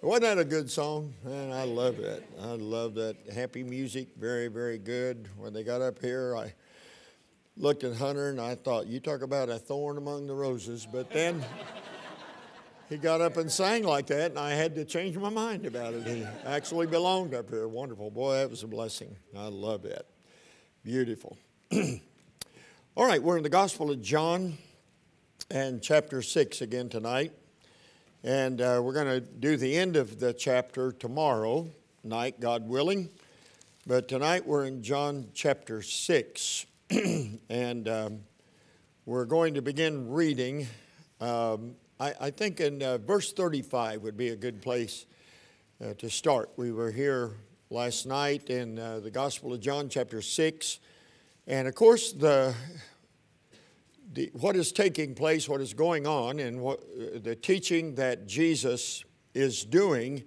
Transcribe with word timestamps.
Wasn't 0.00 0.22
that 0.22 0.38
a 0.38 0.44
good 0.44 0.70
song? 0.70 1.12
Man, 1.24 1.50
I 1.50 1.64
love 1.64 1.96
that. 1.96 2.22
I 2.40 2.52
love 2.52 2.94
that. 2.94 3.16
Happy 3.34 3.64
music, 3.64 4.06
very, 4.16 4.46
very 4.46 4.78
good. 4.78 5.28
When 5.36 5.52
they 5.52 5.64
got 5.64 5.82
up 5.82 5.98
here, 6.00 6.36
I 6.36 6.54
looked 7.56 7.82
at 7.82 7.96
Hunter 7.96 8.28
and 8.28 8.40
I 8.40 8.54
thought, 8.54 8.86
you 8.86 9.00
talk 9.00 9.22
about 9.22 9.48
a 9.48 9.58
thorn 9.58 9.98
among 9.98 10.28
the 10.28 10.34
roses. 10.34 10.86
But 10.90 11.10
then 11.10 11.44
he 12.88 12.96
got 12.96 13.20
up 13.20 13.38
and 13.38 13.50
sang 13.50 13.82
like 13.82 14.06
that, 14.06 14.30
and 14.30 14.38
I 14.38 14.50
had 14.50 14.76
to 14.76 14.84
change 14.84 15.16
my 15.16 15.30
mind 15.30 15.66
about 15.66 15.94
it. 15.94 16.06
He 16.06 16.24
actually 16.46 16.86
belonged 16.86 17.34
up 17.34 17.50
here. 17.50 17.66
Wonderful. 17.66 18.12
Boy, 18.12 18.36
that 18.36 18.50
was 18.50 18.62
a 18.62 18.68
blessing. 18.68 19.16
I 19.36 19.48
love 19.48 19.82
that. 19.82 20.06
Beautiful. 20.84 21.36
All 21.72 23.04
right, 23.04 23.20
we're 23.20 23.36
in 23.36 23.42
the 23.42 23.48
Gospel 23.48 23.90
of 23.90 24.00
John 24.00 24.58
and 25.50 25.82
chapter 25.82 26.22
6 26.22 26.60
again 26.60 26.88
tonight. 26.88 27.32
And 28.24 28.60
uh, 28.60 28.80
we're 28.82 28.94
going 28.94 29.06
to 29.06 29.20
do 29.20 29.56
the 29.56 29.76
end 29.76 29.94
of 29.94 30.18
the 30.18 30.32
chapter 30.32 30.90
tomorrow 30.90 31.68
night, 32.02 32.40
God 32.40 32.66
willing. 32.66 33.10
But 33.86 34.08
tonight 34.08 34.44
we're 34.44 34.64
in 34.64 34.82
John 34.82 35.28
chapter 35.34 35.82
6. 35.82 36.66
and 37.48 37.88
um, 37.88 38.20
we're 39.06 39.24
going 39.24 39.54
to 39.54 39.62
begin 39.62 40.10
reading. 40.10 40.66
Um, 41.20 41.76
I, 42.00 42.12
I, 42.20 42.30
think 42.30 42.58
in 42.60 42.82
uh, 42.82 42.98
verse 42.98 43.32
35 43.32 44.02
would 44.02 44.16
be 44.16 44.30
a 44.30 44.36
good 44.36 44.62
place 44.62 45.06
uh, 45.80 45.94
to 45.98 46.10
start. 46.10 46.50
We 46.56 46.72
were 46.72 46.90
here 46.90 47.30
last 47.70 48.04
night 48.04 48.50
in 48.50 48.80
uh, 48.80 48.98
the 48.98 49.12
Gospel 49.12 49.54
of 49.54 49.60
John, 49.60 49.88
chapter 49.88 50.22
6. 50.22 50.80
And 51.46 51.68
of 51.68 51.76
course, 51.76 52.12
the 52.12 52.52
the, 54.12 54.30
what 54.32 54.56
is 54.56 54.72
taking 54.72 55.14
place, 55.14 55.48
what 55.48 55.60
is 55.60 55.74
going 55.74 56.06
on, 56.06 56.38
and 56.38 56.60
what, 56.60 56.80
uh, 56.80 57.18
the 57.22 57.36
teaching 57.36 57.94
that 57.96 58.26
Jesus 58.26 59.04
is 59.34 59.64
doing 59.64 60.24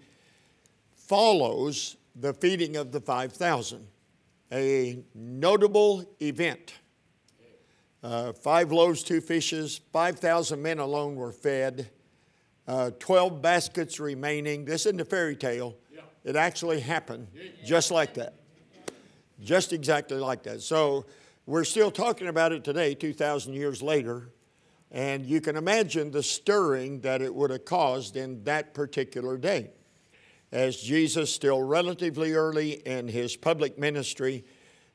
follows 0.96 1.98
the 2.16 2.34
feeding 2.34 2.76
of 2.76 2.92
the 2.92 3.02
5,000, 3.02 3.88
a 4.52 5.04
notable 5.16 6.06
event. 6.22 6.74
Uh, 8.04 8.34
five 8.34 8.72
loaves, 8.72 9.04
two 9.04 9.22
fishes, 9.22 9.80
5,000 9.94 10.62
men 10.62 10.80
alone 10.80 11.16
were 11.16 11.32
fed, 11.32 11.90
uh, 12.68 12.90
12 13.00 13.42
baskets 13.42 14.00
remaining. 14.00 14.66
This 14.66 14.86
isn't 14.86 15.00
a 15.00 15.06
fairy 15.06 15.36
tale. 15.36 15.76
Yeah. 15.94 16.02
It 16.24 16.36
actually 16.36 16.80
happened 16.80 17.28
just 17.64 17.92
like 17.92 18.16
that. 18.16 18.36
Just 19.40 19.74
exactly 19.74 20.18
like 20.18 20.44
that. 20.44 20.62
So, 20.62 21.06
we're 21.46 21.64
still 21.64 21.92
talking 21.92 22.28
about 22.28 22.52
it 22.52 22.64
today, 22.64 22.94
2,000 22.94 23.54
years 23.54 23.82
later, 23.82 24.30
and 24.92 25.26
you 25.26 25.42
can 25.42 25.56
imagine 25.56 26.12
the 26.12 26.22
stirring 26.22 27.02
that 27.02 27.22
it 27.22 27.34
would 27.34 27.50
have 27.50 27.66
caused 27.66 28.16
in 28.16 28.44
that 28.44 28.74
particular 28.74 29.38
day. 29.38 29.72
As 30.52 30.78
Jesus, 30.78 31.34
still 31.34 31.62
relatively 31.64 32.34
early 32.34 32.74
in 32.86 33.08
his 33.08 33.36
public 33.38 33.80
ministry, 33.80 34.44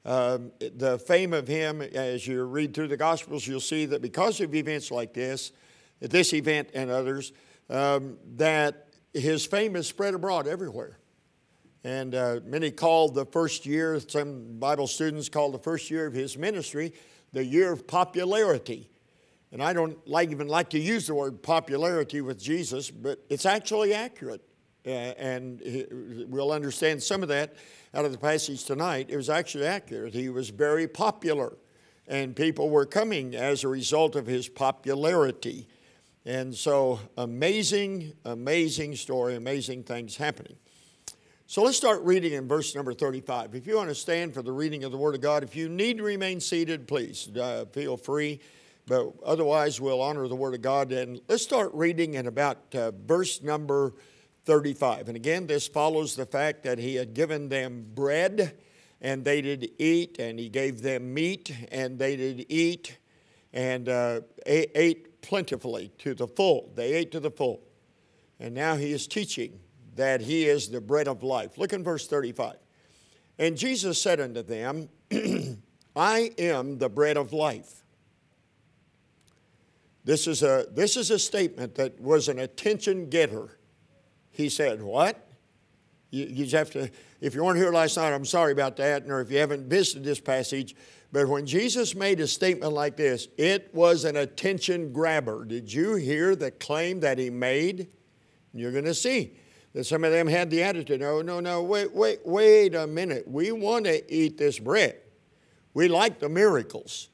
um, 0.05 0.53
the 0.61 0.99
fame 0.99 1.33
of 1.33 1.49
him, 1.49 1.83
as 1.83 2.27
you 2.27 2.45
read 2.45 2.75
through 2.75 2.89
the 2.89 2.97
Gospels, 2.97 3.47
you'll 3.47 3.59
see 3.59 3.87
that 3.87 4.01
because 4.01 4.41
of 4.41 4.55
events 4.55 4.91
like 4.91 5.13
this, 5.13 5.51
this 5.99 6.33
event 6.33 6.71
and 6.75 6.91
others, 6.91 7.33
um, 7.71 8.19
that 8.37 8.87
his 9.13 9.45
fame 9.47 9.75
is 9.75 9.89
spread 9.89 10.15
abroad 10.15 10.47
everywhere. 10.47 10.99
And 11.87 12.17
uh, 12.17 12.41
many 12.45 12.73
called 12.73 13.15
the 13.15 13.25
first 13.25 13.65
year, 13.65 14.01
some 14.01 14.59
Bible 14.59 14.89
students 14.89 15.29
called 15.29 15.55
the 15.55 15.61
first 15.61 15.89
year 15.89 16.05
of 16.05 16.13
his 16.13 16.37
ministry 16.37 16.93
the 17.33 17.45
year 17.45 17.71
of 17.71 17.87
popularity. 17.87 18.91
And 19.53 19.63
I 19.63 19.73
don't 19.73 19.97
like, 20.05 20.33
even 20.33 20.49
like 20.49 20.69
to 20.71 20.81
use 20.81 21.07
the 21.07 21.15
word 21.15 21.45
popularity 21.45 22.23
with 22.23 22.43
Jesus, 22.43 22.91
but 22.91 23.25
it's 23.31 23.47
actually 23.47 23.95
accurate. 23.95 24.43
Uh, 24.85 24.91
and 24.91 26.27
we'll 26.29 26.51
understand 26.51 27.05
some 27.05 27.23
of 27.23 27.29
that 27.29 27.55
out 27.95 28.05
of 28.05 28.11
the 28.11 28.19
passage 28.19 28.65
tonight. 28.65 29.07
It 29.09 29.17
was 29.17 29.31
actually 29.31 29.67
accurate. 29.67 30.13
He 30.13 30.29
was 30.29 30.51
very 30.51 30.89
popular, 30.89 31.57
and 32.09 32.35
people 32.35 32.69
were 32.69 32.87
coming 32.87 33.37
as 33.37 33.63
a 33.63 33.69
result 33.69 34.17
of 34.17 34.27
his 34.27 34.49
popularity. 34.49 35.69
And 36.25 36.53
so, 36.53 36.99
amazing, 37.17 38.15
amazing 38.25 38.97
story, 38.97 39.37
amazing 39.37 39.85
things 39.85 40.17
happening. 40.17 40.57
So 41.49 41.63
let's 41.63 41.77
start 41.77 42.03
reading 42.03 42.33
in 42.33 42.49
verse 42.49 42.75
number 42.75 42.93
35. 42.93 43.55
If 43.55 43.69
you 43.69 43.77
want 43.77 43.89
to 43.89 43.95
stand 43.95 44.35
for 44.35 44.43
the 44.43 44.51
reading 44.51 44.83
of 44.83 44.91
the 44.91 44.99
Word 44.99 45.15
of 45.15 45.21
God, 45.21 45.45
if 45.45 45.55
you 45.55 45.69
need 45.69 45.99
to 45.99 46.03
remain 46.03 46.41
seated, 46.41 46.89
please 46.89 47.29
uh, 47.37 47.67
feel 47.71 47.97
free. 47.97 48.41
But 48.89 49.13
otherwise, 49.25 49.81
we'll 49.81 50.03
honor 50.03 50.27
the 50.27 50.35
Word 50.35 50.55
of 50.55 50.63
God. 50.63 50.91
And 50.91 51.21
let's 51.29 51.45
start 51.45 51.73
reading 51.73 52.15
in 52.15 52.27
about 52.27 52.75
uh, 52.75 52.91
verse 52.91 53.43
number 53.43 53.95
35. 54.45 55.07
And 55.07 55.15
again, 55.15 55.47
this 55.47 55.69
follows 55.69 56.17
the 56.17 56.27
fact 56.27 56.65
that 56.65 56.79
He 56.79 56.97
had 56.97 57.15
given 57.15 57.49
them 57.49 57.87
bread 57.95 58.59
and 59.01 59.25
they 59.25 59.41
did 59.41 59.71
eat, 59.79 60.19
and 60.19 60.41
He 60.41 60.49
gave 60.49 60.83
them 60.83 61.15
meat 61.15 61.55
and 61.71 61.97
they 61.97 62.17
did 62.17 62.47
eat, 62.49 62.99
and 63.53 63.89
uh, 63.89 64.23
ate 64.47 65.23
plentifully 65.23 65.93
to 65.99 66.13
the 66.13 66.27
full. 66.27 66.73
They 66.75 66.95
ate 66.95 67.13
to 67.13 67.21
the 67.21 67.31
full. 67.31 67.63
And 68.41 68.53
now 68.53 68.75
He 68.75 68.91
is 68.91 69.07
teaching 69.07 69.61
that 69.97 70.21
he 70.21 70.47
is 70.47 70.69
the 70.69 70.81
bread 70.81 71.09
of 71.09 71.23
life. 71.23 71.59
Look 71.59 71.73
in 71.73 71.83
verse 71.83 72.07
35. 72.07 72.57
And 73.39 73.57
Jesus 73.57 74.01
said 74.01 74.21
unto 74.21 74.43
them, 74.43 74.89
I 75.97 76.31
am 76.39 76.79
the 76.79 76.89
bread 76.89 77.17
of 77.17 77.33
life. 77.33 77.83
This 80.05 80.27
is, 80.27 80.43
a, 80.43 80.67
this 80.71 80.97
is 80.97 81.11
a 81.11 81.19
statement 81.19 81.75
that 81.75 82.01
was 82.01 82.29
an 82.29 82.39
attention 82.39 83.11
getter. 83.11 83.59
He 84.31 84.49
said, 84.49 84.83
What? 84.83 85.23
You, 86.11 86.27
you 86.27 86.57
have 86.57 86.71
to, 86.71 86.89
if 87.21 87.35
you 87.35 87.43
weren't 87.43 87.59
here 87.59 87.73
last 87.73 87.97
night, 87.97 88.13
I'm 88.13 88.25
sorry 88.25 88.53
about 88.53 88.77
that, 88.77 89.09
or 89.09 89.21
if 89.21 89.31
you 89.31 89.39
haven't 89.39 89.69
visited 89.69 90.05
this 90.05 90.21
passage, 90.21 90.77
but 91.11 91.27
when 91.29 91.47
Jesus 91.47 91.95
made 91.95 92.21
a 92.21 92.27
statement 92.27 92.73
like 92.73 92.97
this, 92.97 93.27
it 93.37 93.75
was 93.75 94.05
an 94.05 94.17
attention 94.17 94.93
grabber. 94.93 95.45
Did 95.45 95.73
you 95.73 95.97
hear 95.97 96.37
the 96.37 96.53
claim 96.53 97.01
that 97.01 97.19
he 97.19 97.31
made? 97.31 97.89
You're 98.53 98.73
going 98.73 98.85
to 98.85 98.95
see 98.95 99.33
that 99.77 99.85
some 99.85 100.05
of 100.05 100.11
them 100.11 100.27
had 100.27 100.49
the 100.49 100.63
attitude, 100.63 101.03
oh, 101.03 101.21
no, 101.21 101.39
no, 101.39 101.63
wait, 101.63 101.95
wait, 101.95 102.21
wait 102.25 102.75
a 102.75 102.87
minute. 102.87 103.29
We 103.29 103.53
want 103.53 103.85
to 103.85 104.11
eat 104.11 104.39
this 104.39 104.59
bread. 104.59 104.97
We 105.75 105.89
like 105.89 106.19
the 106.19 106.31
miracles. 106.31 107.11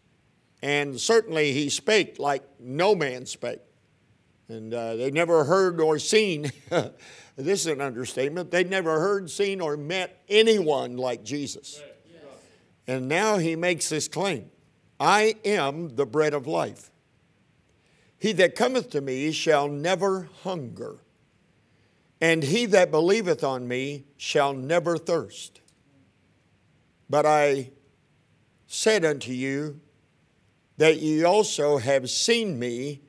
And 0.62 1.00
certainly 1.00 1.52
he 1.52 1.68
spake 1.70 2.20
like 2.20 2.44
no 2.60 2.94
man 2.94 3.26
spake. 3.26 3.58
And 4.48 4.72
uh, 4.72 4.94
they 4.94 5.10
never 5.10 5.42
heard 5.42 5.80
or 5.80 5.98
seen, 5.98 6.52
this 7.36 7.62
is 7.62 7.66
an 7.66 7.80
understatement, 7.80 8.52
they'd 8.52 8.70
never 8.70 9.00
heard, 9.00 9.28
seen, 9.28 9.60
or 9.60 9.76
met 9.76 10.22
anyone 10.28 10.96
like 10.96 11.24
Jesus. 11.24 11.82
And 12.86 13.08
now 13.08 13.38
he 13.38 13.56
makes 13.56 13.88
this 13.88 14.06
claim 14.06 14.52
I 15.00 15.34
am 15.44 15.96
the 15.96 16.06
bread 16.06 16.32
of 16.32 16.46
life. 16.46 16.92
He 18.20 18.30
that 18.34 18.54
cometh 18.54 18.90
to 18.90 19.00
me 19.00 19.32
shall 19.32 19.66
never 19.66 20.28
hunger 20.44 21.00
and 22.22 22.44
he 22.44 22.66
that 22.66 22.92
believeth 22.92 23.42
on 23.42 23.66
me 23.66 24.04
shall 24.16 24.52
never 24.52 24.96
thirst. 24.96 25.60
But 27.10 27.26
I 27.26 27.72
said 28.68 29.04
unto 29.04 29.32
you 29.32 29.80
that 30.76 30.98
ye 30.98 31.24
also 31.24 31.78
have 31.78 32.08
seen 32.08 32.60
me. 32.60 33.00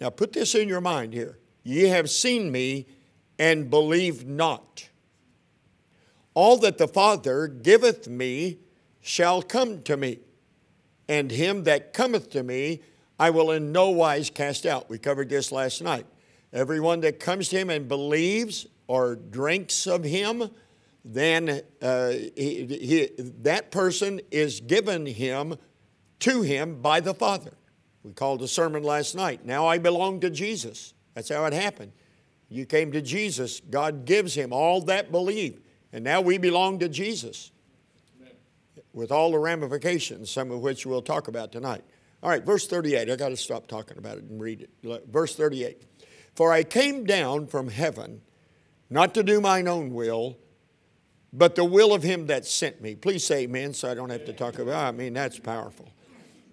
Now 0.00 0.10
put 0.10 0.32
this 0.32 0.54
in 0.54 0.68
your 0.68 0.80
mind 0.80 1.12
here. 1.12 1.40
Ye 1.64 1.88
have 1.88 2.08
seen 2.08 2.52
me 2.52 2.86
and 3.36 3.68
believe 3.68 4.24
not. 4.24 4.88
All 6.34 6.56
that 6.58 6.78
the 6.78 6.88
Father 6.88 7.48
giveth 7.48 8.06
me 8.06 8.60
shall 9.00 9.42
come 9.42 9.82
to 9.82 9.96
me, 9.96 10.20
and 11.08 11.32
him 11.32 11.64
that 11.64 11.92
cometh 11.92 12.30
to 12.30 12.44
me 12.44 12.80
I 13.18 13.30
will 13.30 13.50
in 13.50 13.72
no 13.72 13.90
wise 13.90 14.30
cast 14.30 14.66
out. 14.66 14.88
We 14.88 14.98
covered 14.98 15.28
this 15.28 15.50
last 15.50 15.82
night. 15.82 16.06
Everyone 16.54 17.00
that 17.00 17.18
comes 17.18 17.48
to 17.48 17.56
him 17.58 17.68
and 17.68 17.88
believes 17.88 18.66
or 18.86 19.16
drinks 19.16 19.88
of 19.88 20.04
him, 20.04 20.50
then 21.04 21.62
uh, 21.82 22.10
he, 22.10 22.64
he, 22.66 23.08
that 23.18 23.72
person 23.72 24.20
is 24.30 24.60
given 24.60 25.04
him 25.04 25.56
to 26.20 26.42
him 26.42 26.80
by 26.80 27.00
the 27.00 27.12
Father. 27.12 27.54
We 28.04 28.12
called 28.12 28.40
a 28.42 28.48
sermon 28.48 28.84
last 28.84 29.16
night. 29.16 29.44
Now 29.44 29.66
I 29.66 29.78
belong 29.78 30.20
to 30.20 30.30
Jesus. 30.30 30.94
That's 31.14 31.28
how 31.28 31.44
it 31.46 31.52
happened. 31.52 31.90
You 32.48 32.66
came 32.66 32.92
to 32.92 33.02
Jesus. 33.02 33.60
God 33.60 34.04
gives 34.04 34.34
him 34.34 34.52
all 34.52 34.80
that 34.82 35.10
believe. 35.10 35.60
And 35.92 36.04
now 36.04 36.20
we 36.20 36.38
belong 36.38 36.78
to 36.80 36.88
Jesus 36.88 37.50
Amen. 38.20 38.32
with 38.92 39.10
all 39.10 39.32
the 39.32 39.38
ramifications, 39.38 40.30
some 40.30 40.52
of 40.52 40.60
which 40.60 40.86
we'll 40.86 41.02
talk 41.02 41.26
about 41.26 41.50
tonight. 41.50 41.82
All 42.22 42.30
right, 42.30 42.44
verse 42.44 42.66
38. 42.66 43.10
I 43.10 43.16
got 43.16 43.30
to 43.30 43.36
stop 43.36 43.66
talking 43.66 43.98
about 43.98 44.18
it 44.18 44.24
and 44.24 44.40
read 44.40 44.62
it. 44.62 45.06
Verse 45.08 45.34
38. 45.34 45.82
For 46.34 46.52
I 46.52 46.62
came 46.62 47.04
down 47.04 47.46
from 47.46 47.68
heaven 47.68 48.22
not 48.90 49.14
to 49.14 49.22
do 49.22 49.40
mine 49.40 49.66
own 49.66 49.92
will, 49.92 50.38
but 51.32 51.56
the 51.56 51.64
will 51.64 51.92
of 51.92 52.02
him 52.02 52.26
that 52.26 52.46
sent 52.46 52.80
me. 52.80 52.94
Please 52.94 53.24
say 53.24 53.42
amen 53.42 53.74
so 53.74 53.90
I 53.90 53.94
don't 53.94 54.10
have 54.10 54.24
to 54.26 54.32
talk 54.32 54.58
about 54.58 54.84
it. 54.84 54.88
I 54.88 54.92
mean, 54.92 55.14
that's 55.14 55.38
powerful. 55.38 55.88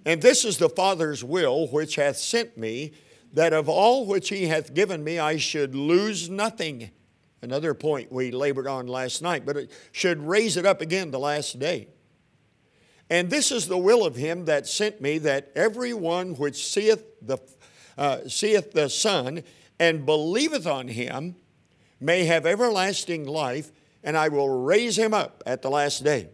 And 0.06 0.22
this 0.22 0.44
is 0.44 0.57
the 0.57 0.69
Father's 0.69 1.24
will 1.24 1.68
which 1.68 1.95
hath 1.95 2.18
sent 2.18 2.57
me, 2.57 2.94
that 3.33 3.54
of 3.54 3.69
all 3.69 4.06
which 4.06 4.30
he 4.30 4.48
hath 4.48 4.74
given 4.74 5.04
me 5.04 5.19
I 5.19 5.38
should 5.38 5.75
lose 5.75 6.30
nothing. 6.30 6.89
Another 7.42 7.74
point 7.74 8.12
we 8.12 8.31
labored 8.31 8.68
on 8.68 8.88
last 8.88 9.22
night, 9.22 9.45
but 9.45 9.57
it 9.57 9.72
should 9.92 10.19
raise 10.19 10.57
it 10.57 10.66
up 10.66 10.81
again 10.81 11.12
the 11.12 11.19
last 11.19 11.60
day. 11.60 11.88
And 13.10 13.30
this 13.30 13.51
is 13.51 13.68
the 13.68 13.77
will 13.77 14.06
of 14.06 14.16
him 14.16 14.45
that 14.45 14.68
sent 14.68 15.01
me, 15.01 15.18
that 15.19 15.51
every 15.56 15.94
one 15.94 16.34
which 16.36 16.66
seeth 16.66 17.04
the, 17.22 17.38
uh, 17.98 18.27
seeth 18.27 18.72
the 18.72 18.89
Son 18.89 19.44
and 19.81 20.06
believeth 20.06 20.68
on 20.68 20.89
him 20.89 21.36
may 22.00 22.25
have 22.25 22.45
everlasting 22.45 23.25
life, 23.25 23.72
and 24.04 24.16
I 24.16 24.28
will 24.28 24.48
raise 24.48 24.95
him 24.95 25.12
up 25.12 25.42
at 25.48 25.63
the 25.63 25.72
last 25.72 26.04
day. 26.04 26.30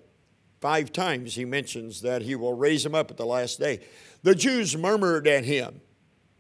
Five 0.60 0.92
times 0.92 1.36
he 1.36 1.46
mentions 1.46 2.02
that 2.02 2.24
he 2.24 2.36
will 2.36 2.54
raise 2.54 2.86
him 2.86 2.94
up 2.94 3.10
at 3.10 3.16
the 3.16 3.26
last 3.26 3.58
day. 3.58 3.80
The 4.22 4.36
Jews 4.36 4.76
murmured 4.76 5.30
at 5.30 5.46
him 5.46 5.80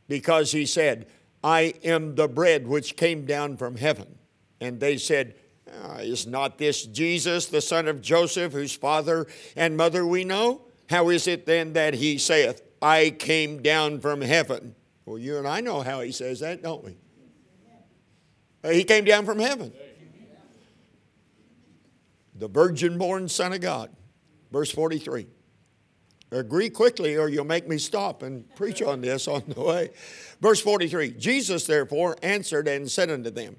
because 0.09 0.51
he 0.51 0.65
said, 0.65 1.07
I 1.41 1.75
am 1.81 2.15
the 2.15 2.27
bread 2.27 2.67
which 2.67 2.97
came 2.97 3.25
down 3.25 3.55
from 3.55 3.77
heaven. 3.77 4.17
And 4.59 4.81
they 4.81 4.97
said, 4.97 5.35
ah, 5.81 5.99
Is 5.99 6.27
not 6.27 6.57
this 6.57 6.85
Jesus, 6.85 7.45
the 7.45 7.61
son 7.61 7.87
of 7.87 8.01
Joseph, 8.01 8.51
whose 8.51 8.75
father 8.75 9.27
and 9.55 9.77
mother 9.77 10.05
we 10.05 10.25
know? 10.25 10.63
How 10.89 11.07
is 11.07 11.25
it 11.25 11.45
then 11.45 11.71
that 11.71 11.93
he 11.93 12.17
saith, 12.17 12.61
I 12.81 13.11
came 13.11 13.61
down 13.61 14.01
from 14.01 14.19
heaven? 14.19 14.75
Well, 15.07 15.17
you 15.17 15.37
and 15.37 15.47
I 15.47 15.61
know 15.61 15.79
how 15.79 16.01
he 16.01 16.11
says 16.11 16.41
that, 16.41 16.61
don't 16.61 16.83
we? 16.83 16.97
He 18.69 18.83
came 18.83 19.05
down 19.05 19.25
from 19.25 19.39
heaven. 19.39 19.71
The 22.35 22.49
virgin 22.49 22.97
born 22.97 23.29
Son 23.29 23.53
of 23.53 23.61
God. 23.61 23.89
Verse 24.51 24.69
43. 24.69 25.27
Agree 26.31 26.69
quickly, 26.69 27.15
or 27.15 27.29
you'll 27.29 27.45
make 27.45 27.69
me 27.69 27.77
stop 27.77 28.21
and 28.21 28.53
preach 28.53 28.81
on 28.81 28.99
this 28.99 29.29
on 29.29 29.43
the 29.47 29.61
way. 29.61 29.91
Verse 30.41 30.59
43 30.59 31.11
Jesus 31.11 31.65
therefore 31.65 32.17
answered 32.21 32.67
and 32.67 32.91
said 32.91 33.09
unto 33.09 33.29
them, 33.29 33.55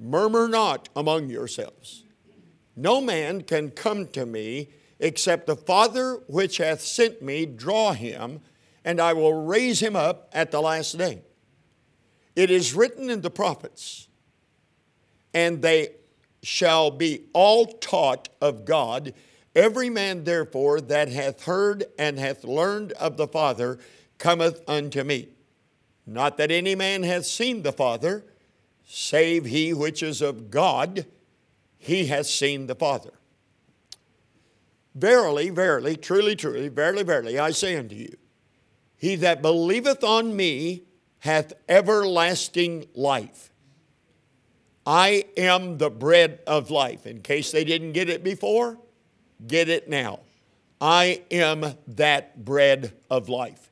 Murmur 0.00 0.48
not 0.48 0.88
among 0.96 1.30
yourselves. 1.30 2.02
No 2.74 3.00
man 3.00 3.42
can 3.42 3.70
come 3.70 4.08
to 4.08 4.26
me 4.26 4.70
except 4.98 5.46
the 5.46 5.54
Father 5.54 6.14
which 6.26 6.56
hath 6.56 6.80
sent 6.80 7.22
me 7.22 7.46
draw 7.46 7.92
him, 7.92 8.40
and 8.88 9.02
I 9.02 9.12
will 9.12 9.34
raise 9.34 9.80
him 9.80 9.94
up 9.94 10.30
at 10.32 10.50
the 10.50 10.62
last 10.62 10.96
day. 10.96 11.20
It 12.34 12.50
is 12.50 12.72
written 12.72 13.10
in 13.10 13.20
the 13.20 13.28
prophets, 13.28 14.08
and 15.34 15.60
they 15.60 15.88
shall 16.42 16.90
be 16.90 17.26
all 17.34 17.66
taught 17.66 18.30
of 18.40 18.64
God. 18.64 19.12
Every 19.54 19.90
man, 19.90 20.24
therefore, 20.24 20.80
that 20.80 21.10
hath 21.10 21.44
heard 21.44 21.84
and 21.98 22.18
hath 22.18 22.44
learned 22.44 22.92
of 22.92 23.18
the 23.18 23.26
Father 23.26 23.78
cometh 24.16 24.62
unto 24.66 25.04
me. 25.04 25.28
Not 26.06 26.38
that 26.38 26.50
any 26.50 26.74
man 26.74 27.02
hath 27.02 27.26
seen 27.26 27.64
the 27.64 27.72
Father, 27.72 28.24
save 28.86 29.44
he 29.44 29.74
which 29.74 30.02
is 30.02 30.22
of 30.22 30.50
God, 30.50 31.04
he 31.76 32.06
hath 32.06 32.26
seen 32.26 32.68
the 32.68 32.74
Father. 32.74 33.12
Verily, 34.94 35.50
verily, 35.50 35.94
truly, 35.94 36.34
truly, 36.34 36.68
verily, 36.68 37.02
verily, 37.02 37.38
I 37.38 37.50
say 37.50 37.76
unto 37.76 37.94
you, 37.94 38.16
he 38.98 39.16
that 39.16 39.40
believeth 39.40 40.04
on 40.04 40.36
me 40.36 40.82
hath 41.20 41.54
everlasting 41.68 42.86
life. 42.94 43.52
I 44.84 45.24
am 45.36 45.78
the 45.78 45.90
bread 45.90 46.40
of 46.46 46.70
life. 46.70 47.06
In 47.06 47.22
case 47.22 47.50
they 47.50 47.64
didn't 47.64 47.92
get 47.92 48.08
it 48.08 48.22
before, 48.22 48.78
Get 49.46 49.68
it 49.68 49.88
now. 49.88 50.20
I 50.80 51.22
am 51.30 51.74
that 51.88 52.44
bread 52.44 52.92
of 53.10 53.28
life. 53.28 53.70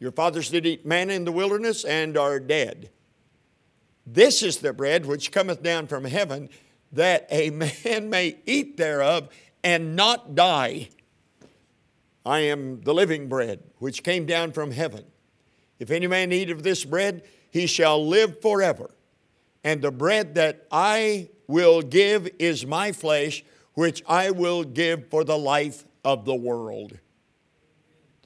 Your 0.00 0.12
fathers 0.12 0.50
did 0.50 0.66
eat 0.66 0.86
manna 0.86 1.14
in 1.14 1.24
the 1.24 1.32
wilderness 1.32 1.84
and 1.84 2.16
are 2.16 2.38
dead. 2.38 2.90
This 4.06 4.42
is 4.42 4.58
the 4.58 4.72
bread 4.72 5.06
which 5.06 5.32
cometh 5.32 5.62
down 5.62 5.86
from 5.86 6.04
heaven, 6.04 6.48
that 6.92 7.26
a 7.30 7.50
man 7.84 8.10
may 8.10 8.38
eat 8.46 8.76
thereof 8.76 9.28
and 9.64 9.96
not 9.96 10.34
die. 10.34 10.88
I 12.28 12.40
am 12.40 12.82
the 12.82 12.92
living 12.92 13.26
bread 13.26 13.62
which 13.78 14.02
came 14.02 14.26
down 14.26 14.52
from 14.52 14.70
heaven. 14.70 15.06
If 15.78 15.90
any 15.90 16.06
man 16.06 16.30
eat 16.30 16.50
of 16.50 16.62
this 16.62 16.84
bread, 16.84 17.22
he 17.50 17.66
shall 17.66 18.06
live 18.06 18.42
forever. 18.42 18.90
And 19.64 19.80
the 19.80 19.90
bread 19.90 20.34
that 20.34 20.66
I 20.70 21.30
will 21.46 21.80
give 21.80 22.28
is 22.38 22.66
my 22.66 22.92
flesh 22.92 23.44
which 23.72 24.02
I 24.06 24.30
will 24.30 24.62
give 24.62 25.08
for 25.08 25.24
the 25.24 25.38
life 25.38 25.86
of 26.04 26.26
the 26.26 26.34
world. 26.34 26.98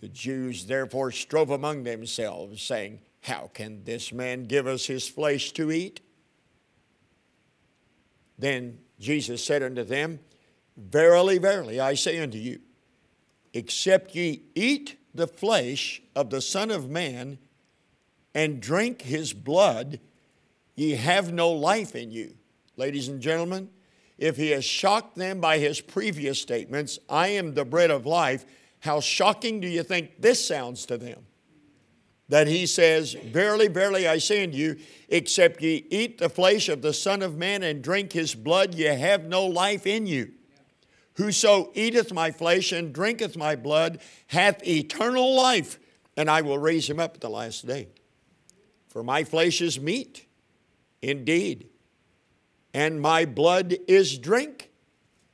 The 0.01 0.09
Jews 0.09 0.67
therefore 0.67 1.13
strove 1.13 1.51
among 1.51 1.85
themselves, 1.85 2.61
saying, 2.61 3.03
How 3.21 3.53
can 3.55 3.85
this 3.85 4.13
man 4.13 4.47
give 4.47 4.67
us 4.67 4.87
his 4.87 5.07
flesh 5.07 5.53
to 5.53 5.71
eat? 5.71 6.01
Then 8.37 8.79
Jesus 8.99 9.45
said 9.45 9.63
unto 9.63 9.85
them, 9.85 10.19
Verily, 10.77 11.39
verily, 11.39 11.79
I 11.79 11.95
say 11.95 12.19
unto 12.19 12.39
you, 12.39 12.59
except 13.55 14.15
ye 14.15 14.43
eat 14.55 14.97
the 15.15 15.27
flesh 15.27 16.03
of 16.15 16.31
the 16.31 16.41
Son 16.41 16.71
of 16.71 16.89
Man 16.89 17.39
and 18.35 18.61
drink 18.61 19.03
his 19.03 19.33
blood, 19.33 20.01
ye 20.75 20.93
have 20.93 21.33
no 21.33 21.51
life 21.51 21.95
in 21.95 22.11
you. 22.11 22.35
Ladies 22.77 23.09
and 23.09 23.21
gentlemen, 23.21 23.69
if 24.19 24.37
he 24.37 24.51
has 24.51 24.65
shocked 24.65 25.17
them 25.17 25.41
by 25.41 25.59
his 25.59 25.81
previous 25.81 26.41
statements, 26.41 26.99
I 27.09 27.29
am 27.29 27.55
the 27.55 27.65
bread 27.65 27.91
of 27.91 28.07
life, 28.07 28.47
how 28.81 29.01
shocking 29.01 29.61
do 29.61 29.69
you 29.69 29.83
think 29.83 30.21
this 30.21 30.45
sounds 30.45 30.87
to 30.87 30.97
them? 30.97 31.27
That 32.29 32.47
he 32.47 32.67
says, 32.67 33.13
Verily, 33.13 33.69
verily, 33.69 34.09
I 34.09 34.19
say 34.19 34.45
unto 34.45 34.57
you, 34.57 34.77
except 35.09 35.61
ye 35.61 35.87
eat 35.91 36.19
the 36.19 36.31
flesh 36.31 36.69
of 36.69 36.81
the 36.81 36.95
Son 36.95 37.21
of 37.21 37.37
Man 37.37 37.63
and 37.63 37.83
drink 37.83 38.13
his 38.13 38.35
blood, 38.35 38.75
ye 38.75 38.87
have 38.87 39.25
no 39.25 39.45
life 39.45 39.87
in 39.87 40.07
you. 40.07 40.33
Whoso 41.15 41.71
eateth 41.75 42.13
my 42.13 42.31
flesh 42.31 42.73
and 42.73 42.93
drinketh 42.93 43.37
my 43.37 43.57
blood 43.57 44.01
hath 44.29 44.67
eternal 44.67 45.35
life, 45.35 45.79
and 46.17 46.31
I 46.31 46.43
will 46.43 46.59
raise 46.59 46.89
him 46.89 46.99
up 46.99 47.15
at 47.17 47.21
the 47.21 47.31
last 47.31 47.67
day. 47.67 47.89
For 48.89 49.03
my 49.03 49.25
flesh 49.25 49.61
is 49.61 49.81
meat, 49.81 50.27
indeed 51.01 51.69
and 52.75 53.01
my 53.01 53.25
blood 53.25 53.77
is 53.87 54.19
drink 54.19 54.71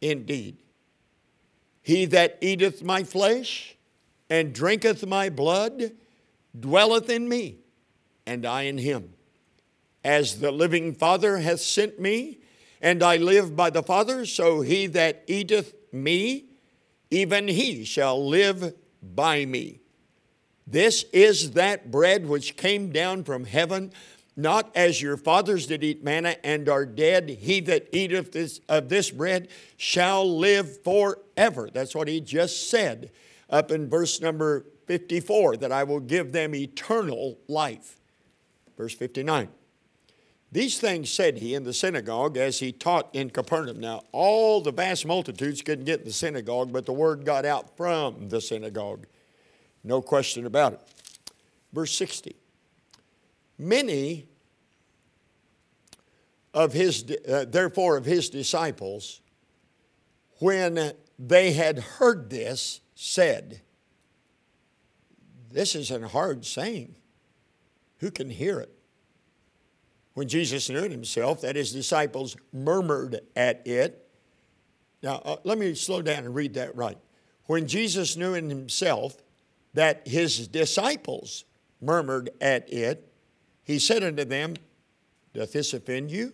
indeed. 0.01 0.59
He 1.83 2.05
that 2.07 2.39
eateth 2.41 2.83
my 2.83 3.05
flesh 3.05 3.77
and 4.29 4.53
drinketh 4.53 5.07
my 5.07 5.31
blood 5.31 5.93
dwelleth 6.59 7.09
in 7.09 7.29
me, 7.29 7.59
and 8.27 8.45
I 8.45 8.63
in 8.63 8.79
him. 8.79 9.15
As 10.05 10.41
the 10.41 10.51
living 10.51 10.95
Father 10.95 11.39
hath 11.39 11.61
sent 11.61 11.99
me, 11.99 12.41
and 12.81 13.03
I 13.03 13.17
live 13.17 13.57
by 13.57 13.71
the 13.71 13.83
Father, 13.83 14.25
so 14.27 14.61
he 14.61 14.87
that 14.89 15.25
eateth 15.27 15.75
me, 15.93 16.47
even 17.11 17.49
he 17.49 17.85
shall 17.85 18.27
live 18.27 18.75
by 19.03 19.45
me. 19.45 19.81
This 20.67 21.05
is 21.13 21.53
that 21.53 21.91
bread 21.91 22.27
which 22.27 22.57
came 22.57 22.91
down 22.91 23.25
from 23.25 23.45
heaven 23.45 23.93
not 24.39 24.71
as 24.77 25.03
your 25.03 25.17
fathers 25.17 25.67
did 25.67 25.83
eat 25.83 26.05
manna 26.05 26.37
and 26.45 26.69
are 26.69 26.87
dead. 26.87 27.29
He 27.29 27.59
that 27.63 27.89
eateth 27.93 28.31
this, 28.31 28.61
of 28.69 28.89
this 28.89 29.11
bread 29.11 29.49
shall 29.77 30.39
live 30.39 30.81
forever. 30.85 31.69
That's 31.75 31.93
what 31.93 32.07
he 32.07 32.21
just 32.21 32.71
said 32.71 33.11
up 33.51 33.73
in 33.73 33.91
verse 33.91 34.21
number 34.21 34.65
54 34.87 35.57
that 35.57 35.73
I 35.73 35.83
will 35.83 35.99
give 35.99 36.31
them 36.31 36.55
eternal 36.55 37.41
life. 37.49 37.99
Verse 38.77 38.95
59. 38.95 39.49
These 40.51 40.81
things 40.81 41.11
said 41.11 41.39
he 41.39 41.55
in 41.55 41.65
the 41.65 41.75
synagogue 41.75 42.39
as 42.39 42.59
he 42.59 42.73
taught 42.73 43.11
in 43.13 43.29
Capernaum. 43.29 43.81
Now, 43.81 44.05
all 44.13 44.63
the 44.63 44.73
vast 44.73 45.05
multitudes 45.05 45.61
couldn't 45.61 45.85
get 45.85 46.01
in 46.01 46.07
the 46.07 46.13
synagogue, 46.13 46.73
but 46.73 46.87
the 46.87 46.93
word 46.93 47.25
got 47.25 47.45
out 47.45 47.77
from 47.77 48.31
the 48.31 48.41
synagogue. 48.41 49.07
No 49.85 50.01
question 50.01 50.47
about 50.47 50.73
it. 50.75 50.81
Verse 51.73 51.93
60. 51.97 52.35
Many 53.59 54.27
of 56.55 56.73
his, 56.73 57.05
uh, 57.29 57.45
therefore, 57.47 57.99
of 57.99 58.07
his 58.07 58.31
disciples, 58.31 59.21
when 60.39 60.93
they 61.19 61.53
had 61.53 61.79
heard 61.79 62.31
this, 62.31 62.81
said, 62.95 63.61
This 65.51 65.75
is 65.75 65.91
a 65.91 66.09
hard 66.09 66.47
saying. 66.47 66.95
Who 67.99 68.11
can 68.11 68.31
hear 68.31 68.61
it? 68.61 68.78
When 70.19 70.27
Jesus 70.27 70.69
knew 70.69 70.83
it 70.83 70.91
himself 70.91 71.43
that 71.43 71.55
his 71.55 71.73
disciples 71.73 72.37
murmured 72.53 73.21
at 73.37 73.65
it. 73.65 74.05
Now, 75.01 75.23
uh, 75.25 75.37
let 75.45 75.59
me 75.59 75.77
slow 75.77 76.03
down 76.03 76.25
and 76.25 76.35
read 76.35 76.55
that 76.55 76.75
right. 76.75 76.99
When 77.45 77.69
Jesus 77.69 78.17
knew 78.17 78.35
in 78.35 78.51
himself 78.51 79.17
that 79.75 80.09
his 80.09 80.49
disciples 80.49 81.45
murmured 81.81 82.31
at 82.41 82.69
it, 82.73 83.13
he 83.63 83.79
said 83.79 84.03
unto 84.03 84.25
them, 84.25 84.55
Doth 85.35 85.53
this 85.53 85.73
offend 85.73 86.11
you? 86.11 86.33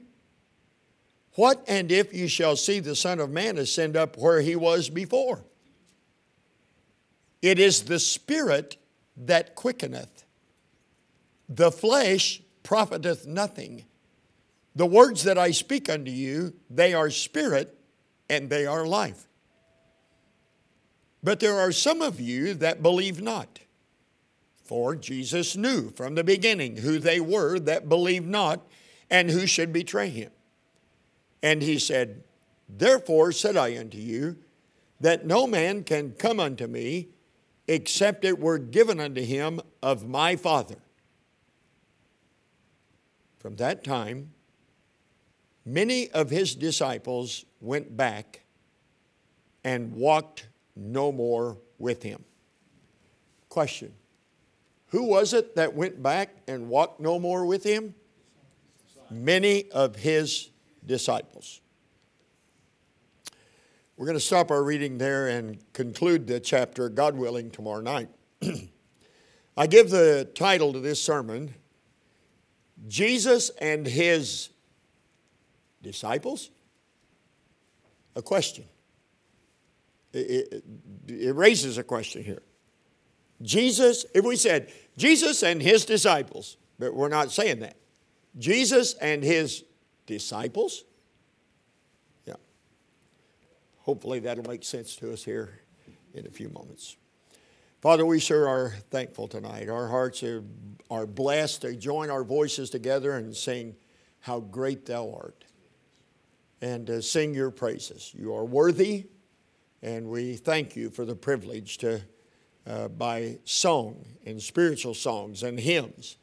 What 1.34 1.62
and 1.68 1.92
if 1.92 2.14
you 2.14 2.26
shall 2.26 2.56
see 2.56 2.80
the 2.80 2.96
Son 2.96 3.20
of 3.20 3.28
Man 3.28 3.58
ascend 3.58 3.98
up 3.98 4.16
where 4.16 4.40
he 4.40 4.56
was 4.56 4.88
before? 4.88 5.44
It 7.42 7.58
is 7.58 7.82
the 7.82 7.98
Spirit 7.98 8.78
that 9.14 9.54
quickeneth. 9.54 10.24
the 11.50 11.70
flesh 11.70 12.40
profiteth 12.64 13.26
nothing. 13.26 13.84
The 14.74 14.86
words 14.86 15.22
that 15.22 15.38
I 15.38 15.52
speak 15.52 15.88
unto 15.88 16.10
you, 16.10 16.54
they 16.68 16.92
are 16.92 17.10
spirit 17.10 17.78
and 18.28 18.50
they 18.50 18.66
are 18.66 18.84
life. 18.84 19.28
But 21.22 21.38
there 21.38 21.56
are 21.56 21.70
some 21.70 22.02
of 22.02 22.20
you 22.20 22.54
that 22.54 22.82
believe 22.82 23.22
not. 23.22 23.60
For 24.64 24.96
Jesus 24.96 25.56
knew 25.56 25.90
from 25.90 26.14
the 26.14 26.24
beginning 26.24 26.78
who 26.78 26.98
they 26.98 27.20
were 27.20 27.58
that 27.60 27.88
believed 27.88 28.26
not 28.26 28.66
and 29.10 29.30
who 29.30 29.46
should 29.46 29.72
betray 29.72 30.08
him. 30.08 30.30
And 31.42 31.62
he 31.62 31.78
said, 31.78 32.24
Therefore 32.68 33.30
said 33.30 33.56
I 33.56 33.78
unto 33.78 33.98
you, 33.98 34.38
that 35.00 35.26
no 35.26 35.46
man 35.46 35.84
can 35.84 36.12
come 36.12 36.40
unto 36.40 36.66
me 36.66 37.08
except 37.68 38.24
it 38.24 38.38
were 38.38 38.58
given 38.58 39.00
unto 39.00 39.22
him 39.22 39.60
of 39.82 40.06
my 40.08 40.36
Father. 40.36 40.76
From 43.44 43.56
that 43.56 43.84
time, 43.84 44.32
many 45.66 46.08
of 46.12 46.30
his 46.30 46.54
disciples 46.54 47.44
went 47.60 47.94
back 47.94 48.40
and 49.62 49.92
walked 49.92 50.48
no 50.74 51.12
more 51.12 51.58
with 51.78 52.02
him. 52.02 52.24
Question 53.50 53.92
Who 54.86 55.02
was 55.02 55.34
it 55.34 55.56
that 55.56 55.74
went 55.74 56.02
back 56.02 56.34
and 56.48 56.70
walked 56.70 57.00
no 57.00 57.18
more 57.18 57.44
with 57.44 57.62
him? 57.64 57.94
Many 59.10 59.70
of 59.72 59.94
his 59.96 60.48
disciples. 60.86 61.60
We're 63.98 64.06
going 64.06 64.16
to 64.16 64.24
stop 64.24 64.50
our 64.50 64.64
reading 64.64 64.96
there 64.96 65.28
and 65.28 65.58
conclude 65.74 66.26
the 66.26 66.40
chapter, 66.40 66.88
God 66.88 67.14
willing, 67.14 67.50
tomorrow 67.50 67.82
night. 67.82 68.08
I 69.58 69.66
give 69.66 69.90
the 69.90 70.30
title 70.34 70.72
to 70.72 70.80
this 70.80 71.02
sermon 71.02 71.52
Jesus 72.86 73.50
and 73.60 73.86
His 73.86 74.50
Disciples? 75.84 76.50
A 78.16 78.22
question. 78.22 78.64
It, 80.12 80.18
it, 80.52 80.64
it 81.08 81.36
raises 81.36 81.78
a 81.78 81.84
question 81.84 82.24
here. 82.24 82.42
Jesus, 83.42 84.06
if 84.14 84.24
we 84.24 84.36
said 84.36 84.72
Jesus 84.96 85.42
and 85.42 85.60
His 85.60 85.84
disciples, 85.84 86.56
but 86.78 86.94
we're 86.94 87.08
not 87.08 87.30
saying 87.30 87.60
that. 87.60 87.76
Jesus 88.38 88.94
and 88.94 89.22
His 89.22 89.64
disciples? 90.06 90.84
Yeah. 92.24 92.34
Hopefully 93.80 94.20
that'll 94.20 94.44
make 94.44 94.64
sense 94.64 94.96
to 94.96 95.12
us 95.12 95.22
here 95.22 95.60
in 96.14 96.26
a 96.26 96.30
few 96.30 96.48
moments. 96.48 96.96
Father, 97.84 98.06
we 98.06 98.18
sure 98.18 98.48
are 98.48 98.70
thankful 98.90 99.28
tonight. 99.28 99.68
Our 99.68 99.88
hearts 99.88 100.22
are, 100.22 100.42
are 100.90 101.06
blessed 101.06 101.60
to 101.60 101.76
join 101.76 102.08
our 102.08 102.24
voices 102.24 102.70
together 102.70 103.12
and 103.12 103.36
sing, 103.36 103.76
How 104.20 104.40
Great 104.40 104.86
Thou 104.86 105.12
Art, 105.12 105.44
and 106.62 106.86
to 106.86 107.02
sing 107.02 107.34
your 107.34 107.50
praises. 107.50 108.10
You 108.16 108.34
are 108.34 108.46
worthy, 108.46 109.08
and 109.82 110.08
we 110.08 110.36
thank 110.36 110.74
you 110.74 110.88
for 110.88 111.04
the 111.04 111.14
privilege 111.14 111.76
to, 111.76 112.00
uh, 112.66 112.88
by 112.88 113.36
song 113.44 114.06
and 114.24 114.42
spiritual 114.42 114.94
songs 114.94 115.42
and 115.42 115.60
hymns, 115.60 116.16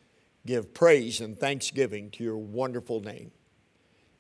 give 0.48 0.74
praise 0.74 1.22
and 1.22 1.38
thanksgiving 1.38 2.10
to 2.10 2.24
your 2.24 2.38
wonderful 2.38 3.01
name. 3.01 3.30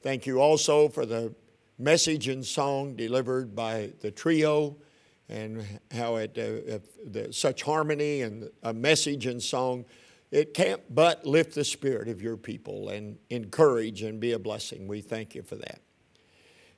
Thank 0.03 0.27
you 0.27 0.39
also 0.39 0.89
for 0.89 1.07
the 1.07 1.33
message 1.79 2.27
and 2.27 2.45
song 2.45 2.95
delivered 2.95 3.55
by 3.55 3.93
the 4.01 4.11
trio 4.11 4.77
and 5.31 5.65
how 5.91 6.17
it, 6.17 6.37
uh, 6.37 6.79
the, 7.05 7.31
such 7.31 7.63
harmony 7.63 8.21
and 8.21 8.49
a 8.63 8.73
message 8.73 9.25
and 9.25 9.41
song, 9.41 9.85
it 10.29 10.53
can't 10.53 10.81
but 10.93 11.25
lift 11.25 11.55
the 11.55 11.63
spirit 11.63 12.07
of 12.07 12.21
your 12.21 12.37
people 12.37 12.89
and 12.89 13.17
encourage 13.29 14.01
and 14.01 14.19
be 14.19 14.33
a 14.33 14.39
blessing. 14.39 14.87
We 14.87 15.01
thank 15.01 15.33
you 15.33 15.41
for 15.41 15.55
that. 15.55 15.81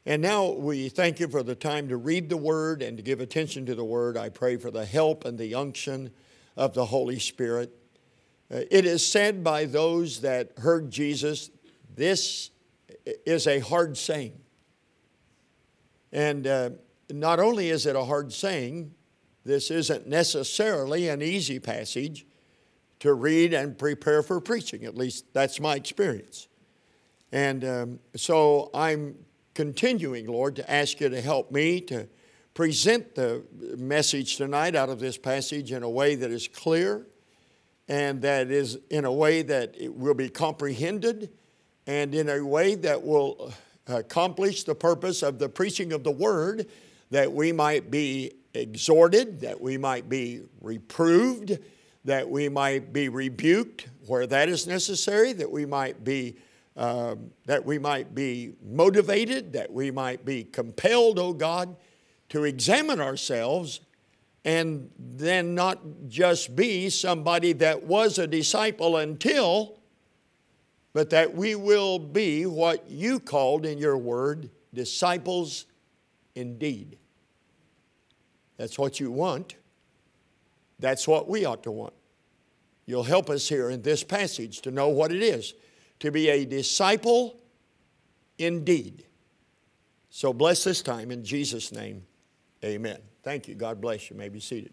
And 0.05 0.21
now 0.21 0.51
we 0.51 0.89
thank 0.89 1.19
you 1.19 1.27
for 1.27 1.43
the 1.43 1.55
time 1.55 1.87
to 1.87 1.97
read 1.97 2.29
the 2.29 2.37
Word 2.37 2.81
and 2.81 2.97
to 2.97 3.03
give 3.03 3.21
attention 3.21 3.65
to 3.67 3.75
the 3.75 3.85
Word. 3.85 4.17
I 4.17 4.29
pray 4.29 4.57
for 4.57 4.69
the 4.69 4.85
help 4.85 5.25
and 5.25 5.37
the 5.37 5.55
unction 5.55 6.11
of 6.57 6.73
the 6.73 6.85
Holy 6.85 7.19
Spirit. 7.19 7.73
Uh, 8.53 8.61
it 8.69 8.85
is 8.85 9.05
said 9.05 9.43
by 9.43 9.65
those 9.65 10.21
that 10.21 10.51
heard 10.57 10.91
Jesus, 10.91 11.49
this 11.95 12.51
is 13.25 13.47
a 13.47 13.59
hard 13.59 13.97
saying. 13.97 14.33
And 16.11 16.45
uh, 16.45 16.69
not 17.13 17.39
only 17.39 17.69
is 17.69 17.85
it 17.85 17.95
a 17.95 18.03
hard 18.03 18.33
saying, 18.33 18.93
this 19.45 19.69
isn't 19.69 20.07
necessarily 20.07 21.09
an 21.09 21.21
easy 21.21 21.59
passage 21.59 22.25
to 22.99 23.13
read 23.13 23.53
and 23.53 23.77
prepare 23.77 24.23
for 24.23 24.39
preaching. 24.39 24.83
At 24.85 24.95
least 24.95 25.25
that's 25.33 25.59
my 25.59 25.75
experience. 25.75 26.47
And 27.31 27.65
um, 27.65 27.99
so 28.15 28.71
I'm 28.73 29.15
continuing, 29.53 30.27
Lord, 30.27 30.55
to 30.55 30.71
ask 30.71 31.01
you 31.01 31.09
to 31.09 31.21
help 31.21 31.51
me 31.51 31.81
to 31.81 32.07
present 32.53 33.15
the 33.15 33.43
message 33.77 34.37
tonight 34.37 34.75
out 34.75 34.89
of 34.89 34.99
this 34.99 35.17
passage 35.17 35.71
in 35.71 35.83
a 35.83 35.89
way 35.89 36.15
that 36.15 36.31
is 36.31 36.47
clear 36.47 37.05
and 37.87 38.21
that 38.21 38.49
is 38.49 38.79
in 38.89 39.05
a 39.05 39.11
way 39.11 39.41
that 39.41 39.75
it 39.77 39.93
will 39.93 40.13
be 40.13 40.29
comprehended 40.29 41.29
and 41.85 42.15
in 42.15 42.29
a 42.29 42.43
way 42.43 42.75
that 42.75 43.03
will 43.03 43.53
accomplish 43.87 44.63
the 44.63 44.75
purpose 44.75 45.21
of 45.21 45.39
the 45.39 45.49
preaching 45.49 45.91
of 45.91 46.03
the 46.03 46.11
word 46.11 46.67
that 47.13 47.31
we 47.31 47.51
might 47.51 47.91
be 47.91 48.31
exhorted, 48.55 49.41
that 49.41 49.61
we 49.61 49.77
might 49.77 50.09
be 50.09 50.41
reproved, 50.61 51.59
that 52.05 52.27
we 52.27 52.49
might 52.49 52.91
be 52.91 53.07
rebuked 53.07 53.87
where 54.07 54.25
that 54.25 54.49
is 54.49 54.65
necessary, 54.65 55.31
that 55.31 55.51
we 55.51 55.63
might 55.63 56.03
be 56.03 56.35
um, 56.75 57.29
that 57.45 57.63
we 57.63 57.77
might 57.77 58.15
be 58.15 58.55
motivated, 58.63 59.53
that 59.53 59.71
we 59.71 59.91
might 59.91 60.25
be 60.25 60.43
compelled, 60.43 61.19
O 61.19 61.27
oh 61.27 61.33
God, 61.33 61.75
to 62.29 62.45
examine 62.45 62.99
ourselves 62.99 63.81
and 64.43 64.89
then 64.97 65.53
not 65.53 65.79
just 66.07 66.55
be 66.55 66.89
somebody 66.89 67.53
that 67.53 67.83
was 67.83 68.17
a 68.17 68.25
disciple 68.25 68.97
until 68.97 69.77
but 70.93 71.11
that 71.11 71.35
we 71.35 71.53
will 71.53 71.99
be 71.99 72.47
what 72.47 72.89
you 72.89 73.19
called 73.19 73.67
in 73.67 73.77
your 73.77 73.97
word 73.97 74.49
disciples 74.73 75.67
indeed. 76.33 76.97
That's 78.63 78.79
what 78.79 78.97
you 78.97 79.11
want. 79.11 79.55
That's 80.79 81.05
what 81.05 81.27
we 81.27 81.43
ought 81.43 81.63
to 81.63 81.71
want. 81.71 81.91
You'll 82.85 83.03
help 83.03 83.29
us 83.29 83.49
here 83.49 83.69
in 83.69 83.81
this 83.81 84.05
passage 84.05 84.61
to 84.61 84.71
know 84.71 84.87
what 84.87 85.11
it 85.11 85.21
is 85.21 85.53
to 85.99 86.11
be 86.11 86.29
a 86.29 86.45
disciple 86.45 87.41
indeed. 88.37 89.03
So 90.09 90.31
bless 90.31 90.63
this 90.63 90.81
time 90.81 91.11
in 91.11 91.25
Jesus' 91.25 91.73
name. 91.73 92.05
Amen. 92.63 92.99
Thank 93.21 93.49
you. 93.49 93.55
God 93.55 93.81
bless 93.81 94.09
you. 94.09 94.13
you 94.15 94.19
may 94.19 94.29
be 94.29 94.39
seated. 94.39 94.71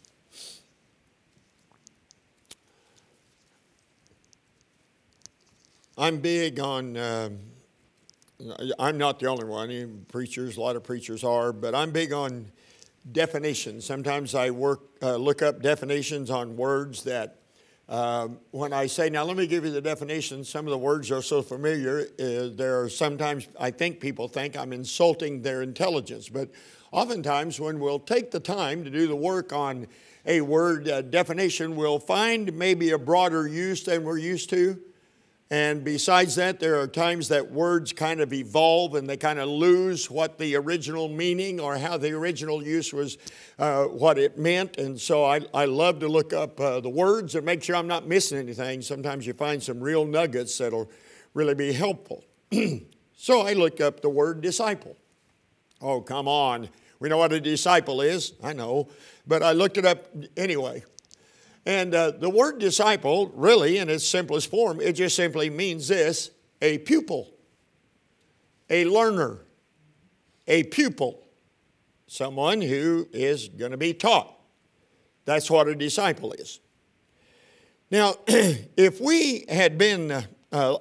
I'm 6.01 6.19
big 6.19 6.61
on, 6.61 6.97
uh, 6.97 7.31
I'm 8.79 8.99
not 8.99 9.19
the 9.19 9.27
only 9.27 9.45
one, 9.45 10.07
preachers, 10.07 10.57
a 10.57 10.61
lot 10.61 10.77
of 10.77 10.85
preachers 10.85 11.25
are, 11.25 11.53
but 11.53 11.75
I'm 11.75 11.91
big 11.91 12.13
on 12.13 12.53
definitions. 13.11 13.85
Sometimes 13.85 14.37
I 14.37 14.51
work, 14.51 14.83
uh, 15.03 15.17
look 15.17 15.43
up 15.43 15.61
definitions 15.61 16.31
on 16.31 16.57
words 16.57 17.03
that 17.03 17.41
uh, 17.89 18.29
when 18.53 18.73
I 18.73 18.87
say, 18.87 19.11
now 19.11 19.25
let 19.25 19.37
me 19.37 19.49
give 19.49 19.65
you 19.65 19.73
the 19.73 19.81
definition, 19.81 20.45
some 20.45 20.67
of 20.67 20.71
the 20.71 20.79
words 20.79 21.11
are 21.11 21.21
so 21.21 21.43
familiar, 21.43 22.03
uh, 22.21 22.55
there 22.55 22.81
are 22.81 22.89
sometimes, 22.89 23.49
I 23.59 23.73
think 23.73 23.99
people 23.99 24.29
think 24.29 24.57
I'm 24.57 24.73
insulting 24.73 25.43
their 25.43 25.63
intelligence, 25.63 26.29
but 26.29 26.49
oftentimes 26.93 27.59
when 27.59 27.81
we'll 27.81 27.99
take 27.99 28.31
the 28.31 28.39
time 28.39 28.85
to 28.85 28.91
do 28.91 29.09
the 29.09 29.17
work 29.17 29.53
on 29.53 29.89
a 30.27 30.43
word 30.43 30.89
uh, 30.89 31.03
definition, 31.03 31.75
we'll 31.75 31.99
find 31.99 32.53
maybe 32.53 32.91
a 32.91 32.99
broader 32.99 33.49
use 33.49 33.83
than 33.83 34.05
we're 34.05 34.19
used 34.19 34.49
to. 34.51 34.81
And 35.51 35.83
besides 35.83 36.35
that, 36.35 36.61
there 36.61 36.79
are 36.79 36.87
times 36.87 37.29
that 37.29 37.51
words 37.51 37.95
kind 37.95 38.21
of 38.21 38.35
evolve 38.35 38.95
and 38.95 39.09
they 39.09 39.17
kind 39.17 39.39
of 39.39 39.49
lose 39.49 40.11
what 40.11 40.37
the 40.37 40.55
original 40.57 41.09
meaning 41.09 41.59
or 41.59 41.79
how 41.79 41.97
the 41.97 42.13
original 42.13 42.63
use 42.63 42.93
was, 42.93 43.17
uh, 43.59 43.85
what 43.85 44.19
it 44.19 44.39
meant. 44.39 44.77
And 44.77 45.01
so 45.01 45.25
I, 45.25 45.41
I 45.55 45.65
love 45.65 46.01
to 46.01 46.09
look 46.09 46.35
up 46.35 46.61
uh, 46.61 46.81
the 46.81 46.91
words 46.91 47.35
and 47.35 47.47
make 47.47 47.63
sure 47.63 47.77
I'm 47.77 47.87
not 47.87 48.07
missing 48.07 48.37
anything. 48.39 48.83
Sometimes 48.83 49.27
you 49.27 49.33
find 49.33 49.63
some 49.63 49.81
real 49.81 50.05
nuggets 50.05 50.59
that'll 50.59 50.91
really 51.33 51.55
be 51.55 51.73
helpful. 51.73 52.25
so 53.17 53.41
I 53.41 53.55
look 53.55 53.81
up 53.81 54.01
the 54.01 54.11
word 54.11 54.43
disciple. 54.43 54.97
Oh, 55.81 56.03
come 56.03 56.29
on. 56.29 56.69
We 57.01 57.09
know 57.09 57.17
what 57.17 57.33
a 57.33 57.41
disciple 57.41 58.03
is. 58.03 58.35
I 58.43 58.53
know. 58.53 58.89
But 59.27 59.43
I 59.43 59.53
looked 59.53 59.79
it 59.79 59.87
up 59.87 60.09
anyway. 60.37 60.85
And 61.69 61.95
uh, 61.95 62.13
the 62.13 62.31
word 62.31 62.59
disciple, 62.59 63.31
really, 63.35 63.77
in 63.77 63.91
its 63.91 64.09
simplest 64.09 64.49
form, 64.49 64.81
it 64.81 64.95
just 64.95 65.15
simply 65.15 65.51
means 65.51 65.89
this 65.89 66.31
a 66.63 66.79
pupil, 66.79 67.31
a 68.71 68.87
learner, 68.87 69.41
a 70.47 70.63
pupil. 70.65 71.23
someone 72.07 72.63
who 72.63 73.07
is 73.13 73.49
going 73.49 73.73
to 73.73 73.77
be 73.77 73.93
taught. 73.93 74.35
That's 75.27 75.51
what 75.51 75.69
a 75.69 75.75
disciple 75.75 76.33
is. 76.33 76.59
Now, 77.91 78.15
if 78.27 78.99
we 78.99 79.45
had 79.51 79.77
been 79.77 80.11
uh, 80.11 80.25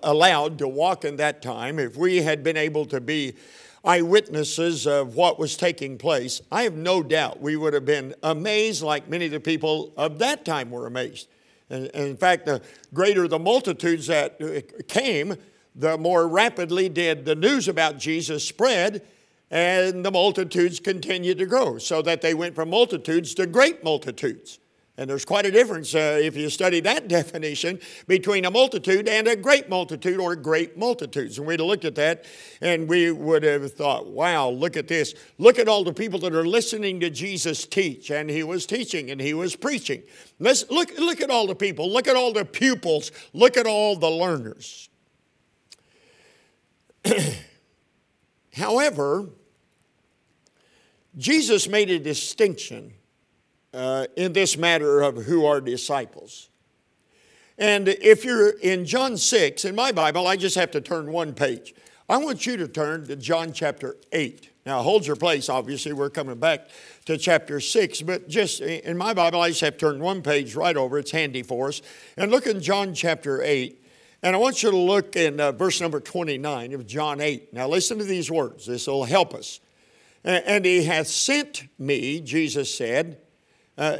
allowed 0.01 0.58
to 0.60 0.70
walk 0.70 1.03
in 1.03 1.17
that 1.17 1.41
time, 1.41 1.79
if 1.79 1.98
we 1.98 2.22
had 2.22 2.46
been 2.46 2.56
able 2.56 2.86
to 2.86 3.01
be 3.01 3.36
eyewitnesses 3.84 4.88
of 4.88 5.15
what 5.15 5.39
was 5.39 5.55
taking 5.55 5.98
place, 5.98 6.41
I 6.51 6.63
have 6.63 6.75
no 6.75 7.03
doubt 7.03 7.41
we 7.41 7.55
would 7.55 7.74
have 7.74 7.86
been 7.86 8.15
amazed 8.24 8.81
like 8.81 9.10
many 9.10 9.25
of 9.25 9.31
the 9.31 9.39
people 9.39 9.93
of 9.98 10.19
that 10.19 10.46
time 10.46 10.72
were 10.72 10.88
amazed. 10.88 11.27
And, 11.69 11.89
and 11.93 12.07
in 12.07 12.17
fact, 12.17 12.46
the 12.46 12.62
greater 12.93 13.27
the 13.27 13.39
multitudes 13.39 14.07
that 14.07 14.41
uh, 14.41 14.62
came, 14.88 15.36
the 15.75 15.98
more 15.98 16.27
rapidly 16.27 16.89
did 16.89 17.25
the 17.25 17.36
news 17.36 17.67
about 17.67 17.98
Jesus 17.98 18.48
spread, 18.48 19.05
and 19.50 20.03
the 20.03 20.12
multitudes 20.12 20.79
continued 20.79 21.38
to 21.38 21.46
grow, 21.46 21.77
so 21.77 22.01
that 22.01 22.22
they 22.22 22.34
went 22.34 22.55
from 22.55 22.69
multitudes 22.69 23.34
to 23.36 23.46
great 23.46 23.84
multitudes. 23.84 24.60
And 24.99 25.07
there's 25.07 25.25
quite 25.25 25.45
a 25.45 25.51
difference 25.51 25.93
uh, 25.93 26.19
if 26.19 26.35
you 26.35 26.49
study 26.49 26.79
that 26.79 27.07
definition 27.07 27.79
between 28.07 28.45
a 28.45 28.51
multitude 28.51 29.07
and 29.07 29.27
a 29.27 29.35
great 29.35 29.69
multitude 29.69 30.19
or 30.19 30.35
great 30.35 30.75
multitudes. 30.75 31.37
And 31.37 31.45
we'd 31.45 31.59
have 31.59 31.67
looked 31.67 31.85
at 31.85 31.93
that 31.95 32.25
and 32.61 32.89
we 32.89 33.11
would 33.11 33.43
have 33.43 33.71
thought, 33.73 34.07
wow, 34.07 34.49
look 34.49 34.75
at 34.75 34.87
this. 34.87 35.13
Look 35.37 35.59
at 35.59 35.67
all 35.67 35.83
the 35.83 35.93
people 35.93 36.19
that 36.21 36.33
are 36.33 36.47
listening 36.47 36.99
to 37.01 37.11
Jesus 37.11 37.67
teach. 37.67 38.09
And 38.09 38.27
he 38.27 38.41
was 38.41 38.65
teaching 38.65 39.11
and 39.11 39.21
he 39.21 39.35
was 39.35 39.55
preaching. 39.55 40.01
Let's 40.39 40.69
look, 40.71 40.97
look 40.97 41.21
at 41.21 41.29
all 41.29 41.45
the 41.45 41.55
people. 41.55 41.91
Look 41.91 42.07
at 42.07 42.15
all 42.15 42.33
the 42.33 42.45
pupils. 42.45 43.11
Look 43.33 43.55
at 43.55 43.67
all 43.67 43.95
the 43.95 44.09
learners. 44.09 44.89
However, 48.53 49.29
Jesus 51.15 51.67
made 51.67 51.91
a 51.91 51.99
distinction 51.99 52.93
uh, 53.77 54.07
in 54.15 54.34
this 54.34 54.57
matter 54.57 55.01
of 55.01 55.25
who 55.25 55.46
are 55.46 55.62
disciples. 55.62 56.50
And 57.60 57.88
if 57.88 58.25
you're 58.25 58.50
in 58.50 58.86
John 58.86 59.17
6, 59.17 59.65
in 59.65 59.75
my 59.75 59.91
Bible, 59.91 60.25
I 60.25 60.36
just 60.36 60.55
have 60.55 60.72
to 60.72 60.81
turn 60.81 61.12
one 61.12 61.34
page. 61.34 61.75
I 62.10 62.17
want 62.17 62.48
you 62.48 62.57
to 62.57 62.67
turn 62.67 63.05
to 63.05 63.15
John 63.15 63.53
chapter 63.53 63.98
8. 64.12 64.50
Now, 64.65 64.81
hold 64.81 65.05
your 65.05 65.15
place, 65.15 65.48
obviously, 65.48 65.93
we're 65.93 66.10
coming 66.10 66.39
back 66.39 66.69
to 67.05 67.17
chapter 67.17 67.60
6, 67.60 68.01
but 68.01 68.27
just 68.27 68.62
in 68.62 68.98
my 68.98 69.13
Bible, 69.13 69.41
I 69.41 69.50
just 69.50 69.62
have 69.62 69.74
to 69.74 69.79
turn 69.79 70.00
one 70.00 70.24
page 70.24 70.55
right 70.55 70.75
over. 70.75 70.98
It's 70.98 71.12
handy 71.12 71.43
for 71.43 71.67
us. 71.67 71.81
And 72.17 72.31
look 72.31 72.48
in 72.48 72.62
John 72.62 72.96
chapter 72.96 73.43
8. 73.43 73.84
And 74.24 74.36
I 74.36 74.39
want 74.39 74.63
you 74.63 74.72
to 74.72 74.77
look 74.77 75.15
in 75.15 75.39
uh, 75.39 75.51
verse 75.51 75.79
number 75.79 76.00
29 76.00 76.74
of 76.74 76.88
John 76.88 77.22
8. 77.22 77.53
Now, 77.53 77.67
listen 77.67 78.00
to 78.00 78.03
these 78.03 78.31
words. 78.31 78.65
This 78.65 78.88
will 78.88 79.03
help 79.03 79.36
us. 79.36 79.60
And 80.24 80.65
he 80.65 80.84
hath 80.84 81.07
sent 81.07 81.67
me, 81.77 82.19
Jesus 82.22 82.75
said, 82.75 83.19
uh, 83.77 83.98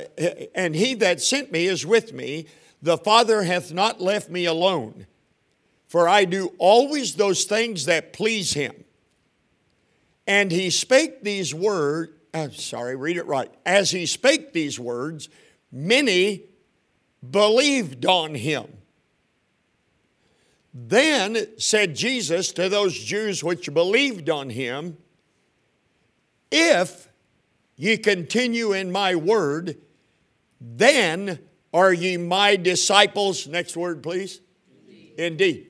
and 0.56 0.76
he 0.76 0.94
that 0.96 1.22
sent 1.22 1.52
me 1.52 1.68
is 1.68 1.86
with 1.86 2.14
me. 2.14 2.48
The 2.82 2.98
Father 2.98 3.44
hath 3.44 3.72
not 3.72 4.02
left 4.02 4.30
me 4.30 4.46
alone, 4.46 5.08
for 5.88 6.08
I 6.08 6.26
do 6.26 6.54
always 6.58 7.16
those 7.16 7.46
things 7.46 7.86
that 7.86 8.14
please 8.14 8.54
him. 8.54 8.84
And 10.26 10.52
he 10.52 10.70
spake 10.70 11.24
these 11.24 11.54
words, 11.54 12.12
I'm 12.34 12.52
sorry, 12.54 12.96
read 12.96 13.18
it 13.18 13.26
right. 13.26 13.52
As 13.66 13.92
he 13.92 14.06
spake 14.06 14.52
these 14.52 14.80
words, 14.80 15.30
many 15.72 16.44
believed 17.28 18.06
on 18.06 18.36
him. 18.36 18.68
Then 20.74 21.48
said 21.58 21.96
Jesus 21.96 22.52
to 22.54 22.70
those 22.70 22.98
Jews 23.00 23.44
which 23.44 23.74
believed 23.74 24.30
on 24.30 24.50
him, 24.50 24.98
If 26.52 27.07
ye 27.78 27.98
continue 27.98 28.74
in 28.74 28.92
my 28.92 29.16
word, 29.16 29.78
then 30.60 31.40
are 31.74 31.94
ye 31.94 32.18
my 32.18 32.56
disciples. 32.56 33.48
Next 33.48 33.78
word, 33.78 34.04
please. 34.04 34.42
Indeed. 34.88 35.14
Indeed. 35.18 35.68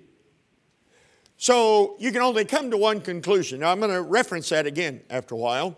So 1.38 1.96
you 2.00 2.12
can 2.12 2.22
only 2.22 2.46
come 2.46 2.72
to 2.72 2.78
one 2.78 3.02
conclusion. 3.02 3.60
Now, 3.60 3.72
I'm 3.72 3.80
going 3.80 3.92
to 3.92 4.02
reference 4.02 4.50
that 4.50 4.66
again 4.66 5.02
after 5.10 5.36
a 5.36 5.38
while, 5.38 5.78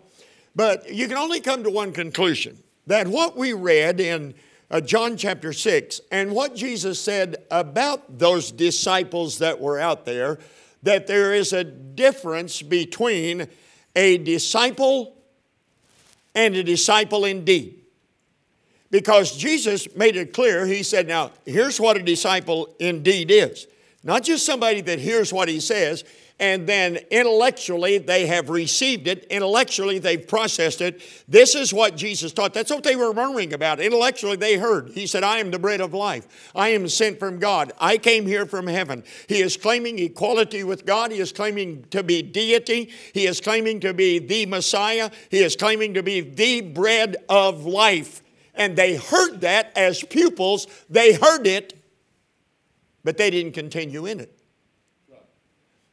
but 0.56 0.90
you 0.92 1.06
can 1.06 1.18
only 1.18 1.40
come 1.40 1.64
to 1.64 1.70
one 1.70 1.92
conclusion 1.92 2.62
that 2.86 3.06
what 3.08 3.36
we 3.36 3.52
read 3.52 4.00
in 4.00 4.34
uh, 4.70 4.80
John 4.80 5.16
chapter 5.16 5.52
6 5.52 6.00
and 6.10 6.32
what 6.32 6.54
Jesus 6.54 6.98
said 7.00 7.44
about 7.50 8.18
those 8.18 8.52
disciples 8.52 9.38
that 9.38 9.60
were 9.60 9.78
out 9.78 10.04
there, 10.04 10.38
that 10.82 11.06
there 11.06 11.34
is 11.34 11.52
a 11.52 11.64
difference 11.64 12.62
between 12.62 13.48
a 13.96 14.18
disciple 14.18 15.19
and 16.34 16.54
a 16.56 16.62
disciple 16.62 17.24
indeed. 17.24 17.76
Because 18.90 19.36
Jesus 19.36 19.94
made 19.94 20.16
it 20.16 20.32
clear, 20.32 20.66
He 20.66 20.82
said, 20.82 21.06
Now, 21.06 21.32
here's 21.46 21.80
what 21.80 21.96
a 21.96 22.02
disciple 22.02 22.74
indeed 22.80 23.30
is. 23.30 23.66
Not 24.02 24.24
just 24.24 24.44
somebody 24.44 24.80
that 24.82 24.98
hears 24.98 25.32
what 25.32 25.48
He 25.48 25.60
says, 25.60 26.04
and 26.40 26.66
then 26.66 26.96
intellectually 27.10 27.98
they 27.98 28.26
have 28.26 28.48
received 28.48 29.06
it, 29.06 29.24
intellectually 29.24 29.98
they've 29.98 30.26
processed 30.26 30.80
it. 30.80 31.02
This 31.28 31.54
is 31.54 31.72
what 31.72 31.96
Jesus 31.96 32.32
taught. 32.32 32.54
That's 32.54 32.70
what 32.70 32.82
they 32.82 32.96
were 32.96 33.12
murmuring 33.12 33.52
about. 33.52 33.78
Intellectually 33.78 34.36
they 34.36 34.56
heard. 34.56 34.90
He 34.92 35.06
said, 35.06 35.22
I 35.22 35.36
am 35.36 35.50
the 35.50 35.58
bread 35.58 35.82
of 35.82 35.92
life. 35.92 36.50
I 36.54 36.70
am 36.70 36.88
sent 36.88 37.20
from 37.20 37.38
God. 37.38 37.72
I 37.78 37.98
came 37.98 38.26
here 38.26 38.46
from 38.46 38.66
heaven. 38.66 39.04
He 39.28 39.42
is 39.42 39.58
claiming 39.58 39.98
equality 39.98 40.64
with 40.64 40.86
God. 40.86 41.12
He 41.12 41.20
is 41.20 41.30
claiming 41.30 41.84
to 41.90 42.02
be 42.02 42.22
deity. 42.22 42.90
He 43.12 43.26
is 43.26 43.40
claiming 43.42 43.80
to 43.80 43.92
be 43.92 44.18
the 44.18 44.46
Messiah. 44.46 45.10
He 45.28 45.40
is 45.40 45.56
claiming 45.56 45.92
to 45.94 46.02
be 46.02 46.22
the 46.22 46.62
bread 46.62 47.16
of 47.28 47.66
life. 47.66 48.22
And 48.54 48.76
they 48.76 48.96
heard 48.96 49.42
that 49.42 49.72
as 49.76 50.02
pupils. 50.02 50.66
They 50.88 51.12
heard 51.12 51.46
it, 51.46 51.74
but 53.04 53.18
they 53.18 53.30
didn't 53.30 53.52
continue 53.52 54.06
in 54.06 54.20
it. 54.20 54.39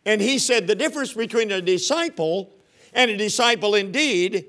And 0.07 0.21
he 0.21 0.39
said 0.39 0.67
the 0.67 0.73
difference 0.73 1.13
between 1.13 1.51
a 1.51 1.61
disciple 1.61 2.53
and 2.93 3.11
a 3.11 3.17
disciple 3.17 3.75
indeed 3.75 4.45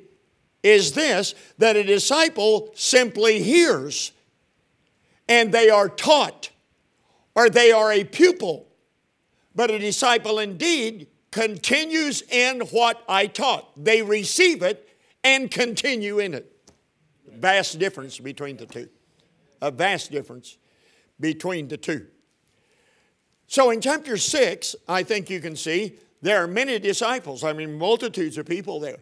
is 0.62 0.92
this 0.92 1.34
that 1.58 1.76
a 1.76 1.82
disciple 1.82 2.70
simply 2.74 3.42
hears 3.42 4.12
and 5.28 5.50
they 5.50 5.68
are 5.68 5.88
taught 5.88 6.50
or 7.34 7.50
they 7.50 7.72
are 7.72 7.92
a 7.92 8.04
pupil. 8.04 8.68
But 9.52 9.72
a 9.72 9.80
disciple 9.80 10.38
indeed 10.38 11.08
continues 11.32 12.22
in 12.22 12.60
what 12.70 13.02
I 13.08 13.26
taught. 13.26 13.68
They 13.82 14.00
receive 14.00 14.62
it 14.62 14.88
and 15.24 15.50
continue 15.50 16.20
in 16.20 16.34
it. 16.34 16.52
Vast 17.26 17.80
difference 17.80 18.20
between 18.20 18.56
the 18.58 18.66
two. 18.66 18.88
A 19.60 19.72
vast 19.72 20.12
difference 20.12 20.56
between 21.18 21.66
the 21.66 21.76
two. 21.76 22.06
So 23.48 23.70
in 23.70 23.80
chapter 23.80 24.18
6, 24.18 24.76
I 24.86 25.02
think 25.02 25.30
you 25.30 25.40
can 25.40 25.56
see 25.56 25.94
there 26.20 26.44
are 26.44 26.46
many 26.46 26.78
disciples, 26.78 27.42
I 27.42 27.54
mean, 27.54 27.78
multitudes 27.78 28.36
of 28.36 28.44
people 28.44 28.78
there 28.78 28.98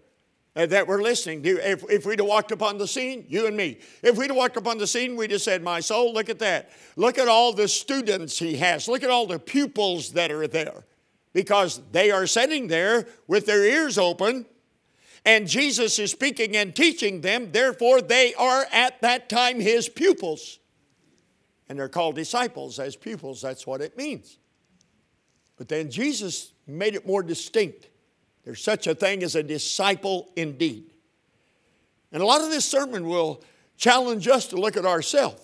uh, 0.54 0.66
that 0.66 0.86
were 0.86 1.02
listening. 1.02 1.42
If, 1.44 1.82
if 1.90 2.06
we'd 2.06 2.20
have 2.20 2.28
walked 2.28 2.52
upon 2.52 2.78
the 2.78 2.86
scene, 2.86 3.26
you 3.28 3.48
and 3.48 3.56
me, 3.56 3.78
if 4.04 4.16
we'd 4.16 4.30
have 4.30 4.36
walked 4.36 4.56
upon 4.56 4.78
the 4.78 4.86
scene, 4.86 5.16
we'd 5.16 5.32
have 5.32 5.42
said, 5.42 5.64
My 5.64 5.80
soul, 5.80 6.14
look 6.14 6.28
at 6.28 6.38
that. 6.38 6.70
Look 6.94 7.18
at 7.18 7.26
all 7.26 7.52
the 7.52 7.66
students 7.66 8.38
he 8.38 8.56
has. 8.58 8.86
Look 8.86 9.02
at 9.02 9.10
all 9.10 9.26
the 9.26 9.40
pupils 9.40 10.12
that 10.12 10.30
are 10.30 10.46
there. 10.46 10.84
Because 11.32 11.80
they 11.90 12.12
are 12.12 12.28
sitting 12.28 12.68
there 12.68 13.08
with 13.26 13.46
their 13.46 13.64
ears 13.64 13.98
open, 13.98 14.46
and 15.24 15.48
Jesus 15.48 15.98
is 15.98 16.12
speaking 16.12 16.56
and 16.56 16.74
teaching 16.74 17.20
them. 17.20 17.50
Therefore, 17.50 18.00
they 18.00 18.32
are 18.34 18.64
at 18.72 19.02
that 19.02 19.28
time 19.28 19.58
his 19.58 19.88
pupils. 19.88 20.60
And 21.68 21.78
they're 21.78 21.88
called 21.88 22.14
disciples 22.14 22.78
as 22.78 22.96
pupils. 22.96 23.42
That's 23.42 23.66
what 23.66 23.80
it 23.80 23.96
means. 23.96 24.38
But 25.56 25.68
then 25.68 25.90
Jesus 25.90 26.52
made 26.66 26.94
it 26.94 27.06
more 27.06 27.22
distinct. 27.22 27.88
There's 28.44 28.62
such 28.62 28.86
a 28.86 28.94
thing 28.94 29.22
as 29.22 29.34
a 29.34 29.42
disciple 29.42 30.30
indeed. 30.36 30.92
And 32.12 32.22
a 32.22 32.26
lot 32.26 32.42
of 32.42 32.50
this 32.50 32.64
sermon 32.64 33.08
will 33.08 33.42
challenge 33.76 34.28
us 34.28 34.46
to 34.48 34.56
look 34.56 34.76
at 34.76 34.86
ourselves 34.86 35.42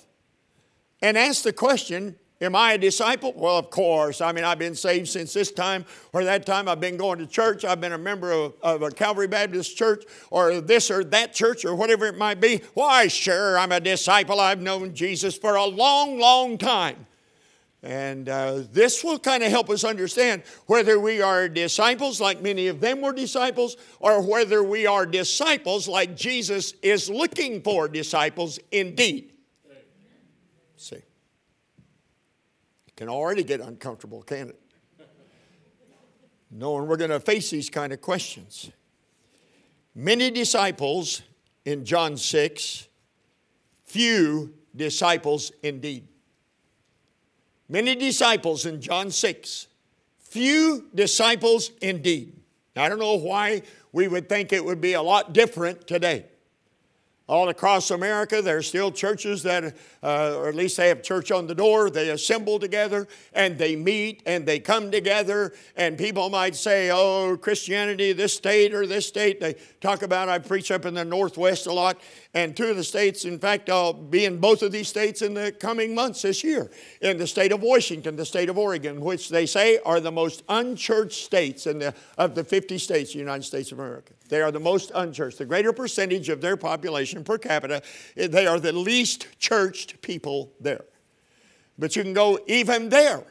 and 1.01 1.19
ask 1.19 1.43
the 1.43 1.53
question 1.53 2.17
Am 2.43 2.57
I 2.57 2.73
a 2.73 2.79
disciple? 2.79 3.33
Well, 3.37 3.57
of 3.57 3.71
course. 3.71 4.21
I 4.21 4.33
mean, 4.33 4.43
I've 4.43 4.59
been 4.59 4.75
saved 4.75 5.09
since 5.09 5.33
this 5.33 5.53
time 5.53 5.85
or 6.13 6.25
that 6.25 6.45
time. 6.45 6.69
I've 6.69 6.81
been 6.81 6.97
going 6.97 7.21
to 7.21 7.27
church. 7.27 7.65
I've 7.65 7.81
been 7.81 7.93
a 7.93 7.99
member 7.99 8.33
of, 8.33 8.55
of, 8.63 8.83
a 8.83 8.91
Calvary 8.91 9.29
Baptist 9.29 9.77
church 9.77 10.05
or 10.29 10.61
this 10.61 10.91
or 10.91 11.05
that 11.05 11.35
church 11.35 11.65
or 11.65 11.77
whatever 11.77 12.05
it 12.07 12.19
might 12.19 12.41
be. 12.41 12.61
Why, 12.75 13.07
sure, 13.07 13.57
I'm 13.57 13.71
a 13.71 13.79
disciple. 13.79 14.41
I've 14.41 14.61
known 14.61 14.93
Jesus 14.93 15.39
for 15.39 15.55
a 15.55 15.65
long, 15.65 16.19
long 16.19 16.59
time. 16.59 17.07
And 17.85 18.29
uh, 18.29 18.63
this 18.73 19.05
will 19.05 19.21
kind 19.21 19.45
of 19.45 19.51
help 19.51 19.71
us 19.71 19.85
understand 19.85 20.43
whether 20.67 20.99
we 20.99 21.23
are 21.23 21.49
disciples, 21.49 22.21
like 22.21 22.43
many 22.43 22.67
of 22.67 22.81
them 22.81 23.03
were 23.03 23.13
disciples, 23.13 23.77
or 24.01 24.21
whether 24.21 24.65
we 24.65 24.87
are 24.87 25.07
disciples, 25.07 25.87
like 25.87 26.17
Jesus 26.17 26.75
is 26.83 27.09
looking 27.09 27.63
for 27.63 27.87
disciples 27.87 28.59
indeed. 28.73 29.33
See 30.77 31.03
can 33.03 33.09
already 33.09 33.43
get 33.43 33.61
uncomfortable, 33.61 34.23
can 34.23 34.51
it? 34.51 34.61
Knowing 36.53 36.87
we're 36.87 36.97
going 36.97 37.11
to 37.11 37.19
face 37.19 37.51
these 37.51 37.69
kind 37.69 37.93
of 37.93 38.01
questions. 38.01 38.71
Many 39.93 40.31
disciples 40.31 41.23
in 41.65 41.85
John 41.85 42.17
6, 42.17 42.87
few 43.87 44.55
disciples 44.77 45.51
indeed. 45.65 46.07
Many 47.69 47.97
disciples 47.97 48.67
in 48.67 48.81
John 48.81 49.11
6, 49.11 49.67
few 50.21 50.87
disciples 50.95 51.73
indeed. 51.81 52.41
I 52.77 52.89
don't 52.89 53.01
know 53.01 53.17
why 53.17 53.63
we 53.91 54.07
would 54.07 54.29
think 54.29 54.53
it 54.53 54.65
would 54.65 54.81
be 54.81 54.93
a 54.93 55.03
lot 55.03 55.33
different 55.33 55.89
today. 55.89 56.27
All 57.33 57.49
across 57.49 57.91
America, 57.91 58.43
there 58.43 58.59
are 58.59 58.63
still 58.63 58.93
churches 58.93 59.43
that, 59.45 59.75
uh, 60.03 60.37
or 60.37 60.49
at 60.49 60.55
least 60.55 60.77
they 60.77 60.89
have 60.89 61.03
church 61.03 61.31
on 61.31 61.47
the 61.47 61.55
door. 61.55 61.89
They 61.89 62.11
assemble 62.11 62.59
together 62.59 63.09
and 63.33 63.57
they 63.57 63.75
meet 63.75 64.23
and 64.27 64.45
they 64.45 64.61
come 64.61 64.91
together. 64.91 65.55
And 65.75 65.97
people 65.97 66.29
might 66.29 66.55
say, 66.55 66.91
oh, 66.91 67.39
Christianity, 67.39 68.13
this 68.13 68.35
state 68.35 68.75
or 68.75 68.87
this 68.87 69.07
state. 69.07 69.41
They 69.41 69.57
talk 69.81 70.03
about, 70.03 70.29
I 70.29 70.41
preach 70.41 70.71
up 70.71 70.85
in 70.85 70.93
the 70.93 71.07
Northwest 71.07 71.67
a 71.67 71.73
lot. 71.73 71.99
And 72.35 72.55
two 72.55 72.67
of 72.67 72.77
the 72.77 72.85
states, 72.85 73.25
in 73.25 73.39
fact, 73.39 73.71
I'll 73.71 73.95
be 73.95 74.27
in 74.27 74.37
both 74.37 74.63
of 74.63 74.71
these 74.71 74.89
states 74.89 75.23
in 75.23 75.33
the 75.33 75.53
coming 75.53 75.95
months 75.95 76.21
this 76.21 76.45
year. 76.45 76.71
In 77.01 77.17
the 77.17 77.27
state 77.27 77.51
of 77.51 77.63
Washington, 77.63 78.15
the 78.15 78.27
state 78.27 78.51
of 78.51 78.59
Oregon, 78.59 79.01
which 79.01 79.31
they 79.31 79.47
say 79.47 79.79
are 79.87 80.01
the 80.01 80.13
most 80.13 80.43
unchurched 80.51 81.25
states 81.25 81.67
in 81.67 81.79
the, 81.79 81.95
of 82.19 82.35
the 82.35 82.45
50 82.45 82.77
states 82.77 83.09
of 83.11 83.15
the 83.15 83.21
United 83.21 83.45
States 83.45 83.73
of 83.73 83.79
America. 83.79 84.13
They 84.29 84.41
are 84.41 84.51
the 84.51 84.61
most 84.61 84.93
unchurched. 84.95 85.37
The 85.37 85.45
greater 85.45 85.75
percentage 85.75 86.31
of 86.31 86.41
their 86.41 86.57
population 86.57 87.22
per 87.23 87.39
capita, 87.39 87.83
eh, 88.17 88.27
they 88.27 88.47
are 88.47 88.61
the 88.61 88.73
least 88.73 89.27
churched 89.39 90.01
people 90.03 90.53
there. 90.61 90.85
But 91.79 91.97
you 91.97 92.03
can 92.03 92.13
go 92.13 92.39
even 92.47 92.89
there 92.89 93.25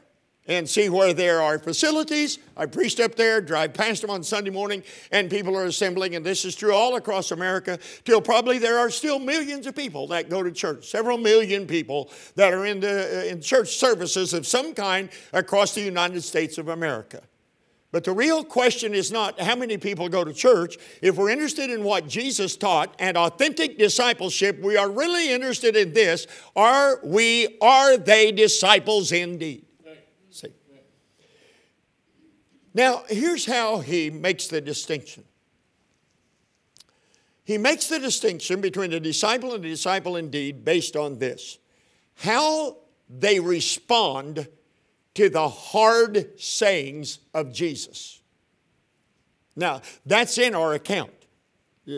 and 0.48 0.68
see 0.68 0.90
where 0.90 1.14
there 1.14 1.42
are 1.42 1.60
facilities. 1.60 2.40
I 2.58 2.66
preached 2.66 3.00
up 3.00 3.16
there, 3.16 3.42
drive 3.42 3.74
past 3.74 4.02
them 4.02 4.10
on 4.10 4.24
Sunday 4.24 4.50
morning, 4.50 4.84
and 5.12 5.30
people 5.30 5.56
are 5.56 5.66
assembling, 5.66 6.16
and 6.16 6.26
this 6.26 6.46
is 6.46 6.56
true 6.56 6.74
all 6.74 6.96
across 6.96 7.32
America, 7.32 7.78
till 8.04 8.22
probably 8.22 8.58
there 8.58 8.80
are 8.80 8.90
still 8.90 9.20
millions 9.20 9.68
of 9.68 9.76
people 9.76 10.08
that 10.08 10.30
go 10.30 10.42
to 10.42 10.52
church, 10.52 10.90
several 10.90 11.18
million 11.18 11.68
people 11.68 12.10
that 12.36 12.54
are 12.54 12.66
in, 12.66 12.80
the, 12.80 13.26
eh, 13.28 13.32
in 13.32 13.42
church 13.42 13.78
services 13.78 14.34
of 14.34 14.48
some 14.48 14.74
kind 14.74 15.10
across 15.32 15.76
the 15.76 15.82
United 15.82 16.22
States 16.22 16.58
of 16.58 16.70
America. 16.70 17.22
But 17.92 18.06
the 18.06 18.14
real 18.14 18.46
question 18.46 18.94
is 18.94 19.12
not 19.12 19.40
how 19.40 19.56
many 19.56 19.78
people 19.78 20.08
go 20.08 20.24
to 20.24 20.34
church. 20.34 20.78
If 21.02 21.18
we're 21.18 21.30
interested 21.30 21.70
in 21.70 21.84
what 21.84 22.08
Jesus 22.08 22.56
taught 22.56 22.96
and 23.00 23.18
authentic 23.18 23.78
discipleship, 23.78 24.62
we 24.62 24.78
are 24.78 24.90
really 24.90 25.32
interested 25.32 25.76
in 25.76 25.92
this. 25.92 26.26
Are 26.56 27.02
we, 27.04 27.58
are 27.62 27.98
they 27.98 28.32
disciples 28.32 29.12
indeed? 29.12 29.66
See. 30.30 30.54
Now, 32.74 33.04
here's 33.10 33.46
how 33.46 33.80
he 33.80 34.10
makes 34.10 34.48
the 34.48 34.62
distinction. 34.62 35.26
He 37.44 37.58
makes 37.58 37.88
the 37.88 38.00
distinction 38.00 38.62
between 38.62 38.94
a 38.94 39.00
disciple 39.02 39.54
and 39.54 39.66
a 39.66 39.68
disciple 39.68 40.16
indeed 40.16 40.64
based 40.64 40.96
on 40.96 41.20
this 41.20 41.58
how 42.16 42.78
they 43.10 43.40
respond 43.40 44.48
to 45.16 45.30
the 45.30 45.48
hard 45.48 46.40
sayings 46.40 47.20
of 47.34 47.54
Jesus. 47.54 48.22
Now, 49.56 49.82
that's 50.06 50.38
in 50.38 50.56
our 50.56 50.74
account. 50.74 51.12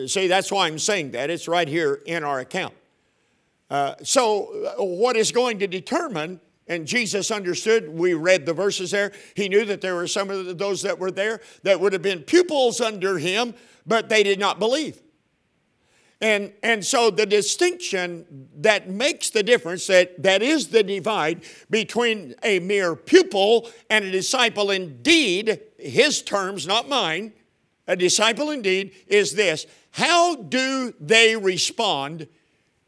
See, 0.06 0.26
that's 0.26 0.50
why 0.50 0.66
I'm 0.66 0.78
saying 0.78 1.12
that. 1.12 1.30
It's 1.30 1.46
right 1.46 1.68
here 1.68 2.02
in 2.06 2.24
our 2.24 2.40
account. 2.40 2.74
Uh, 3.70 3.94
so, 4.02 4.74
uh, 4.78 4.84
what 4.84 5.16
is 5.16 5.30
going 5.30 5.58
to 5.60 5.66
determine 5.66 6.40
and 6.66 6.86
Jesus 6.86 7.30
understood, 7.30 7.88
we 7.88 8.14
read 8.14 8.46
the 8.46 8.54
verses 8.54 8.90
there. 8.90 9.12
He 9.34 9.48
knew 9.48 9.64
that 9.66 9.80
there 9.80 9.94
were 9.94 10.06
some 10.06 10.30
of 10.30 10.56
those 10.56 10.82
that 10.82 10.98
were 10.98 11.10
there 11.10 11.40
that 11.62 11.78
would 11.78 11.92
have 11.92 12.02
been 12.02 12.20
pupils 12.20 12.80
under 12.80 13.18
him, 13.18 13.54
but 13.86 14.08
they 14.08 14.22
did 14.22 14.38
not 14.38 14.58
believe. 14.58 15.02
And, 16.20 16.52
and 16.62 16.84
so 16.84 17.10
the 17.10 17.26
distinction 17.26 18.48
that 18.56 18.88
makes 18.88 19.30
the 19.30 19.42
difference, 19.42 19.86
that, 19.88 20.22
that 20.22 20.42
is 20.42 20.68
the 20.68 20.82
divide 20.82 21.44
between 21.68 22.34
a 22.42 22.60
mere 22.60 22.96
pupil 22.96 23.68
and 23.90 24.04
a 24.04 24.10
disciple 24.10 24.70
indeed, 24.70 25.60
his 25.78 26.22
terms, 26.22 26.66
not 26.66 26.88
mine, 26.88 27.32
a 27.86 27.96
disciple 27.96 28.50
indeed, 28.50 28.92
is 29.06 29.34
this 29.34 29.66
how 29.90 30.34
do 30.34 30.92
they 30.98 31.36
respond 31.36 32.26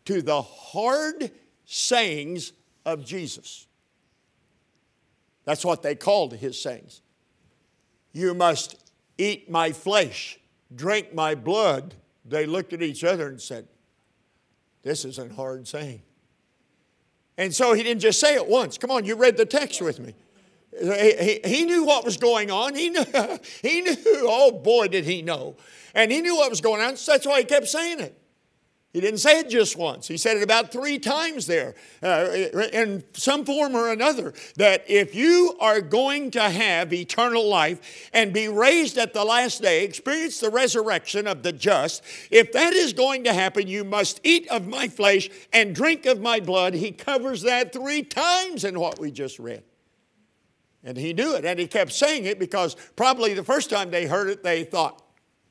to 0.06 0.22
the 0.22 0.42
hard 0.42 1.30
sayings 1.64 2.52
of 2.84 3.04
Jesus? 3.04 3.66
That's 5.44 5.64
what 5.64 5.82
they 5.82 5.94
called 5.94 6.34
his 6.34 6.60
sayings. 6.60 7.02
You 8.12 8.34
must 8.34 8.76
eat 9.18 9.50
my 9.50 9.72
flesh, 9.72 10.38
drink 10.74 11.14
my 11.14 11.34
blood. 11.34 11.94
They 12.28 12.46
looked 12.46 12.72
at 12.72 12.82
each 12.82 13.04
other 13.04 13.28
and 13.28 13.40
said, 13.40 13.68
This 14.82 15.04
isn't 15.04 15.32
hard 15.32 15.66
saying. 15.66 16.02
And 17.38 17.54
so 17.54 17.74
he 17.74 17.82
didn't 17.82 18.00
just 18.00 18.18
say 18.18 18.34
it 18.34 18.46
once. 18.46 18.78
Come 18.78 18.90
on, 18.90 19.04
you 19.04 19.14
read 19.14 19.36
the 19.36 19.44
text 19.46 19.82
with 19.82 20.00
me. 20.00 20.14
He, 20.78 21.40
he, 21.44 21.64
knew 21.64 21.84
what 21.84 22.04
was 22.04 22.16
going 22.16 22.50
on. 22.50 22.74
He 22.74 22.90
knew, 22.90 23.04
he 23.62 23.80
knew, 23.80 23.96
oh 24.04 24.52
boy, 24.52 24.88
did 24.88 25.04
he 25.04 25.22
know. 25.22 25.56
And 25.94 26.10
he 26.10 26.20
knew 26.20 26.36
what 26.36 26.50
was 26.50 26.60
going 26.60 26.82
on. 26.82 26.96
So 26.96 27.12
that's 27.12 27.26
why 27.26 27.38
he 27.38 27.44
kept 27.44 27.68
saying 27.68 28.00
it. 28.00 28.18
He 28.96 29.02
didn't 29.02 29.20
say 29.20 29.40
it 29.40 29.50
just 29.50 29.76
once. 29.76 30.08
He 30.08 30.16
said 30.16 30.38
it 30.38 30.42
about 30.42 30.72
three 30.72 30.98
times 30.98 31.46
there 31.46 31.74
uh, 32.02 32.30
in 32.72 33.04
some 33.12 33.44
form 33.44 33.74
or 33.74 33.92
another. 33.92 34.32
That 34.56 34.88
if 34.88 35.14
you 35.14 35.54
are 35.60 35.82
going 35.82 36.30
to 36.30 36.40
have 36.40 36.94
eternal 36.94 37.46
life 37.46 38.08
and 38.14 38.32
be 38.32 38.48
raised 38.48 38.96
at 38.96 39.12
the 39.12 39.22
last 39.22 39.60
day, 39.60 39.84
experience 39.84 40.40
the 40.40 40.48
resurrection 40.48 41.26
of 41.26 41.42
the 41.42 41.52
just, 41.52 42.02
if 42.30 42.52
that 42.52 42.72
is 42.72 42.94
going 42.94 43.24
to 43.24 43.34
happen, 43.34 43.68
you 43.68 43.84
must 43.84 44.18
eat 44.24 44.48
of 44.48 44.66
my 44.66 44.88
flesh 44.88 45.28
and 45.52 45.74
drink 45.74 46.06
of 46.06 46.22
my 46.22 46.40
blood. 46.40 46.72
He 46.72 46.90
covers 46.90 47.42
that 47.42 47.74
three 47.74 48.02
times 48.02 48.64
in 48.64 48.80
what 48.80 48.98
we 48.98 49.10
just 49.10 49.38
read. 49.38 49.62
And 50.82 50.96
he 50.96 51.12
knew 51.12 51.34
it. 51.34 51.44
And 51.44 51.58
he 51.58 51.66
kept 51.66 51.92
saying 51.92 52.24
it 52.24 52.38
because 52.38 52.74
probably 52.96 53.34
the 53.34 53.44
first 53.44 53.68
time 53.68 53.90
they 53.90 54.06
heard 54.06 54.30
it, 54.30 54.42
they 54.42 54.64
thought, 54.64 55.02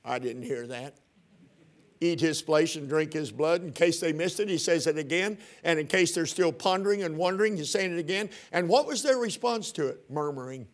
I 0.03 0.17
didn't 0.17 0.41
hear 0.41 0.65
that 0.65 0.97
eat 2.01 2.19
his 2.19 2.41
flesh 2.41 2.75
and 2.75 2.87
drink 2.87 3.13
his 3.13 3.31
blood. 3.31 3.63
In 3.63 3.71
case 3.71 3.99
they 3.99 4.13
missed 4.13 4.39
it, 4.39 4.49
he 4.49 4.57
says 4.57 4.87
it 4.87 4.97
again. 4.97 5.37
And 5.63 5.79
in 5.79 5.87
case 5.87 6.13
they're 6.13 6.25
still 6.25 6.51
pondering 6.51 7.03
and 7.03 7.17
wondering, 7.17 7.57
he's 7.57 7.69
saying 7.69 7.93
it 7.93 7.99
again. 7.99 8.29
And 8.51 8.67
what 8.69 8.87
was 8.87 9.01
their 9.03 9.17
response 9.17 9.71
to 9.73 9.87
it? 9.87 10.09
Murmuring. 10.09 10.67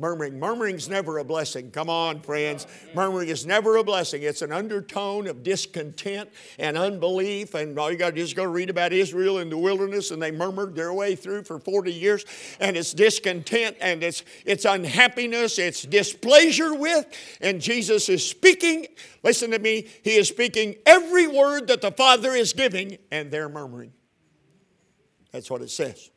Murmuring. 0.00 0.38
Murmuring's 0.38 0.88
never 0.88 1.18
a 1.18 1.24
blessing. 1.24 1.72
Come 1.72 1.90
on, 1.90 2.20
friends. 2.20 2.68
Murmuring 2.94 3.28
is 3.30 3.44
never 3.44 3.78
a 3.78 3.84
blessing. 3.84 4.22
It's 4.22 4.42
an 4.42 4.52
undertone 4.52 5.26
of 5.26 5.42
discontent 5.42 6.30
and 6.56 6.78
unbelief. 6.78 7.54
And 7.54 7.76
all 7.76 7.90
you 7.90 7.98
got 7.98 8.10
to 8.10 8.16
do 8.16 8.22
is 8.22 8.32
go 8.32 8.44
read 8.44 8.70
about 8.70 8.92
Israel 8.92 9.38
in 9.38 9.50
the 9.50 9.58
wilderness, 9.58 10.12
and 10.12 10.22
they 10.22 10.30
murmured 10.30 10.76
their 10.76 10.92
way 10.92 11.16
through 11.16 11.42
for 11.42 11.58
40 11.58 11.92
years. 11.92 12.24
And 12.60 12.76
it's 12.76 12.94
discontent 12.94 13.76
and 13.80 14.04
it's, 14.04 14.22
it's 14.44 14.64
unhappiness, 14.64 15.58
it's 15.58 15.82
displeasure 15.82 16.74
with. 16.74 17.04
And 17.40 17.60
Jesus 17.60 18.08
is 18.08 18.24
speaking. 18.24 18.86
Listen 19.24 19.50
to 19.50 19.58
me. 19.58 19.88
He 20.04 20.14
is 20.14 20.28
speaking 20.28 20.76
every 20.86 21.26
word 21.26 21.66
that 21.66 21.80
the 21.80 21.90
Father 21.90 22.30
is 22.36 22.52
giving, 22.52 22.98
and 23.10 23.32
they're 23.32 23.48
murmuring. 23.48 23.92
That's 25.32 25.50
what 25.50 25.60
it 25.60 25.70
says. 25.70 26.10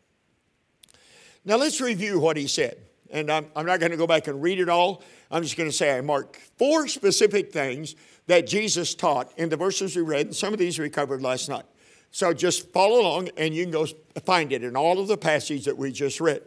Now 1.44 1.56
let's 1.56 1.82
review 1.82 2.20
what 2.20 2.38
he 2.38 2.46
said 2.46 2.78
and 3.12 3.32
I'm, 3.32 3.46
I'm 3.56 3.66
not 3.66 3.80
going 3.80 3.92
to 3.92 3.98
go 3.98 4.08
back 4.08 4.28
and 4.28 4.42
read 4.42 4.60
it 4.60 4.70
all. 4.70 5.04
I'm 5.30 5.44
just 5.44 5.58
going 5.58 5.70
to 5.70 5.76
say 5.76 5.98
I 5.98 6.02
marked 6.02 6.38
four 6.58 6.88
specific 6.88 7.52
things 7.52 7.96
that 8.28 8.48
Jesus 8.48 8.96
taught 8.96 9.32
in 9.38 9.50
the 9.50 9.58
verses 9.58 9.96
we 9.96 10.02
read, 10.02 10.28
and 10.28 10.36
some 10.36 10.54
of 10.54 10.60
these 10.60 10.80
we 10.80 10.90
covered 10.90 11.22
last 11.22 11.50
night. 11.50 11.66
So 12.12 12.34
just 12.34 12.72
follow 12.72 13.02
along 13.02 13.30
and 13.38 13.56
you 13.56 13.64
can 13.64 13.72
go 13.72 13.88
find 14.26 14.52
it 14.52 14.64
in 14.64 14.76
all 14.76 15.00
of 15.00 15.08
the 15.08 15.18
passages 15.18 15.66
that 15.66 15.78
we 15.78 15.92
just 15.92 16.20
read. 16.20 16.42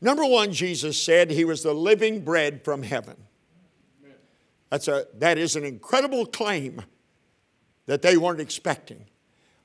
Number 0.00 0.24
one, 0.24 0.52
Jesus 0.52 1.00
said 1.00 1.30
he 1.30 1.44
was 1.44 1.62
the 1.62 1.74
living 1.74 2.24
bread 2.24 2.64
from 2.64 2.82
heaven. 2.82 3.16
That's 4.70 4.88
a, 4.88 5.06
that 5.18 5.36
is 5.36 5.56
an 5.56 5.64
incredible 5.64 6.24
claim 6.24 6.82
that 7.86 8.02
they 8.02 8.16
weren't 8.16 8.40
expecting. 8.40 9.04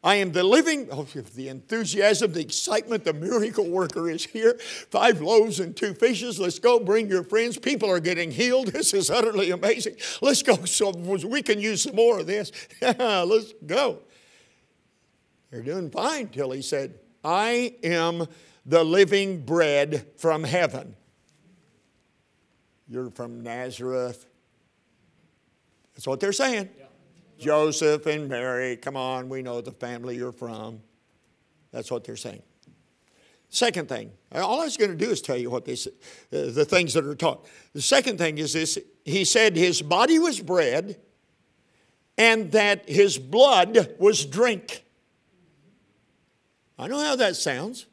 I 0.05 0.17
am 0.17 0.33
the 0.33 0.43
living, 0.43 0.87
oh, 0.91 1.01
the 1.03 1.49
enthusiasm, 1.49 2.33
the 2.33 2.39
excitement, 2.39 3.05
the 3.05 3.13
miracle 3.13 3.67
worker 3.67 4.07
is 4.07 4.23
here. 4.23 4.53
Five 4.91 5.19
loaves 5.19 5.59
and 5.59 5.75
two 5.75 5.95
fishes. 5.95 6.39
Let's 6.39 6.59
go. 6.59 6.79
Bring 6.79 7.09
your 7.09 7.23
friends. 7.23 7.57
People 7.57 7.89
are 7.89 7.99
getting 7.99 8.29
healed. 8.29 8.67
This 8.67 8.93
is 8.93 9.09
utterly 9.09 9.49
amazing. 9.49 9.95
Let's 10.21 10.43
go. 10.43 10.57
So 10.75 10.91
we 10.91 11.41
can 11.41 11.59
use 11.59 11.83
some 11.83 11.95
more 11.95 12.19
of 12.19 12.27
this. 12.27 12.51
Let's 12.81 13.53
go. 13.65 13.99
They're 15.49 15.63
doing 15.63 15.89
fine 15.89 16.27
till 16.27 16.51
he 16.51 16.61
said, 16.61 16.99
I 17.23 17.75
am 17.81 18.27
the 18.65 18.83
living 18.83 19.43
bread 19.43 20.05
from 20.17 20.43
heaven. 20.43 20.95
You're 22.87 23.09
from 23.09 23.41
Nazareth. 23.41 24.25
That's 25.95 26.05
what 26.05 26.19
they're 26.19 26.33
saying. 26.33 26.69
Yeah. 26.77 26.84
Joseph 27.37 28.05
and 28.05 28.29
Mary, 28.29 28.77
come 28.77 28.95
on, 28.95 29.29
we 29.29 29.41
know 29.41 29.61
the 29.61 29.71
family 29.71 30.15
you're 30.15 30.31
from. 30.31 30.81
That's 31.71 31.91
what 31.91 32.03
they're 32.03 32.15
saying. 32.15 32.41
Second 33.49 33.87
thing, 33.87 34.11
all 34.33 34.61
I 34.61 34.65
was 34.65 34.75
going 34.75 34.91
to 34.91 34.97
do 34.97 35.11
is 35.11 35.21
tell 35.21 35.37
you 35.37 35.49
what 35.49 35.65
they 35.65 35.73
uh, 35.73 36.51
the 36.51 36.65
things 36.65 36.93
that 36.93 37.05
are 37.05 37.15
taught. 37.15 37.45
The 37.73 37.81
second 37.81 38.17
thing 38.17 38.37
is 38.37 38.53
this: 38.53 38.77
He 39.05 39.23
said 39.23 39.55
his 39.55 39.81
body 39.81 40.19
was 40.19 40.41
bread, 40.41 40.99
and 42.17 42.51
that 42.51 42.89
his 42.89 43.17
blood 43.17 43.95
was 43.99 44.25
drink. 44.25 44.83
I 46.77 46.87
know 46.87 46.99
how 46.99 47.15
that 47.15 47.35
sounds. 47.35 47.85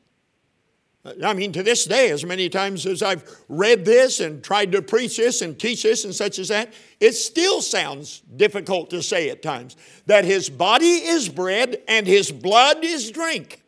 I 1.04 1.34
mean, 1.34 1.50
to 1.52 1.64
this 1.64 1.84
day, 1.84 2.10
as 2.10 2.24
many 2.24 2.48
times 2.48 2.86
as 2.86 3.02
I've 3.02 3.28
read 3.48 3.84
this 3.84 4.20
and 4.20 4.42
tried 4.42 4.70
to 4.72 4.82
preach 4.82 5.16
this 5.16 5.42
and 5.42 5.58
teach 5.58 5.82
this 5.82 6.04
and 6.04 6.14
such 6.14 6.38
as 6.38 6.48
that, 6.48 6.72
it 7.00 7.12
still 7.12 7.60
sounds 7.60 8.20
difficult 8.36 8.90
to 8.90 9.02
say 9.02 9.28
at 9.30 9.42
times 9.42 9.76
that 10.06 10.24
his 10.24 10.48
body 10.48 10.86
is 10.86 11.28
bread 11.28 11.82
and 11.88 12.06
his 12.06 12.30
blood 12.30 12.84
is 12.84 13.10
drink. 13.10 13.62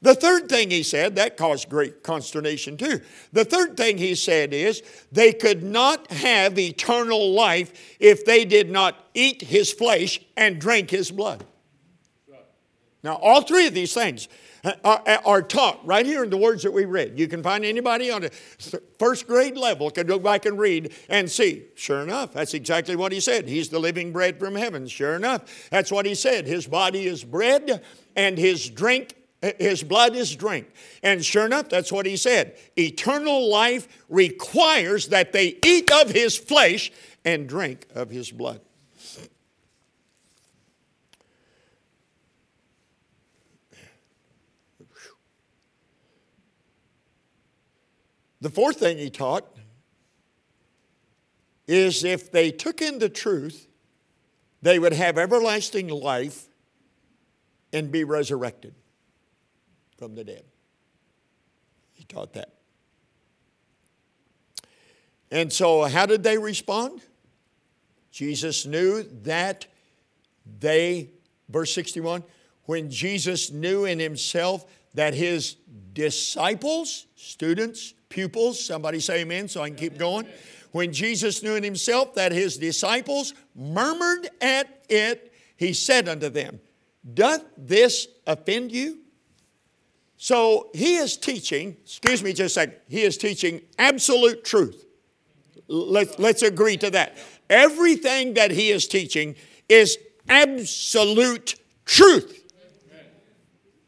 The 0.00 0.16
third 0.16 0.48
thing 0.48 0.70
he 0.70 0.82
said, 0.82 1.14
that 1.14 1.36
caused 1.36 1.68
great 1.68 2.02
consternation 2.02 2.76
too. 2.76 3.00
The 3.32 3.44
third 3.44 3.76
thing 3.76 3.98
he 3.98 4.16
said 4.16 4.52
is 4.52 4.82
they 5.12 5.32
could 5.32 5.62
not 5.62 6.10
have 6.10 6.58
eternal 6.58 7.30
life 7.32 7.96
if 8.00 8.24
they 8.24 8.44
did 8.44 8.68
not 8.68 9.06
eat 9.14 9.42
his 9.42 9.72
flesh 9.72 10.18
and 10.36 10.60
drink 10.60 10.90
his 10.90 11.12
blood. 11.12 11.44
Now, 13.04 13.14
all 13.14 13.42
three 13.42 13.68
of 13.68 13.74
these 13.74 13.94
things 13.94 14.26
are, 14.84 15.42
taught 15.42 15.84
right 15.84 16.06
here 16.06 16.22
in 16.22 16.30
the 16.30 16.36
words 16.36 16.62
that 16.62 16.72
we 16.72 16.84
read. 16.84 17.18
You 17.18 17.26
can 17.28 17.42
find 17.42 17.64
anybody 17.64 18.10
on 18.10 18.24
a 18.24 18.30
first 18.98 19.26
grade 19.26 19.56
level 19.56 19.90
can 19.90 20.06
go 20.06 20.18
back 20.18 20.46
and 20.46 20.58
read 20.58 20.92
and 21.08 21.30
see. 21.30 21.64
Sure 21.74 22.00
enough, 22.00 22.32
that's 22.32 22.54
exactly 22.54 22.94
what 22.94 23.12
he 23.12 23.20
said. 23.20 23.48
He's 23.48 23.68
the 23.68 23.78
living 23.78 24.12
bread 24.12 24.38
from 24.38 24.54
heaven. 24.54 24.86
Sure 24.86 25.16
enough, 25.16 25.68
that's 25.70 25.90
what 25.90 26.06
he 26.06 26.14
said. 26.14 26.46
His 26.46 26.66
body 26.66 27.06
is 27.06 27.24
bread 27.24 27.82
and 28.14 28.38
his 28.38 28.68
drink 28.68 29.16
his 29.58 29.82
blood 29.82 30.14
is 30.14 30.36
drink. 30.36 30.68
And 31.02 31.24
sure 31.24 31.44
enough, 31.44 31.68
that's 31.68 31.90
what 31.90 32.06
he 32.06 32.16
said. 32.16 32.56
Eternal 32.78 33.50
life 33.50 33.88
requires 34.08 35.08
that 35.08 35.32
they 35.32 35.58
eat 35.64 35.90
of 35.90 36.10
his 36.10 36.36
flesh 36.38 36.92
and 37.24 37.48
drink 37.48 37.86
of 37.92 38.08
his 38.08 38.30
blood. 38.30 38.60
The 48.42 48.50
fourth 48.50 48.80
thing 48.80 48.98
he 48.98 49.08
taught 49.08 49.46
is 51.68 52.02
if 52.02 52.32
they 52.32 52.50
took 52.50 52.82
in 52.82 52.98
the 52.98 53.08
truth, 53.08 53.68
they 54.62 54.80
would 54.80 54.92
have 54.92 55.16
everlasting 55.16 55.86
life 55.86 56.48
and 57.72 57.92
be 57.92 58.02
resurrected 58.02 58.74
from 59.96 60.16
the 60.16 60.24
dead. 60.24 60.42
He 61.92 62.02
taught 62.02 62.32
that. 62.32 62.52
And 65.30 65.52
so, 65.52 65.84
how 65.84 66.06
did 66.06 66.24
they 66.24 66.36
respond? 66.36 67.00
Jesus 68.10 68.66
knew 68.66 69.04
that 69.22 69.68
they, 70.58 71.10
verse 71.48 71.72
61, 71.72 72.24
when 72.64 72.90
Jesus 72.90 73.52
knew 73.52 73.84
in 73.84 74.00
himself 74.00 74.66
that 74.94 75.14
his 75.14 75.54
disciples, 75.92 77.06
students, 77.14 77.94
pupils, 78.12 78.64
somebody 78.64 79.00
say 79.00 79.22
amen 79.22 79.48
so 79.48 79.62
I 79.62 79.68
can 79.68 79.76
keep 79.76 79.98
going. 79.98 80.26
When 80.72 80.92
Jesus 80.92 81.42
knew 81.42 81.54
in 81.54 81.62
himself 81.62 82.14
that 82.14 82.30
his 82.32 82.56
disciples 82.56 83.34
murmured 83.54 84.28
at 84.40 84.84
it, 84.88 85.32
he 85.56 85.72
said 85.72 86.08
unto 86.08 86.28
them, 86.28 86.60
Doth 87.14 87.44
this 87.56 88.06
offend 88.26 88.70
you? 88.70 88.98
So 90.16 90.70
he 90.72 90.96
is 90.96 91.16
teaching, 91.16 91.76
excuse 91.82 92.22
me 92.22 92.32
just 92.32 92.56
a 92.56 92.60
second, 92.60 92.76
he 92.88 93.02
is 93.02 93.16
teaching 93.16 93.60
absolute 93.78 94.44
truth. 94.44 94.84
Let's, 95.66 96.18
let's 96.18 96.42
agree 96.42 96.76
to 96.76 96.90
that. 96.90 97.16
Everything 97.50 98.34
that 98.34 98.50
he 98.50 98.70
is 98.70 98.86
teaching 98.86 99.34
is 99.68 99.98
absolute 100.28 101.56
truth. 101.84 102.38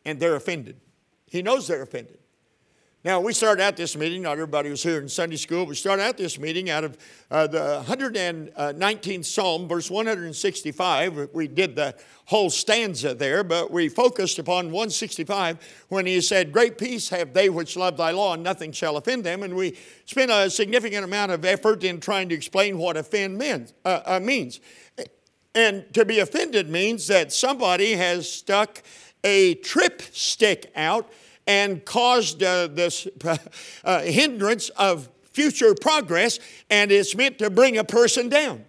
And 0.04 0.18
they're 0.18 0.36
offended. 0.36 0.80
He 1.26 1.40
knows 1.42 1.68
they're 1.68 1.82
offended. 1.82 2.18
Now, 3.04 3.20
we 3.20 3.34
started 3.34 3.62
out 3.62 3.76
this 3.76 3.98
meeting, 3.98 4.22
not 4.22 4.32
everybody 4.32 4.70
was 4.70 4.82
here 4.82 4.98
in 4.98 5.10
Sunday 5.10 5.36
school. 5.36 5.66
We 5.66 5.74
started 5.74 6.04
out 6.04 6.16
this 6.16 6.38
meeting 6.38 6.70
out 6.70 6.84
of 6.84 6.96
uh, 7.30 7.46
the 7.46 7.84
119th 7.86 9.24
Psalm, 9.26 9.68
verse 9.68 9.90
165. 9.90 11.28
We 11.34 11.46
did 11.46 11.76
the 11.76 11.94
whole 12.24 12.48
stanza 12.48 13.12
there, 13.14 13.44
but 13.44 13.70
we 13.70 13.90
focused 13.90 14.38
upon 14.38 14.72
165 14.72 15.84
when 15.90 16.06
he 16.06 16.18
said, 16.22 16.50
Great 16.50 16.78
peace 16.78 17.10
have 17.10 17.34
they 17.34 17.50
which 17.50 17.76
love 17.76 17.98
thy 17.98 18.12
law, 18.12 18.32
and 18.32 18.42
nothing 18.42 18.72
shall 18.72 18.96
offend 18.96 19.22
them. 19.22 19.42
And 19.42 19.54
we 19.54 19.76
spent 20.06 20.30
a 20.30 20.48
significant 20.48 21.04
amount 21.04 21.30
of 21.30 21.44
effort 21.44 21.84
in 21.84 22.00
trying 22.00 22.30
to 22.30 22.34
explain 22.34 22.78
what 22.78 22.96
offend 22.96 23.36
means. 23.36 23.74
Uh, 23.84 24.00
uh, 24.06 24.20
means. 24.20 24.60
And 25.54 25.84
to 25.92 26.06
be 26.06 26.20
offended 26.20 26.70
means 26.70 27.06
that 27.08 27.34
somebody 27.34 27.92
has 27.96 28.32
stuck 28.32 28.82
a 29.22 29.56
trip 29.56 30.00
stick 30.00 30.72
out 30.74 31.12
and 31.46 31.84
caused 31.84 32.42
uh, 32.42 32.68
this 32.68 33.06
uh, 33.84 34.00
hindrance 34.02 34.68
of 34.70 35.08
future 35.32 35.74
progress, 35.74 36.38
and 36.70 36.90
it's 36.92 37.14
meant 37.14 37.38
to 37.38 37.50
bring 37.50 37.76
a 37.76 37.84
person 37.84 38.28
down. 38.28 38.64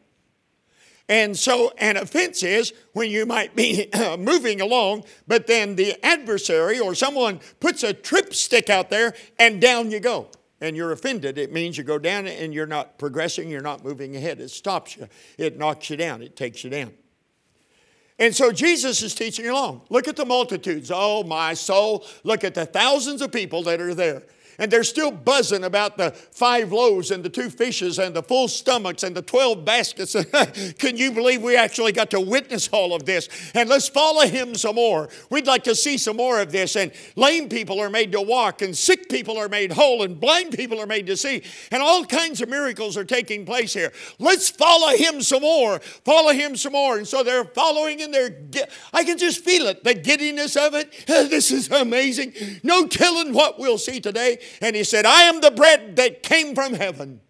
And 1.07 1.38
so, 1.38 1.71
an 1.77 1.97
offense 1.97 2.41
is 2.41 2.73
when 2.93 3.11
you 3.11 3.27
might 3.27 3.55
be 3.55 3.88
moving 4.17 4.59
along, 4.59 5.03
but 5.27 5.45
then 5.45 5.75
the 5.75 6.03
adversary 6.03 6.79
or 6.79 6.95
someone 6.95 7.39
puts 7.59 7.83
a 7.83 7.93
trip 7.93 8.33
stick 8.33 8.69
out 8.69 8.89
there 8.89 9.13
and 9.38 9.61
down 9.61 9.91
you 9.91 9.99
go. 9.99 10.29
And 10.61 10.75
you're 10.75 10.93
offended. 10.93 11.38
It 11.38 11.51
means 11.51 11.77
you 11.77 11.83
go 11.83 11.99
down 11.99 12.25
and 12.25 12.53
you're 12.53 12.65
not 12.65 12.97
progressing, 12.97 13.49
you're 13.49 13.61
not 13.61 13.83
moving 13.83 14.15
ahead. 14.15 14.39
It 14.39 14.49
stops 14.49 14.97
you, 14.97 15.07
it 15.38 15.59
knocks 15.59 15.89
you 15.91 15.97
down, 15.97 16.23
it 16.23 16.35
takes 16.35 16.63
you 16.63 16.71
down. 16.71 16.93
And 18.17 18.34
so 18.34 18.51
Jesus 18.51 19.01
is 19.01 19.13
teaching 19.13 19.47
along. 19.47 19.82
Look 19.89 20.08
at 20.08 20.15
the 20.15 20.25
multitudes. 20.25 20.89
Oh, 20.93 21.23
my 21.23 21.54
soul. 21.54 22.06
Look 22.23 22.43
at 22.43 22.56
the 22.56 22.65
thousands 22.65 23.21
of 23.21 23.32
people 23.32 23.63
that 23.63 23.82
are 23.82 23.93
there 23.93 24.23
and 24.57 24.71
they're 24.71 24.83
still 24.83 25.11
buzzing 25.11 25.63
about 25.63 25.97
the 25.97 26.11
five 26.11 26.71
loaves 26.71 27.11
and 27.11 27.23
the 27.23 27.29
two 27.29 27.49
fishes 27.49 27.99
and 27.99 28.15
the 28.15 28.23
full 28.23 28.47
stomachs 28.47 29.03
and 29.03 29.15
the 29.15 29.21
12 29.21 29.65
baskets. 29.65 30.15
Can 30.77 30.97
you 30.97 31.11
believe 31.11 31.41
we 31.41 31.55
actually 31.55 31.91
got 31.91 32.11
to 32.11 32.19
witness 32.19 32.69
all 32.69 32.93
of 32.93 33.05
this? 33.05 33.29
And 33.53 33.69
let's 33.69 33.89
follow 33.89 34.25
him 34.25 34.55
some 34.55 34.75
more. 34.75 35.09
We'd 35.29 35.47
like 35.47 35.63
to 35.65 35.75
see 35.75 35.97
some 35.97 36.17
more 36.17 36.41
of 36.41 36.51
this. 36.51 36.75
And 36.75 36.91
lame 37.15 37.49
people 37.49 37.79
are 37.79 37.89
made 37.89 38.11
to 38.13 38.21
walk, 38.21 38.61
and 38.61 38.75
sick 38.75 39.09
people 39.09 39.37
are 39.37 39.49
made 39.49 39.71
whole, 39.71 40.03
and 40.03 40.19
blind 40.19 40.51
people 40.53 40.79
are 40.79 40.87
made 40.87 41.07
to 41.07 41.17
see. 41.17 41.43
And 41.71 41.81
all 41.81 42.05
kinds 42.05 42.41
of 42.41 42.49
miracles 42.49 42.97
are 42.97 43.05
taking 43.05 43.45
place 43.45 43.73
here. 43.73 43.91
Let's 44.19 44.49
follow 44.49 44.95
him 44.95 45.21
some 45.21 45.41
more. 45.41 45.79
Follow 45.79 46.31
him 46.33 46.55
some 46.55 46.73
more. 46.73 46.97
And 46.97 47.07
so 47.07 47.23
they're 47.23 47.45
following 47.45 48.01
and 48.01 48.13
they're, 48.13 48.37
I 48.93 49.03
can 49.03 49.17
just 49.17 49.43
feel 49.43 49.67
it, 49.67 49.83
the 49.83 49.93
giddiness 49.93 50.55
of 50.55 50.73
it. 50.73 50.93
This 51.35 51.51
is 51.51 51.71
amazing. 51.71 52.33
No 52.63 52.87
telling 52.87 53.33
what 53.33 53.57
we'll 53.57 53.79
see 53.79 53.99
today 53.99 54.37
and 54.62 54.75
he 54.75 54.84
said, 54.84 55.05
I 55.05 55.23
am 55.23 55.41
the 55.41 55.51
bread 55.51 55.95
that 55.97 56.23
came 56.23 56.55
from 56.55 56.73
heaven. 56.73 57.21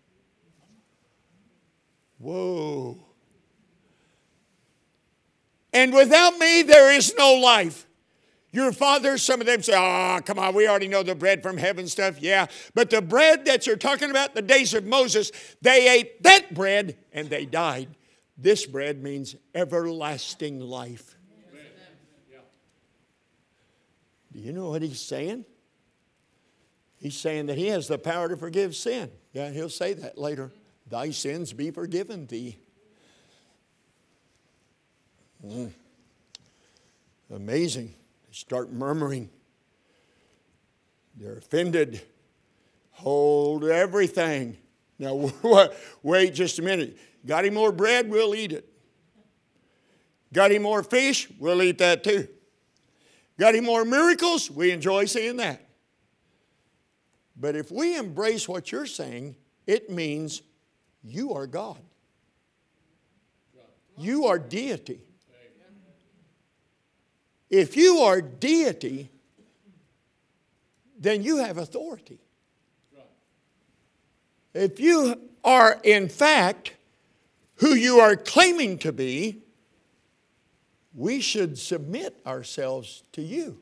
Whoa. 2.17 2.99
And 5.73 5.93
without 5.93 6.37
me, 6.37 6.61
there 6.63 6.91
is 6.91 7.13
no 7.17 7.33
life. 7.33 7.85
Your 8.51 8.71
fathers, 8.71 9.21
some 9.21 9.41
of 9.41 9.47
them 9.47 9.61
say, 9.61 9.73
oh, 9.75 10.21
come 10.23 10.39
on, 10.39 10.55
we 10.55 10.65
already 10.65 10.87
know 10.87 11.03
the 11.03 11.13
bread 11.13 11.43
from 11.43 11.57
heaven 11.57 11.87
stuff. 11.87 12.21
Yeah. 12.21 12.47
But 12.73 12.89
the 12.89 13.01
bread 13.01 13.43
that 13.45 13.67
you're 13.67 13.75
talking 13.75 14.09
about, 14.09 14.33
the 14.33 14.41
days 14.41 14.73
of 14.73 14.85
Moses, 14.85 15.31
they 15.61 15.89
ate 15.99 16.23
that 16.23 16.53
bread 16.53 16.95
and 17.11 17.29
they 17.29 17.45
died. 17.45 17.89
This 18.37 18.65
bread 18.65 19.03
means 19.03 19.35
everlasting 19.53 20.61
life. 20.61 21.17
Do 24.31 24.39
you 24.39 24.51
know 24.51 24.69
what 24.69 24.81
he's 24.81 25.01
saying? 25.01 25.45
He's 27.05 27.15
saying 27.15 27.45
that 27.45 27.57
he 27.59 27.67
has 27.67 27.87
the 27.87 27.99
power 27.99 28.27
to 28.29 28.35
forgive 28.35 28.75
sin. 28.75 29.11
Yeah, 29.31 29.51
he'll 29.51 29.69
say 29.69 29.93
that 29.93 30.17
later. 30.17 30.51
Thy 30.89 31.11
sins 31.11 31.53
be 31.53 31.69
forgiven 31.69 32.25
thee. 32.25 32.57
Mm. 35.45 35.71
Amazing. 37.29 37.93
They 38.25 38.33
start 38.33 38.73
murmuring. 38.73 39.29
They're 41.15 41.37
offended. 41.37 42.01
Hold 42.93 43.65
everything. 43.65 44.57
Now, 44.97 45.31
wait 46.01 46.33
just 46.33 46.57
a 46.57 46.63
minute. 46.63 46.97
Got 47.23 47.45
any 47.45 47.53
more 47.53 47.71
bread? 47.71 48.09
We'll 48.09 48.33
eat 48.33 48.51
it. 48.51 48.67
Got 50.33 50.49
any 50.49 50.59
more 50.59 50.81
fish? 50.81 51.27
We'll 51.37 51.61
eat 51.61 51.77
that 51.77 52.03
too. 52.03 52.27
Got 53.37 53.53
any 53.53 53.63
more 53.63 53.85
miracles? 53.85 54.49
We 54.49 54.71
enjoy 54.71 55.05
seeing 55.05 55.37
that. 55.37 55.64
But 57.35 57.55
if 57.55 57.71
we 57.71 57.97
embrace 57.97 58.47
what 58.47 58.71
you're 58.71 58.85
saying, 58.85 59.35
it 59.67 59.89
means 59.89 60.41
you 61.03 61.33
are 61.33 61.47
God. 61.47 61.79
You 63.97 64.25
are 64.25 64.39
deity. 64.39 64.99
If 67.49 67.77
you 67.77 67.99
are 67.99 68.21
deity, 68.21 69.09
then 70.99 71.23
you 71.23 71.37
have 71.37 71.57
authority. 71.57 72.19
If 74.53 74.79
you 74.79 75.19
are, 75.43 75.79
in 75.83 76.09
fact, 76.09 76.73
who 77.55 77.73
you 77.73 77.99
are 77.99 78.15
claiming 78.15 78.77
to 78.79 78.91
be, 78.91 79.41
we 80.93 81.19
should 81.19 81.57
submit 81.57 82.17
ourselves 82.25 83.03
to 83.11 83.21
you 83.21 83.59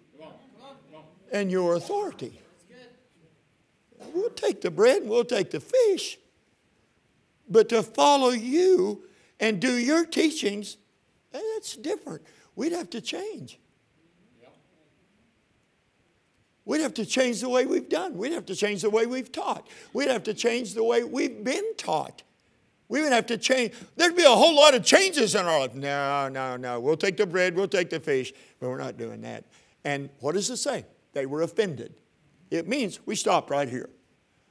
and 1.32 1.52
your 1.52 1.76
authority. 1.76 2.40
We'll 4.13 4.30
take 4.30 4.62
the 4.62 4.72
bread 4.72 5.02
and 5.02 5.10
we'll 5.10 5.26
take 5.26 5.52
the 5.52 5.60
fish, 5.60 6.18
but 7.50 7.70
to 7.70 7.84
follow 7.84 8.30
you 8.30 9.04
and 9.39 9.60
do 9.60 9.74
your 9.74 10.06
teachings, 10.06 10.78
eh, 11.34 11.42
that's 11.56 11.76
different. 11.76 12.22
We'd 12.56 12.72
have 12.72 12.89
to 12.92 13.02
change. 13.02 13.60
We'd 16.66 16.82
have 16.82 16.94
to 16.94 17.06
change 17.06 17.42
the 17.42 17.50
way 17.50 17.66
we've 17.66 17.89
done. 17.89 18.18
We'd 18.18 18.32
have 18.32 18.46
to 18.46 18.56
change 18.56 18.84
the 18.84 18.89
way 18.89 19.06
we've 19.06 19.32
taught. 19.32 19.68
We'd 19.92 20.10
have 20.10 20.24
to 20.24 20.34
change 20.34 20.74
the 20.74 20.84
way 20.84 21.04
we've 21.04 21.44
been 21.44 21.76
taught. 21.76 22.24
We 22.88 23.02
would 23.02 23.12
have 23.12 23.26
to 23.28 23.38
change. 23.38 23.74
There'd 23.96 24.16
be 24.16 24.24
a 24.24 24.30
whole 24.30 24.56
lot 24.56 24.76
of 24.76 24.86
changes 24.86 25.36
in 25.36 25.46
our 25.46 25.62
life. 25.62 25.74
No, 25.74 26.30
no, 26.30 26.58
no. 26.58 26.80
We'll 26.80 26.96
take 26.96 27.18
the 27.18 27.26
bread, 27.26 27.56
we'll 27.56 27.68
take 27.68 27.89
the 27.89 28.00
fish, 28.00 28.34
but 28.60 28.70
we're 28.70 28.78
not 28.78 28.98
doing 28.98 29.22
that. 29.22 29.46
And 29.84 30.10
what 30.20 30.36
does 30.36 30.50
it 30.50 30.58
say? 30.58 30.86
They 31.13 31.26
were 31.26 31.42
offended. 31.42 31.96
It 32.54 32.68
means 32.68 33.00
we 33.06 33.16
stop 33.16 33.50
right 33.50 33.68
here. 33.68 33.89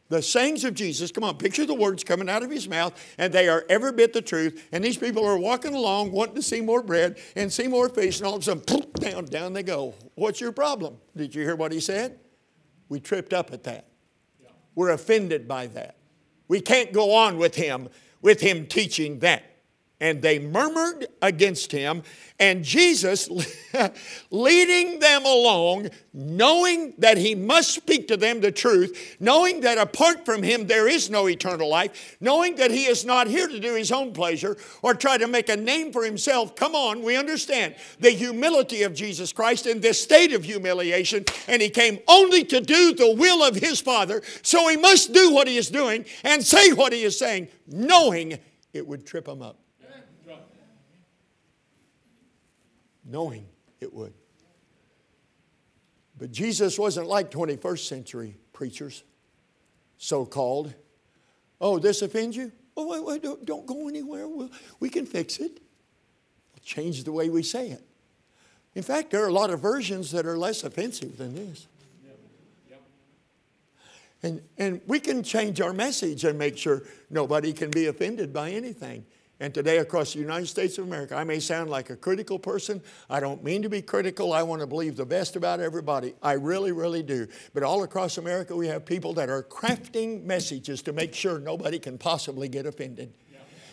The 0.08 0.20
sayings 0.20 0.64
of 0.64 0.74
Jesus, 0.74 1.10
come 1.10 1.24
on, 1.24 1.38
picture 1.38 1.64
the 1.64 1.72
words 1.72 2.04
coming 2.04 2.28
out 2.28 2.42
of 2.42 2.50
his 2.50 2.68
mouth, 2.68 2.92
and 3.16 3.32
they 3.32 3.48
are 3.48 3.64
every 3.70 3.92
bit 3.92 4.12
the 4.12 4.20
truth. 4.20 4.68
And 4.72 4.84
these 4.84 4.98
people 4.98 5.24
are 5.24 5.38
walking 5.38 5.74
along 5.74 6.12
wanting 6.12 6.34
to 6.34 6.42
see 6.42 6.60
more 6.60 6.82
bread 6.82 7.18
and 7.36 7.50
see 7.50 7.68
more 7.68 7.88
fish, 7.88 8.18
and 8.18 8.26
all 8.26 8.34
of 8.34 8.40
a 8.40 8.44
sudden, 8.44 8.90
down, 8.94 9.24
down 9.26 9.52
they 9.52 9.62
go. 9.62 9.94
What's 10.16 10.40
your 10.40 10.52
problem? 10.52 10.98
Did 11.16 11.34
you 11.34 11.42
hear 11.42 11.56
what 11.56 11.72
he 11.72 11.80
said? 11.80 12.18
We 12.88 13.00
tripped 13.00 13.32
up 13.32 13.52
at 13.52 13.62
that. 13.64 13.86
We're 14.74 14.90
offended 14.90 15.46
by 15.46 15.68
that. 15.68 15.96
We 16.48 16.60
can't 16.60 16.92
go 16.92 17.14
on 17.14 17.38
with 17.38 17.54
him, 17.54 17.88
with 18.20 18.40
him 18.40 18.66
teaching 18.66 19.20
that 19.20 19.44
and 20.02 20.20
they 20.20 20.40
murmured 20.40 21.06
against 21.22 21.70
him. 21.70 22.02
And 22.40 22.64
Jesus, 22.64 23.30
leading 24.32 24.98
them 24.98 25.24
along, 25.24 25.90
knowing 26.12 26.94
that 26.98 27.16
he 27.18 27.36
must 27.36 27.70
speak 27.70 28.08
to 28.08 28.16
them 28.16 28.40
the 28.40 28.50
truth, 28.50 29.16
knowing 29.20 29.60
that 29.60 29.78
apart 29.78 30.24
from 30.26 30.42
him 30.42 30.66
there 30.66 30.88
is 30.88 31.08
no 31.08 31.28
eternal 31.28 31.68
life, 31.68 32.16
knowing 32.20 32.56
that 32.56 32.72
he 32.72 32.86
is 32.86 33.04
not 33.04 33.28
here 33.28 33.46
to 33.46 33.60
do 33.60 33.74
his 33.74 33.92
own 33.92 34.12
pleasure 34.12 34.56
or 34.82 34.92
try 34.92 35.18
to 35.18 35.28
make 35.28 35.48
a 35.48 35.56
name 35.56 35.92
for 35.92 36.04
himself. 36.04 36.56
Come 36.56 36.74
on, 36.74 37.04
we 37.04 37.16
understand 37.16 37.76
the 38.00 38.10
humility 38.10 38.82
of 38.82 38.94
Jesus 38.94 39.32
Christ 39.32 39.68
in 39.68 39.80
this 39.80 40.02
state 40.02 40.32
of 40.32 40.42
humiliation, 40.42 41.24
and 41.46 41.62
he 41.62 41.70
came 41.70 42.00
only 42.08 42.42
to 42.46 42.60
do 42.60 42.92
the 42.92 43.14
will 43.14 43.44
of 43.44 43.54
his 43.54 43.80
Father, 43.80 44.20
so 44.42 44.66
he 44.66 44.76
must 44.76 45.12
do 45.12 45.32
what 45.32 45.46
he 45.46 45.56
is 45.56 45.70
doing 45.70 46.04
and 46.24 46.44
say 46.44 46.72
what 46.72 46.92
he 46.92 47.04
is 47.04 47.16
saying, 47.16 47.46
knowing 47.68 48.40
it 48.72 48.84
would 48.84 49.06
trip 49.06 49.28
him 49.28 49.42
up. 49.42 49.61
Knowing 53.12 53.46
it 53.80 53.92
would. 53.92 54.12
But 56.18 56.32
Jesus 56.32 56.78
wasn't 56.78 57.06
like 57.06 57.30
21st 57.30 57.86
century 57.86 58.36
preachers, 58.52 59.04
so 59.98 60.24
called. 60.24 60.74
Oh, 61.60 61.78
this 61.78 62.02
offends 62.02 62.36
you? 62.36 62.50
Oh, 62.76 62.88
wait, 62.88 63.04
wait, 63.04 63.22
don't, 63.22 63.44
don't 63.44 63.66
go 63.66 63.88
anywhere. 63.88 64.26
We'll, 64.26 64.50
we 64.80 64.88
can 64.88 65.06
fix 65.06 65.38
it. 65.38 65.52
We'll 65.52 66.64
change 66.64 67.04
the 67.04 67.12
way 67.12 67.28
we 67.28 67.42
say 67.42 67.70
it. 67.70 67.82
In 68.74 68.82
fact, 68.82 69.10
there 69.10 69.22
are 69.22 69.28
a 69.28 69.32
lot 69.32 69.50
of 69.50 69.60
versions 69.60 70.10
that 70.12 70.26
are 70.26 70.38
less 70.38 70.64
offensive 70.64 71.18
than 71.18 71.34
this. 71.34 71.66
And, 74.24 74.40
and 74.56 74.80
we 74.86 75.00
can 75.00 75.24
change 75.24 75.60
our 75.60 75.72
message 75.72 76.24
and 76.24 76.38
make 76.38 76.56
sure 76.56 76.84
nobody 77.10 77.52
can 77.52 77.70
be 77.70 77.86
offended 77.86 78.32
by 78.32 78.50
anything 78.50 79.04
and 79.42 79.52
today 79.52 79.78
across 79.78 80.12
the 80.12 80.20
United 80.20 80.46
States 80.46 80.78
of 80.78 80.86
America. 80.86 81.16
I 81.16 81.24
may 81.24 81.40
sound 81.40 81.68
like 81.68 81.90
a 81.90 81.96
critical 81.96 82.38
person. 82.38 82.80
I 83.10 83.18
don't 83.18 83.42
mean 83.42 83.60
to 83.62 83.68
be 83.68 83.82
critical. 83.82 84.32
I 84.32 84.44
want 84.44 84.60
to 84.60 84.68
believe 84.68 84.94
the 84.94 85.04
best 85.04 85.34
about 85.34 85.58
everybody. 85.58 86.14
I 86.22 86.34
really, 86.34 86.70
really 86.70 87.02
do. 87.02 87.26
But 87.52 87.64
all 87.64 87.82
across 87.82 88.18
America, 88.18 88.54
we 88.54 88.68
have 88.68 88.86
people 88.86 89.12
that 89.14 89.28
are 89.28 89.42
crafting 89.42 90.22
messages 90.22 90.80
to 90.82 90.92
make 90.92 91.12
sure 91.12 91.40
nobody 91.40 91.80
can 91.80 91.98
possibly 91.98 92.48
get 92.48 92.66
offended. 92.66 93.14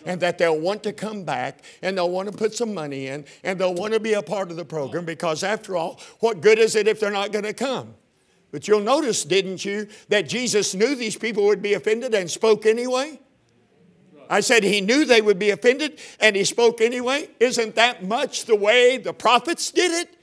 And 0.08 0.20
that 0.22 0.40
they'll 0.40 0.60
want 0.60 0.82
to 0.84 0.94
come 0.94 1.24
back 1.24 1.64
and 1.84 1.96
they'll 1.96 2.10
want 2.10 2.32
to 2.32 2.36
put 2.36 2.56
some 2.56 2.74
money 2.74 3.06
in 3.06 3.26
and 3.44 3.60
they'll 3.60 3.76
want 3.76 3.94
to 3.94 4.00
be 4.00 4.14
a 4.14 4.24
part 4.24 4.50
of 4.50 4.58
the 4.58 4.66
program 4.66 5.06
because, 5.06 5.44
after 5.44 5.76
all, 5.76 6.00
what 6.20 6.42
good 6.42 6.58
is 6.58 6.76
it 6.76 6.88
if 6.88 7.00
they're 7.00 7.12
not 7.12 7.32
going 7.32 7.46
to 7.46 7.54
come? 7.54 7.94
But 8.52 8.68
you'll 8.68 8.80
notice, 8.80 9.24
didn't 9.24 9.64
you, 9.64 9.88
that 10.08 10.28
Jesus 10.28 10.74
knew 10.74 10.96
these 10.96 11.16
people 11.16 11.46
would 11.46 11.62
be 11.62 11.76
offended 11.76 12.16
and 12.16 12.32
spoke 12.32 12.66
anyway? 12.66 13.20
I 14.30 14.42
said 14.42 14.64
he 14.64 14.80
knew 14.80 15.06
they 15.06 15.22
would 15.22 15.40
be 15.40 15.50
offended 15.50 16.00
and 16.20 16.36
he 16.36 16.44
spoke 16.44 16.82
anyway. 16.82 17.30
Isn't 17.40 17.76
that 17.76 18.04
much 18.04 18.46
the 18.46 18.56
way 18.56 18.98
the 18.98 19.14
prophets 19.14 19.72
did 19.72 19.92
it? 19.92 20.19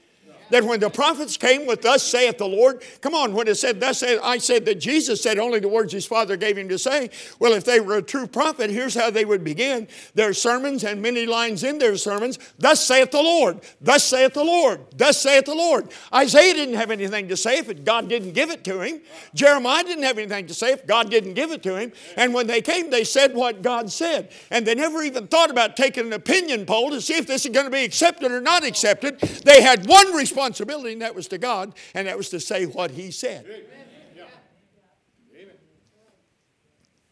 That 0.49 0.63
when 0.63 0.79
the 0.79 0.89
prophets 0.89 1.37
came 1.37 1.65
with 1.65 1.81
thus 1.81 2.03
saith 2.03 2.37
the 2.37 2.47
Lord, 2.47 2.83
come 3.01 3.13
on, 3.13 3.33
when 3.33 3.47
it 3.47 3.55
said 3.55 3.79
thus 3.79 3.99
saith, 3.99 4.19
I 4.23 4.37
said 4.37 4.65
that 4.65 4.75
Jesus 4.79 5.21
said 5.21 5.39
only 5.39 5.59
the 5.59 5.67
words 5.67 5.93
his 5.93 6.05
father 6.05 6.37
gave 6.37 6.57
him 6.57 6.69
to 6.69 6.79
say. 6.79 7.09
Well, 7.39 7.53
if 7.53 7.63
they 7.65 7.79
were 7.79 7.97
a 7.97 8.01
true 8.01 8.27
prophet, 8.27 8.69
here's 8.69 8.95
how 8.95 9.09
they 9.09 9.25
would 9.25 9.43
begin 9.43 9.87
their 10.13 10.33
sermons 10.33 10.83
and 10.83 11.01
many 11.01 11.25
lines 11.25 11.63
in 11.63 11.77
their 11.77 11.97
sermons. 11.97 12.39
Thus 12.57 12.83
saith 12.83 13.11
the 13.11 13.21
Lord, 13.21 13.61
thus 13.81 14.03
saith 14.03 14.33
the 14.33 14.43
Lord, 14.43 14.81
thus 14.95 15.21
saith 15.21 15.45
the 15.45 15.55
Lord. 15.55 15.89
Isaiah 16.13 16.53
didn't 16.53 16.75
have 16.75 16.91
anything 16.91 17.27
to 17.27 17.37
say 17.37 17.57
if 17.57 17.83
God 17.83 18.07
didn't 18.07 18.33
give 18.33 18.49
it 18.49 18.63
to 18.65 18.81
him. 18.81 19.01
Jeremiah 19.33 19.83
didn't 19.83 20.03
have 20.03 20.17
anything 20.17 20.47
to 20.47 20.53
say 20.53 20.71
if 20.71 20.87
God 20.87 21.09
didn't 21.09 21.33
give 21.33 21.51
it 21.51 21.63
to 21.63 21.75
him. 21.75 21.91
And 22.15 22.33
when 22.33 22.47
they 22.47 22.61
came, 22.61 22.89
they 22.89 23.03
said 23.03 23.33
what 23.33 23.61
God 23.61 23.91
said. 23.91 24.31
And 24.51 24.65
they 24.65 24.75
never 24.75 25.03
even 25.03 25.27
thought 25.27 25.51
about 25.51 25.75
taking 25.75 26.07
an 26.07 26.13
opinion 26.13 26.65
poll 26.65 26.89
to 26.91 27.01
see 27.01 27.15
if 27.15 27.27
this 27.27 27.45
is 27.45 27.51
going 27.51 27.65
to 27.65 27.71
be 27.71 27.83
accepted 27.83 28.31
or 28.31 28.41
not 28.41 28.63
accepted. 28.63 29.19
They 29.19 29.61
had 29.61 29.85
one 29.85 30.13
response 30.13 30.36
responsibility, 30.37 30.93
and 30.93 31.01
that 31.01 31.15
was 31.15 31.27
to 31.29 31.37
God, 31.37 31.73
and 31.93 32.07
that 32.07 32.17
was 32.17 32.29
to 32.29 32.39
say 32.39 32.65
what 32.65 32.91
He 32.91 33.11
said. 33.11 33.45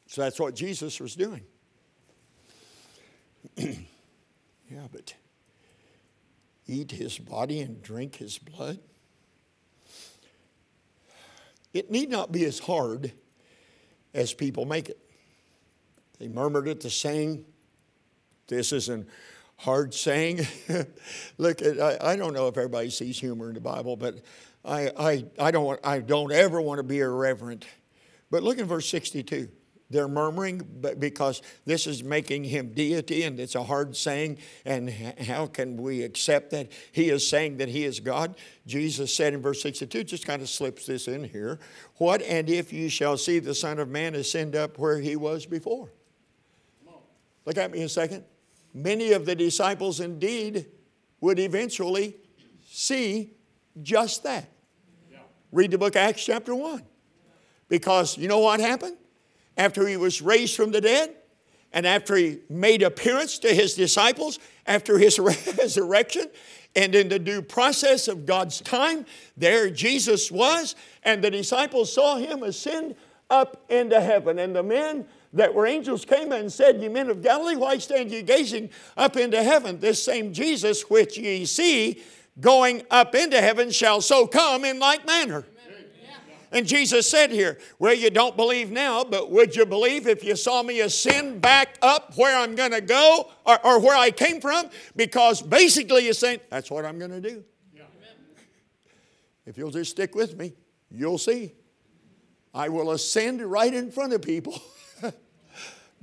So 0.08 0.22
that's 0.22 0.40
what 0.40 0.56
Jesus 0.56 1.00
was 1.02 1.16
doing. 1.16 1.42
yeah, 3.58 3.76
but 4.92 5.14
eat 6.68 6.92
his 6.92 7.18
body 7.18 7.60
and 7.60 7.82
drink 7.82 8.16
his 8.16 8.38
blood? 8.38 8.80
It 11.74 11.92
need 11.92 12.10
not 12.10 12.32
be 12.32 12.46
as 12.46 12.60
hard 12.60 13.12
as 14.14 14.34
people 14.34 14.64
make 14.64 14.88
it. 14.88 14.98
They 16.18 16.30
murmured 16.30 16.70
at 16.70 16.80
the 16.80 16.90
saying, 16.90 17.44
This 18.48 18.72
is 18.72 18.88
an 18.88 19.08
hard 19.58 19.94
saying. 19.94 20.48
Look, 21.38 21.62
I, 21.64 21.98
I 22.02 22.16
don't 22.16 22.34
know 22.34 22.48
if 22.48 22.58
everybody 22.58 22.90
sees 22.90 23.20
humor 23.20 23.50
in 23.50 23.56
the 23.56 23.62
Bible, 23.62 23.96
but 23.96 24.20
I, 24.64 24.92
I, 24.98 25.26
I, 25.40 25.52
don't, 25.52 25.66
want, 25.66 25.80
I 25.84 26.00
don't 26.00 26.32
ever 26.32 26.62
want 26.62 26.80
to 26.80 26.84
be 26.84 27.00
irreverent. 27.00 27.66
But 28.32 28.44
look 28.44 28.58
in 28.58 28.66
verse 28.66 28.90
62. 28.90 29.50
They're 29.92 30.08
murmuring 30.08 30.64
because 30.98 31.44
this 31.66 31.86
is 31.86 32.04
making 32.04 32.46
him 32.46 32.74
deity 32.74 33.22
and 33.22 33.40
it's 33.40 33.54
a 33.54 33.64
hard 33.64 33.96
saying. 33.96 34.40
And 34.66 34.90
how 34.90 35.46
can 35.46 35.78
we 35.78 36.02
accept 36.02 36.50
that 36.50 36.72
he 36.92 37.10
is 37.10 37.28
saying 37.28 37.58
that 37.58 37.70
he 37.70 37.86
is 37.86 38.00
God? 38.00 38.36
Jesus 38.66 39.14
said 39.14 39.36
in 39.36 39.44
verse 39.44 39.62
62, 39.62 40.04
just 40.04 40.26
kind 40.26 40.42
of 40.42 40.50
slips 40.50 40.88
this 40.88 41.08
in 41.08 41.24
here. 41.24 41.60
What 41.98 42.24
and 42.24 42.50
if 42.50 42.74
you 42.74 42.90
shall 42.90 43.16
see 43.16 43.38
the 43.38 43.54
Son 43.54 43.78
of 43.78 43.88
Man 43.88 44.16
ascend 44.16 44.56
up 44.56 44.80
where 44.80 45.00
he 45.00 45.16
was 45.16 45.46
before? 45.46 45.90
Look 47.46 47.58
at 47.58 47.70
me 47.72 47.84
a 47.84 47.90
second 47.90 48.26
many 48.76 49.14
of 49.14 49.26
the 49.26 49.34
disciples 49.34 50.00
indeed 50.02 50.68
would 51.22 51.40
eventually 51.40 52.18
see 52.70 53.32
just 53.82 54.24
that. 54.24 54.50
Yeah. 55.12 55.20
Read 55.52 55.72
the 55.72 55.78
book 55.78 55.96
Acts 55.96 56.24
chapter 56.24 56.54
1. 56.54 56.84
Because 57.70 58.18
you 58.18 58.28
know 58.28 58.40
what 58.40 58.60
happened? 58.60 58.98
After 59.58 59.88
he 59.88 59.98
was 59.98 60.22
raised 60.22 60.56
from 60.56 60.72
the 60.72 60.82
dead, 60.82 61.16
and 61.72 61.88
after 61.88 62.16
he 62.16 62.40
made 62.50 62.84
appearance 62.84 63.40
to 63.40 63.54
his 63.54 63.74
disciples, 63.74 64.40
after 64.68 64.98
his 64.98 65.18
resurrection, 65.58 66.26
and 66.76 66.94
in 66.94 67.08
the 67.08 67.20
due 67.20 67.42
process 67.42 68.08
of 68.10 68.26
God's 68.26 68.60
time, 68.60 69.06
there 69.38 69.70
Jesus 69.70 70.30
was, 70.30 70.76
and 71.04 71.24
the 71.24 71.32
disciples 71.32 71.94
saw 71.94 72.18
him 72.18 72.44
ascend 72.44 72.96
up 73.30 73.66
into 73.70 74.00
heaven. 74.00 74.38
And 74.40 74.56
the 74.56 74.64
men 74.64 75.06
that 75.36 75.54
where 75.54 75.68
angels 75.68 76.06
came 76.06 76.32
and 76.32 76.52
said, 76.52 76.82
Ye 76.82 76.88
men 76.88 77.10
of 77.10 77.22
Galilee, 77.22 77.56
why 77.56 77.78
stand 77.78 78.10
ye 78.10 78.22
gazing 78.22 78.70
up 78.98 79.18
into 79.18 79.44
heaven? 79.44 79.80
This 79.80 80.04
same 80.04 80.34
Jesus 80.34 80.90
which 80.90 81.18
ye 81.18 81.46
see 81.46 82.02
going 82.40 82.84
up 82.90 83.14
into 83.16 83.40
heaven 83.40 83.70
shall 83.70 84.02
so 84.02 84.28
come 84.28 84.66
in 84.66 84.80
like 84.80 85.06
manner. 85.06 85.46
And 86.52 86.66
Jesus 86.66 87.10
said 87.10 87.32
here, 87.32 87.58
Well, 87.80 87.94
you 87.94 88.10
don't 88.10 88.38
believe 88.38 88.72
now, 88.72 89.04
but 89.04 89.30
would 89.30 89.56
you 89.56 89.66
believe 89.66 90.08
if 90.08 90.24
you 90.24 90.38
saw 90.38 90.64
me 90.64 90.80
ascend 90.80 91.42
back 91.42 91.78
up 91.82 92.14
where 92.16 92.38
I'm 92.38 92.56
going 92.56 92.72
to 92.72 92.82
go 92.82 93.30
or, 93.46 93.66
or, 93.66 93.80
where 93.82 93.96
I 93.96 94.10
came 94.10 94.40
from? 94.40 94.70
Because 94.96 95.42
basically, 95.42 96.06
you're 96.06 96.14
saying, 96.14 96.40
That's 96.50 96.72
what 96.72 96.86
I'm 96.86 96.98
going 96.98 97.12
to 97.12 97.20
do. 97.20 97.44
Yeah. 97.76 97.84
If 99.46 99.58
you'll 99.58 99.72
just 99.72 99.92
stick 99.92 100.16
with 100.16 100.38
me, 100.38 100.54
you'll 100.90 101.18
see. 101.18 101.52
I 102.54 102.70
will 102.70 102.92
ascend 102.92 103.42
right 103.42 103.74
in 103.74 103.92
front 103.92 104.14
of 104.14 104.22
people. 104.22 104.58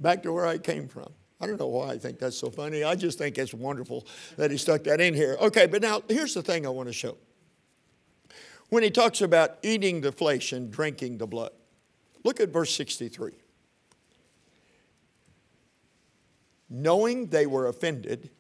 back 0.02 0.22
to 0.24 0.32
where 0.32 0.46
I 0.46 0.58
came 0.58 0.88
from. 0.88 1.12
I 1.40 1.46
don't 1.46 1.58
know 1.58 1.68
why 1.68 1.90
I 1.92 1.98
think 1.98 2.18
that's 2.18 2.36
so 2.36 2.50
funny. 2.50 2.84
I 2.84 2.94
just 2.94 3.18
think 3.18 3.38
it's 3.38 3.54
wonderful 3.54 4.06
that 4.36 4.50
he 4.50 4.56
stuck 4.56 4.84
that 4.84 5.00
in 5.00 5.14
here. 5.14 5.36
Okay, 5.40 5.66
but 5.66 5.82
now 5.82 6.02
here's 6.08 6.34
the 6.34 6.42
thing 6.42 6.66
I 6.66 6.68
want 6.68 6.88
to 6.88 6.92
show. 6.92 7.16
When 8.68 8.82
he 8.82 8.90
talks 8.90 9.20
about 9.20 9.58
eating 9.62 10.00
the 10.00 10.12
flesh 10.12 10.52
and 10.52 10.70
drinking 10.70 11.18
the 11.18 11.26
blood, 11.26 11.52
look 12.24 12.40
at 12.40 12.50
verse 12.50 12.74
63. 12.74 13.32
Knowing 16.70 17.26
they 17.26 17.46
were 17.46 17.66
offended, 17.66 18.30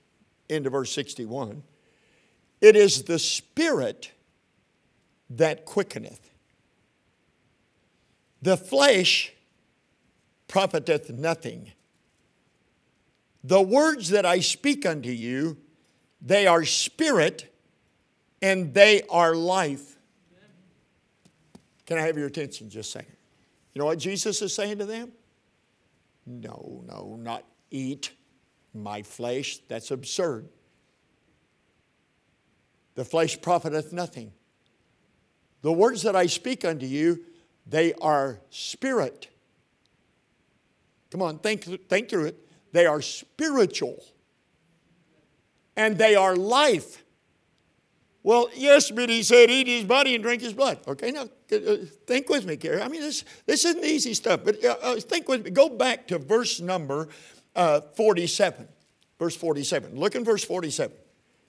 into 0.52 0.70
verse 0.70 0.92
61, 0.92 1.62
it 2.60 2.76
is 2.76 3.04
the 3.04 3.18
Spirit 3.18 4.12
that 5.30 5.64
quickeneth. 5.64 6.30
The 8.40 8.56
flesh 8.56 9.32
profiteth 10.52 11.08
nothing. 11.08 11.72
The 13.42 13.62
words 13.62 14.10
that 14.10 14.26
I 14.26 14.40
speak 14.40 14.84
unto 14.84 15.08
you, 15.08 15.56
they 16.20 16.46
are 16.46 16.66
spirit 16.66 17.50
and 18.42 18.74
they 18.74 19.00
are 19.08 19.34
life. 19.34 19.96
Can 21.86 21.96
I 21.96 22.02
have 22.02 22.18
your 22.18 22.26
attention 22.26 22.68
just 22.68 22.90
a 22.90 22.98
second? 22.98 23.16
You 23.72 23.78
know 23.78 23.86
what 23.86 23.98
Jesus 23.98 24.42
is 24.42 24.54
saying 24.54 24.76
to 24.80 24.84
them? 24.84 25.12
No, 26.26 26.84
no, 26.86 27.16
not 27.18 27.44
eat 27.70 28.12
my 28.74 29.00
flesh. 29.00 29.58
That's 29.68 29.90
absurd. 29.90 30.50
The 32.94 33.06
flesh 33.06 33.40
profiteth 33.40 33.90
nothing. 33.90 34.34
The 35.62 35.72
words 35.72 36.02
that 36.02 36.14
I 36.14 36.26
speak 36.26 36.62
unto 36.62 36.84
you, 36.84 37.24
they 37.66 37.94
are 37.94 38.38
spirit. 38.50 39.31
Come 41.12 41.20
on, 41.20 41.38
think, 41.38 41.64
think 41.90 42.08
through 42.08 42.24
it. 42.24 42.48
They 42.72 42.86
are 42.86 43.02
spiritual. 43.02 44.02
And 45.76 45.98
they 45.98 46.14
are 46.14 46.34
life. 46.34 47.04
Well, 48.22 48.48
yes, 48.54 48.90
but 48.90 49.10
he 49.10 49.22
said, 49.22 49.50
eat 49.50 49.66
his 49.66 49.84
body 49.84 50.14
and 50.14 50.24
drink 50.24 50.40
his 50.40 50.54
blood. 50.54 50.78
Okay, 50.88 51.10
now 51.10 51.28
uh, 51.52 51.76
think 52.06 52.30
with 52.30 52.46
me, 52.46 52.56
Gary. 52.56 52.80
I 52.80 52.88
mean, 52.88 53.02
this, 53.02 53.24
this 53.44 53.66
isn't 53.66 53.84
easy 53.84 54.14
stuff, 54.14 54.40
but 54.42 54.64
uh, 54.64 54.76
uh, 54.80 54.96
think 55.00 55.28
with 55.28 55.44
me. 55.44 55.50
Go 55.50 55.68
back 55.68 56.08
to 56.08 56.18
verse 56.18 56.60
number 56.60 57.08
uh, 57.54 57.82
47. 57.94 58.66
Verse 59.18 59.36
47. 59.36 59.98
Look 59.98 60.14
in 60.14 60.24
verse 60.24 60.44
47. 60.44 60.96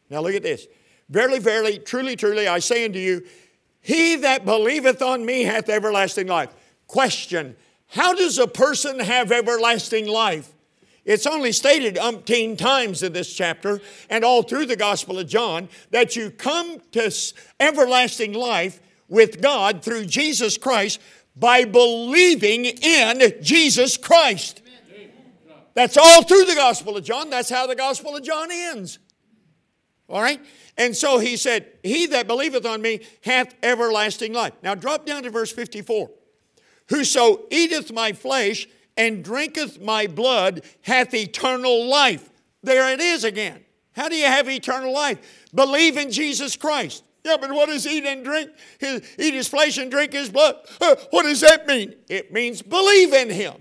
Now 0.09 0.19
look 0.19 0.35
at 0.35 0.43
this. 0.43 0.67
Verily, 1.09 1.39
verily, 1.39 1.79
truly, 1.79 2.17
truly, 2.17 2.49
I 2.49 2.59
say 2.59 2.83
unto 2.83 2.99
you, 2.99 3.25
he 3.79 4.17
that 4.17 4.43
believeth 4.43 5.01
on 5.01 5.25
me 5.25 5.43
hath 5.43 5.69
everlasting 5.69 6.27
life. 6.27 6.53
Question 6.87 7.55
How 7.93 8.15
does 8.15 8.39
a 8.39 8.47
person 8.47 8.99
have 8.99 9.31
everlasting 9.31 10.07
life? 10.07 10.51
It's 11.05 11.27
only 11.27 11.51
stated 11.51 11.93
umpteen 11.95 12.57
times 12.57 13.03
in 13.03 13.13
this 13.13 13.31
chapter 13.31 13.81
and 14.09 14.25
all 14.25 14.41
through 14.41 14.65
the 14.65 14.75
Gospel 14.75 15.19
of 15.19 15.27
John 15.27 15.69
that 15.91 16.15
you 16.15 16.31
come 16.31 16.79
to 16.93 17.13
everlasting 17.59 18.33
life 18.33 18.81
with 19.09 19.43
God 19.43 19.83
through 19.83 20.05
Jesus 20.05 20.57
Christ 20.57 20.99
by 21.35 21.65
believing 21.65 22.65
in 22.65 23.31
Jesus 23.43 23.95
Christ. 23.95 24.63
That's 25.75 25.95
all 25.95 26.23
through 26.23 26.45
the 26.45 26.55
Gospel 26.55 26.97
of 26.97 27.03
John. 27.03 27.29
That's 27.29 27.49
how 27.49 27.67
the 27.67 27.75
Gospel 27.75 28.15
of 28.15 28.23
John 28.23 28.47
ends. 28.51 28.97
All 30.09 30.21
right? 30.21 30.41
And 30.79 30.97
so 30.97 31.19
he 31.19 31.37
said, 31.37 31.67
He 31.83 32.07
that 32.07 32.25
believeth 32.25 32.65
on 32.65 32.81
me 32.81 33.01
hath 33.23 33.53
everlasting 33.61 34.33
life. 34.33 34.53
Now 34.63 34.73
drop 34.73 35.05
down 35.05 35.21
to 35.23 35.29
verse 35.29 35.51
54. 35.51 36.09
Whoso 36.93 37.45
eateth 37.49 37.91
my 37.91 38.13
flesh 38.13 38.67
and 38.95 39.23
drinketh 39.23 39.81
my 39.81 40.05
blood 40.05 40.63
hath 40.83 41.15
eternal 41.15 41.87
life. 41.87 42.29
There 42.61 42.93
it 42.93 42.99
is 42.99 43.23
again. 43.23 43.65
How 43.95 44.09
do 44.09 44.15
you 44.15 44.27
have 44.27 44.47
eternal 44.47 44.93
life? 44.93 45.47
Believe 45.55 45.97
in 45.97 46.11
Jesus 46.11 46.55
Christ. 46.55 47.03
Yeah, 47.23 47.37
but 47.41 47.51
what 47.51 47.67
does 47.69 47.87
eat 47.87 48.03
and 48.03 48.23
drink? 48.23 48.51
Eat 48.79 49.33
his 49.33 49.47
flesh 49.47 49.79
and 49.79 49.89
drink 49.89 50.13
his 50.13 50.29
blood. 50.29 50.57
Uh, 50.79 50.95
what 51.09 51.23
does 51.23 51.41
that 51.41 51.65
mean? 51.65 51.95
It 52.09 52.31
means 52.31 52.61
believe 52.61 53.11
in 53.11 53.31
him. 53.31 53.55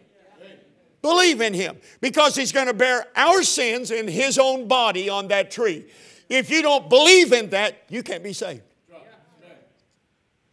Believe 1.00 1.40
in 1.40 1.54
him 1.54 1.78
because 2.02 2.36
he's 2.36 2.52
going 2.52 2.66
to 2.66 2.74
bear 2.74 3.06
our 3.16 3.42
sins 3.42 3.90
in 3.90 4.08
his 4.08 4.38
own 4.38 4.68
body 4.68 5.08
on 5.08 5.28
that 5.28 5.50
tree. 5.50 5.86
If 6.28 6.50
you 6.50 6.60
don't 6.60 6.90
believe 6.90 7.32
in 7.32 7.48
that, 7.50 7.82
you 7.88 8.02
can't 8.02 8.22
be 8.22 8.34
saved. 8.34 8.62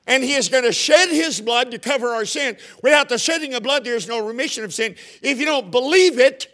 And 0.09 0.23
he 0.23 0.33
is 0.33 0.49
going 0.49 0.65
to 0.65 0.73
shed 0.73 1.09
his 1.09 1.39
blood 1.39 1.71
to 1.71 1.79
cover 1.79 2.09
our 2.09 2.25
sin. 2.25 2.57
Without 2.83 3.07
the 3.07 3.17
shedding 3.17 3.53
of 3.53 3.63
blood, 3.63 3.85
there 3.85 3.95
is 3.95 4.07
no 4.07 4.25
remission 4.25 4.65
of 4.65 4.73
sin. 4.73 4.95
If 5.21 5.39
you 5.39 5.45
don't 5.45 5.71
believe 5.71 6.19
it, 6.19 6.47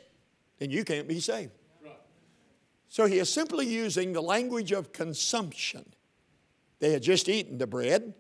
then 0.59 0.69
you 0.69 0.83
can't 0.83 1.07
be 1.07 1.19
saved. 1.19 1.51
So 2.87 3.05
he 3.05 3.17
is 3.17 3.31
simply 3.31 3.65
using 3.65 4.13
the 4.13 4.21
language 4.21 4.71
of 4.71 4.93
consumption. 4.93 5.85
They 6.79 6.91
had 6.91 7.01
just 7.01 7.27
eaten 7.27 7.57
the 7.57 7.67
bread, 7.67 8.13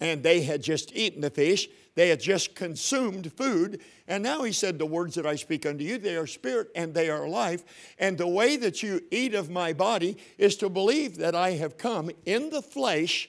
and 0.00 0.22
they 0.22 0.42
had 0.42 0.62
just 0.62 0.94
eaten 0.94 1.20
the 1.20 1.30
fish, 1.30 1.68
they 1.94 2.08
had 2.08 2.20
just 2.20 2.54
consumed 2.54 3.32
food. 3.32 3.80
And 4.08 4.22
now 4.22 4.42
he 4.42 4.52
said, 4.52 4.78
The 4.78 4.86
words 4.86 5.14
that 5.16 5.26
I 5.26 5.36
speak 5.36 5.66
unto 5.66 5.84
you, 5.84 5.98
they 5.98 6.16
are 6.16 6.26
spirit 6.26 6.68
and 6.74 6.94
they 6.94 7.10
are 7.10 7.28
life. 7.28 7.64
And 7.98 8.16
the 8.16 8.26
way 8.26 8.56
that 8.56 8.82
you 8.82 9.02
eat 9.10 9.34
of 9.34 9.50
my 9.50 9.72
body 9.72 10.16
is 10.38 10.56
to 10.56 10.68
believe 10.68 11.18
that 11.18 11.34
I 11.34 11.52
have 11.52 11.76
come 11.76 12.10
in 12.24 12.50
the 12.50 12.62
flesh, 12.62 13.28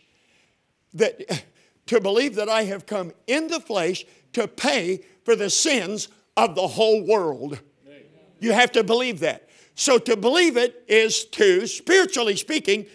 that 0.93 1.43
to 1.87 1.99
believe 1.99 2.35
that 2.35 2.49
I 2.49 2.63
have 2.63 2.85
come 2.85 3.11
in 3.27 3.47
the 3.47 3.59
flesh 3.59 4.05
to 4.33 4.47
pay 4.47 5.01
for 5.25 5.35
the 5.35 5.49
sins 5.49 6.07
of 6.35 6.55
the 6.55 6.67
whole 6.67 7.05
world. 7.05 7.59
You 8.39 8.51
have 8.51 8.71
to 8.73 8.83
believe 8.83 9.19
that. 9.21 9.49
So 9.75 9.97
to 9.99 10.17
believe 10.17 10.57
it 10.57 10.83
is 10.87 11.25
to, 11.25 11.65
spiritually 11.65 12.35
speaking, 12.35 12.85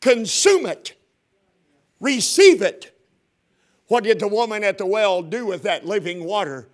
consume 0.00 0.66
it, 0.66 0.94
receive 2.00 2.62
it 2.62 2.94
what 3.88 4.04
did 4.04 4.20
the 4.20 4.28
woman 4.28 4.62
at 4.62 4.78
the 4.78 4.86
well 4.86 5.22
do 5.22 5.46
with 5.46 5.62
that 5.62 5.84
living 5.84 6.24
water? 6.24 6.68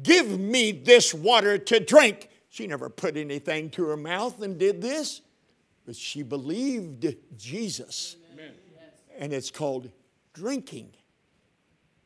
Give 0.00 0.38
me 0.38 0.70
this 0.70 1.12
water 1.12 1.58
to 1.58 1.80
drink. 1.80 2.30
She 2.48 2.66
never 2.66 2.88
put 2.88 3.16
anything 3.16 3.70
to 3.70 3.84
her 3.86 3.96
mouth 3.96 4.40
and 4.40 4.56
did 4.56 4.80
this, 4.80 5.20
but 5.84 5.96
she 5.96 6.22
believed 6.22 7.14
Jesus. 7.36 8.16
Amen. 8.32 8.52
And 9.18 9.32
it's 9.32 9.50
called 9.50 9.90
drinking. 10.32 10.94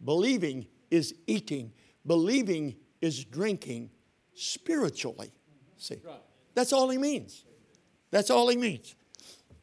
Believing 0.05 0.67
is 0.91 1.15
eating, 1.27 1.73
believing 2.07 2.77
is 3.01 3.25
drinking 3.25 3.91
spiritually. 4.35 5.33
See, 5.79 6.01
that's 6.55 6.73
all 6.73 6.89
he 6.89 6.99
means. 6.99 7.45
That's 8.11 8.31
all 8.31 8.49
he 8.49 8.57
means. 8.57 8.95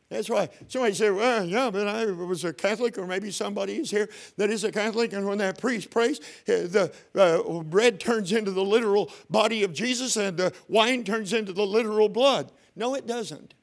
That's 0.09 0.29
right. 0.29 0.51
Somebody 0.67 0.93
said, 0.93 1.13
well, 1.13 1.45
yeah, 1.45 1.69
but 1.71 1.87
I 1.87 2.05
was 2.05 2.43
a 2.43 2.51
Catholic, 2.51 2.97
or 2.97 3.07
maybe 3.07 3.31
somebody 3.31 3.77
is 3.77 3.89
here 3.89 4.09
that 4.35 4.49
is 4.49 4.65
a 4.65 4.71
Catholic, 4.71 5.13
and 5.13 5.25
when 5.25 5.37
that 5.37 5.57
priest 5.57 5.89
prays, 5.89 6.19
eh, 6.47 6.67
the 6.67 6.91
uh, 7.15 7.63
bread 7.63 7.97
turns 8.01 8.33
into 8.33 8.51
the 8.51 8.63
literal 8.63 9.09
body 9.29 9.63
of 9.63 9.71
Jesus 9.71 10.17
and 10.17 10.35
the 10.35 10.53
wine 10.67 11.05
turns 11.05 11.31
into 11.31 11.53
the 11.53 11.65
literal 11.65 12.09
blood. 12.09 12.51
No, 12.75 12.93
it 12.95 13.07
doesn't. 13.07 13.53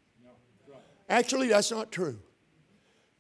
Actually, 1.11 1.49
that's 1.49 1.71
not 1.71 1.93
true. 1.93 2.19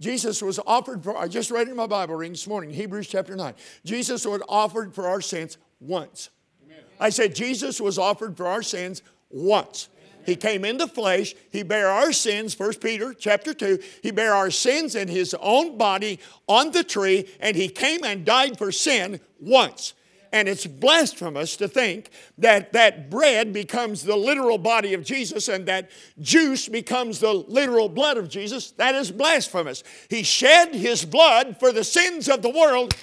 Jesus 0.00 0.40
was 0.42 0.60
offered 0.66 1.02
for, 1.02 1.16
I 1.16 1.26
just 1.26 1.50
read 1.50 1.68
in 1.68 1.76
my 1.76 1.86
Bible 1.86 2.14
reading 2.14 2.34
this 2.34 2.46
morning, 2.46 2.70
Hebrews 2.70 3.08
chapter 3.08 3.34
9. 3.34 3.54
Jesus 3.84 4.24
was 4.24 4.42
offered 4.48 4.94
for 4.94 5.08
our 5.08 5.20
sins 5.20 5.58
once. 5.80 6.30
Amen. 6.64 6.84
I 7.00 7.10
said, 7.10 7.34
Jesus 7.34 7.80
was 7.80 7.98
offered 7.98 8.36
for 8.36 8.46
our 8.46 8.62
sins 8.62 9.02
once. 9.30 9.88
He 10.24 10.36
came 10.36 10.64
in 10.64 10.76
the 10.76 10.86
flesh. 10.86 11.34
He 11.50 11.62
bare 11.62 11.88
our 11.88 12.12
sins, 12.12 12.56
1 12.58 12.74
Peter 12.74 13.14
chapter 13.14 13.54
2. 13.54 13.78
He 14.02 14.10
bare 14.10 14.34
our 14.34 14.50
sins 14.50 14.94
in 14.94 15.08
his 15.08 15.34
own 15.40 15.78
body 15.78 16.20
on 16.46 16.70
the 16.72 16.84
tree, 16.84 17.28
and 17.40 17.56
he 17.56 17.68
came 17.68 18.04
and 18.04 18.26
died 18.26 18.58
for 18.58 18.70
sin 18.70 19.20
once. 19.40 19.94
And 20.32 20.48
it's 20.48 20.66
blasphemous 20.66 21.56
to 21.56 21.68
think 21.68 22.10
that 22.38 22.72
that 22.72 23.10
bread 23.10 23.52
becomes 23.52 24.02
the 24.02 24.16
literal 24.16 24.58
body 24.58 24.94
of 24.94 25.04
Jesus 25.04 25.48
and 25.48 25.66
that 25.66 25.90
juice 26.20 26.68
becomes 26.68 27.20
the 27.20 27.32
literal 27.32 27.88
blood 27.88 28.18
of 28.18 28.28
Jesus. 28.28 28.72
That 28.72 28.94
is 28.94 29.10
blasphemous. 29.10 29.82
He 30.08 30.22
shed 30.22 30.74
his 30.74 31.04
blood 31.04 31.58
for 31.58 31.72
the 31.72 31.84
sins 31.84 32.28
of 32.28 32.42
the 32.42 32.50
world 32.50 32.94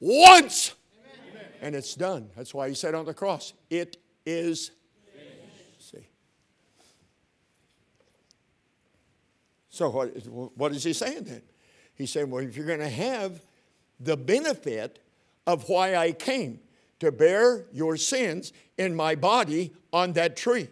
once. 0.00 0.74
Amen. 1.32 1.44
And 1.60 1.74
it's 1.74 1.94
done. 1.94 2.30
That's 2.36 2.54
why 2.54 2.68
he 2.68 2.74
said 2.74 2.94
on 2.94 3.04
the 3.04 3.14
cross, 3.14 3.52
It 3.68 3.98
is 4.24 4.70
So, 9.80 9.88
what, 9.88 10.10
what 10.58 10.72
is 10.72 10.84
he 10.84 10.92
saying 10.92 11.24
then? 11.24 11.40
He's 11.94 12.10
saying, 12.10 12.28
well, 12.28 12.44
if 12.44 12.54
you're 12.54 12.66
going 12.66 12.80
to 12.80 12.88
have 12.88 13.40
the 13.98 14.14
benefit 14.14 14.98
of 15.46 15.70
why 15.70 15.96
I 15.96 16.12
came 16.12 16.60
to 17.00 17.10
bear 17.10 17.66
your 17.72 17.96
sins 17.96 18.52
in 18.78 18.94
my 18.94 19.14
body 19.14 19.72
on 19.92 20.12
that 20.12 20.36
tree 20.36 20.68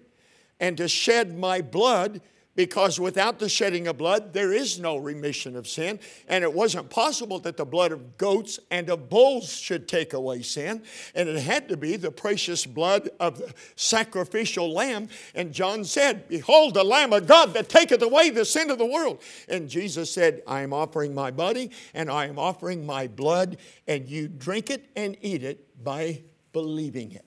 and 0.60 0.76
to 0.76 0.88
shed 0.88 1.36
my 1.36 1.60
blood 1.60 2.20
because 2.58 2.98
without 2.98 3.38
the 3.38 3.48
shedding 3.48 3.86
of 3.86 3.98
blood, 3.98 4.32
there 4.32 4.52
is 4.52 4.80
no 4.80 4.96
remission 4.96 5.54
of 5.54 5.68
sin. 5.68 6.00
And 6.26 6.42
it 6.42 6.52
wasn't 6.52 6.90
possible 6.90 7.38
that 7.38 7.56
the 7.56 7.64
blood 7.64 7.92
of 7.92 8.18
goats 8.18 8.58
and 8.68 8.90
of 8.90 9.08
bulls 9.08 9.48
should 9.52 9.86
take 9.86 10.12
away 10.12 10.42
sin. 10.42 10.82
And 11.14 11.28
it 11.28 11.40
had 11.40 11.68
to 11.68 11.76
be 11.76 11.94
the 11.94 12.10
precious 12.10 12.66
blood 12.66 13.10
of 13.20 13.38
the 13.38 13.54
sacrificial 13.76 14.72
lamb. 14.72 15.08
And 15.36 15.52
John 15.52 15.84
said, 15.84 16.26
Behold, 16.26 16.74
the 16.74 16.82
Lamb 16.82 17.12
of 17.12 17.28
God 17.28 17.54
that 17.54 17.68
taketh 17.68 18.02
away 18.02 18.30
the 18.30 18.44
sin 18.44 18.70
of 18.70 18.78
the 18.78 18.86
world. 18.86 19.22
And 19.48 19.68
Jesus 19.68 20.12
said, 20.12 20.42
I 20.44 20.62
am 20.62 20.72
offering 20.72 21.14
my 21.14 21.30
body 21.30 21.70
and 21.94 22.10
I 22.10 22.26
am 22.26 22.40
offering 22.40 22.84
my 22.84 23.06
blood, 23.06 23.58
and 23.86 24.08
you 24.08 24.26
drink 24.26 24.68
it 24.68 24.84
and 24.96 25.16
eat 25.22 25.44
it 25.44 25.84
by 25.84 26.22
believing 26.52 27.12
it 27.12 27.24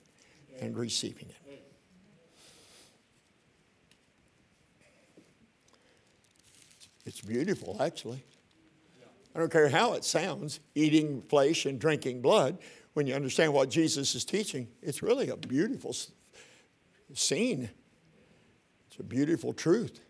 and 0.60 0.76
receiving 0.76 1.30
it. 1.30 1.41
It's 7.04 7.20
beautiful, 7.20 7.76
actually. 7.80 8.24
I 9.34 9.38
don't 9.38 9.50
care 9.50 9.68
how 9.68 9.94
it 9.94 10.04
sounds, 10.04 10.60
eating 10.74 11.22
flesh 11.22 11.64
and 11.64 11.80
drinking 11.80 12.20
blood, 12.20 12.58
when 12.94 13.06
you 13.06 13.14
understand 13.14 13.52
what 13.54 13.70
Jesus 13.70 14.14
is 14.14 14.24
teaching, 14.24 14.68
it's 14.82 15.02
really 15.02 15.30
a 15.30 15.36
beautiful 15.36 15.96
scene. 17.14 17.70
It's 18.88 19.00
a 19.00 19.02
beautiful 19.02 19.52
truth. 19.54 20.00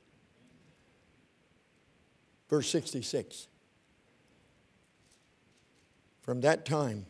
Verse 2.51 2.69
66. 2.69 3.47
From 6.23 6.41
that 6.41 6.65
time, 6.65 7.07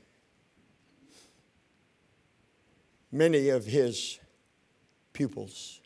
many 3.10 3.48
of 3.48 3.64
his 3.64 4.18
pupils 5.12 5.80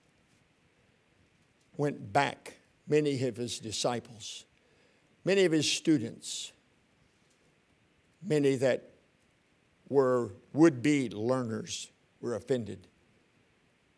went 1.76 2.12
back 2.12 2.55
many 2.89 3.22
of 3.26 3.37
his 3.37 3.59
disciples, 3.59 4.45
many 5.24 5.45
of 5.45 5.53
his 5.53 5.70
students, 5.70 6.53
many 8.22 8.57
that 8.57 8.91
were 9.89 10.32
would 10.53 10.82
be 10.82 11.09
learners 11.11 11.91
were 12.20 12.34
offended. 12.34 12.87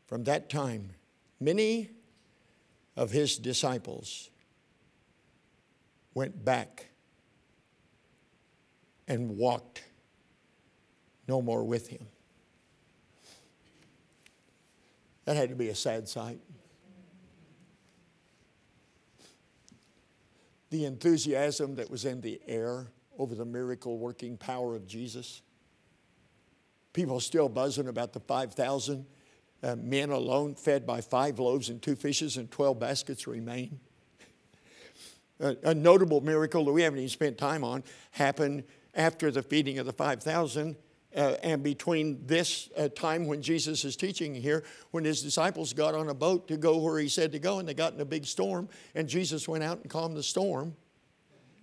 From 0.06 0.24
that 0.24 0.48
time, 0.48 0.90
many 1.40 1.90
of 2.96 3.10
his 3.10 3.38
disciples 3.38 4.30
went 6.14 6.44
back 6.44 6.86
and 9.06 9.36
walked 9.36 9.84
no 11.26 11.40
more 11.40 11.62
with 11.62 11.88
him. 11.88 12.06
That 15.26 15.36
had 15.36 15.50
to 15.50 15.54
be 15.54 15.68
a 15.68 15.74
sad 15.74 16.08
sight. 16.08 16.40
The 20.70 20.84
enthusiasm 20.84 21.74
that 21.76 21.90
was 21.90 22.04
in 22.04 22.20
the 22.20 22.40
air 22.46 22.88
over 23.18 23.34
the 23.34 23.44
miracle 23.44 23.98
working 23.98 24.36
power 24.36 24.76
of 24.76 24.86
Jesus. 24.86 25.42
People 26.92 27.20
still 27.20 27.48
buzzing 27.48 27.88
about 27.88 28.12
the 28.12 28.20
5,000 28.20 29.06
uh, 29.62 29.76
men 29.76 30.10
alone 30.10 30.54
fed 30.54 30.86
by 30.86 31.00
five 31.00 31.38
loaves 31.38 31.68
and 31.68 31.82
two 31.82 31.96
fishes 31.96 32.36
and 32.36 32.50
12 32.50 32.78
baskets 32.78 33.26
remain. 33.26 33.80
a, 35.40 35.56
a 35.64 35.74
notable 35.74 36.20
miracle 36.20 36.64
that 36.64 36.72
we 36.72 36.82
haven't 36.82 36.98
even 36.98 37.08
spent 37.08 37.38
time 37.38 37.64
on 37.64 37.82
happened 38.12 38.64
after 38.94 39.30
the 39.30 39.42
feeding 39.42 39.78
of 39.78 39.86
the 39.86 39.92
5,000 39.92 40.76
uh, 41.18 41.36
and 41.42 41.62
between 41.62 42.24
this 42.24 42.70
uh, 42.76 42.88
time 42.88 43.26
when 43.26 43.42
Jesus 43.42 43.84
is 43.84 43.96
teaching 43.96 44.34
here, 44.34 44.62
when 44.92 45.04
his 45.04 45.20
disciples 45.20 45.72
got 45.72 45.94
on 45.94 46.08
a 46.08 46.14
boat 46.14 46.46
to 46.48 46.56
go 46.56 46.78
where 46.78 46.98
he 46.98 47.08
said 47.08 47.32
to 47.32 47.38
go, 47.40 47.58
and 47.58 47.68
they 47.68 47.74
got 47.74 47.92
in 47.92 48.00
a 48.00 48.04
big 48.04 48.24
storm, 48.24 48.68
and 48.94 49.08
Jesus 49.08 49.48
went 49.48 49.64
out 49.64 49.80
and 49.82 49.90
calmed 49.90 50.16
the 50.16 50.22
storm. 50.22 50.76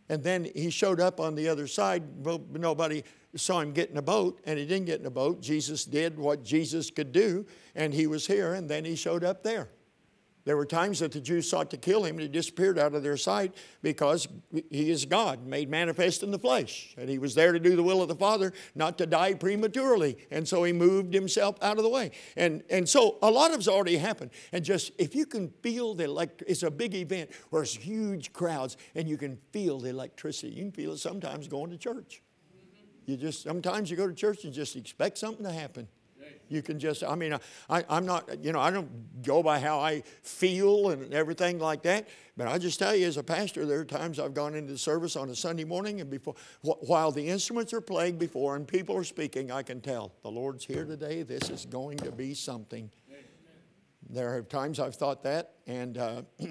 And 0.10 0.22
then 0.22 0.48
he 0.54 0.70
showed 0.70 1.00
up 1.00 1.20
on 1.20 1.34
the 1.34 1.48
other 1.48 1.66
side. 1.66 2.04
Nobody 2.52 3.04
saw 3.36 3.62
him 3.62 3.72
get 3.72 3.90
in 3.90 3.98
a 3.98 4.04
boat, 4.04 4.40
and 4.46 4.60
he 4.60 4.66
didn't 4.66 4.86
get 4.86 5.00
in 5.00 5.06
a 5.06 5.12
boat. 5.12 5.42
Jesus 5.42 5.86
did 5.86 6.20
what 6.20 6.44
Jesus 6.44 6.92
could 6.92 7.12
do, 7.12 7.46
and 7.76 7.94
he 7.94 8.06
was 8.08 8.28
here, 8.28 8.54
and 8.54 8.70
then 8.70 8.86
he 8.86 8.96
showed 8.96 9.24
up 9.24 9.42
there. 9.42 9.70
There 10.46 10.56
were 10.56 10.66
times 10.66 11.00
that 11.00 11.12
the 11.12 11.20
Jews 11.20 11.50
sought 11.50 11.72
to 11.72 11.78
kill 11.78 12.06
him 12.06 12.16
and 12.16 12.22
he 12.22 12.28
disappeared 12.28 12.78
out 12.78 12.94
of 12.94 13.02
their 13.02 13.18
sight 13.18 13.56
because 13.82 14.28
he 14.52 14.92
is 14.92 15.04
God, 15.06 15.46
made 15.46 15.70
manifest 15.70 16.22
in 16.22 16.30
the 16.30 16.38
flesh. 16.38 16.94
And 16.98 17.10
he 17.10 17.18
was 17.18 17.34
there 17.34 17.52
to 17.52 17.60
do 17.60 17.76
the 17.76 17.82
will 17.82 18.02
of 18.02 18.08
the 18.08 18.16
Father, 18.16 18.54
not 18.76 18.98
to 19.00 19.08
die 19.08 19.34
prematurely. 19.34 20.18
And 20.30 20.48
so 20.48 20.64
he 20.64 20.72
moved 20.72 21.14
himself 21.16 21.58
out 21.64 21.78
of 21.78 21.84
the 21.84 21.90
way. 21.90 22.12
And, 22.38 22.64
and 22.70 22.88
so 22.88 23.18
a 23.24 23.32
lot 23.32 23.54
of 23.54 23.68
already 23.68 23.98
happened. 23.98 24.32
And 24.52 24.64
just 24.64 24.92
if 25.00 25.16
you 25.16 25.26
can 25.26 25.50
feel 25.64 25.96
the 25.96 26.04
electric, 26.04 26.50
it's 26.50 26.62
a 26.62 26.70
big 26.70 26.94
event 26.94 27.32
where 27.50 27.64
it's 27.64 27.76
huge 27.76 28.32
crowds 28.32 28.78
and 28.94 29.10
you 29.10 29.18
can 29.18 29.40
feel 29.52 29.80
the 29.80 29.90
electricity. 29.90 30.54
You 30.54 30.64
can 30.64 30.72
feel 30.72 30.92
it 30.92 31.00
sometimes 31.00 31.48
going 31.48 31.72
to 31.72 31.78
church. 31.78 32.22
You 33.06 33.18
just 33.18 33.44
sometimes 33.44 33.90
you 33.90 33.98
go 33.98 34.08
to 34.08 34.14
church 34.14 34.44
and 34.46 34.54
just 34.54 34.76
expect 34.76 35.18
something 35.18 35.46
to 35.46 35.52
happen. 35.52 35.88
You 36.48 36.62
can 36.62 36.80
just, 36.80 37.04
I 37.04 37.16
mean, 37.16 37.38
I, 37.70 37.84
I'm 37.90 38.06
not, 38.06 38.44
you 38.44 38.52
know, 38.52 38.60
I 38.60 38.70
don't 38.70 39.24
go 39.24 39.42
by 39.42 39.60
how 39.60 39.80
I 39.80 40.04
feel 40.22 40.90
and 40.90 41.14
everything 41.14 41.60
like 41.60 41.82
that. 41.84 42.08
But 42.38 42.48
I 42.48 42.58
just 42.58 42.78
tell 42.80 42.96
you, 42.96 43.08
as 43.08 43.18
a 43.18 43.24
pastor, 43.24 43.66
there 43.66 43.80
are 43.80 43.86
times 43.86 44.20
I've 44.20 44.34
gone 44.34 44.56
into 44.56 44.74
the 44.74 44.78
service 44.78 45.16
on 45.16 45.30
a 45.30 45.36
Sunday 45.36 45.64
morning 45.64 46.02
and 46.02 46.10
before, 46.10 46.36
while 46.62 47.12
the 47.12 47.28
instruments 47.28 47.74
are 47.74 47.82
playing 47.82 48.18
before 48.18 48.56
and 48.56 48.68
people 48.68 48.96
are 48.96 49.04
speaking, 49.04 49.52
I 49.52 49.64
can 49.64 49.82
tell 49.82 50.14
the 50.22 50.30
Lord's 50.30 50.66
here 50.66 50.86
today. 50.86 51.24
This 51.24 51.50
is 51.50 51.66
going 51.66 51.98
to 52.00 52.12
be 52.12 52.34
something. 52.34 52.92
There 54.08 54.36
are 54.36 54.44
times 54.44 54.80
I've 54.80 54.96
thought 54.96 55.24
that, 55.24 55.54
and 55.66 55.98
uh, 55.98 56.22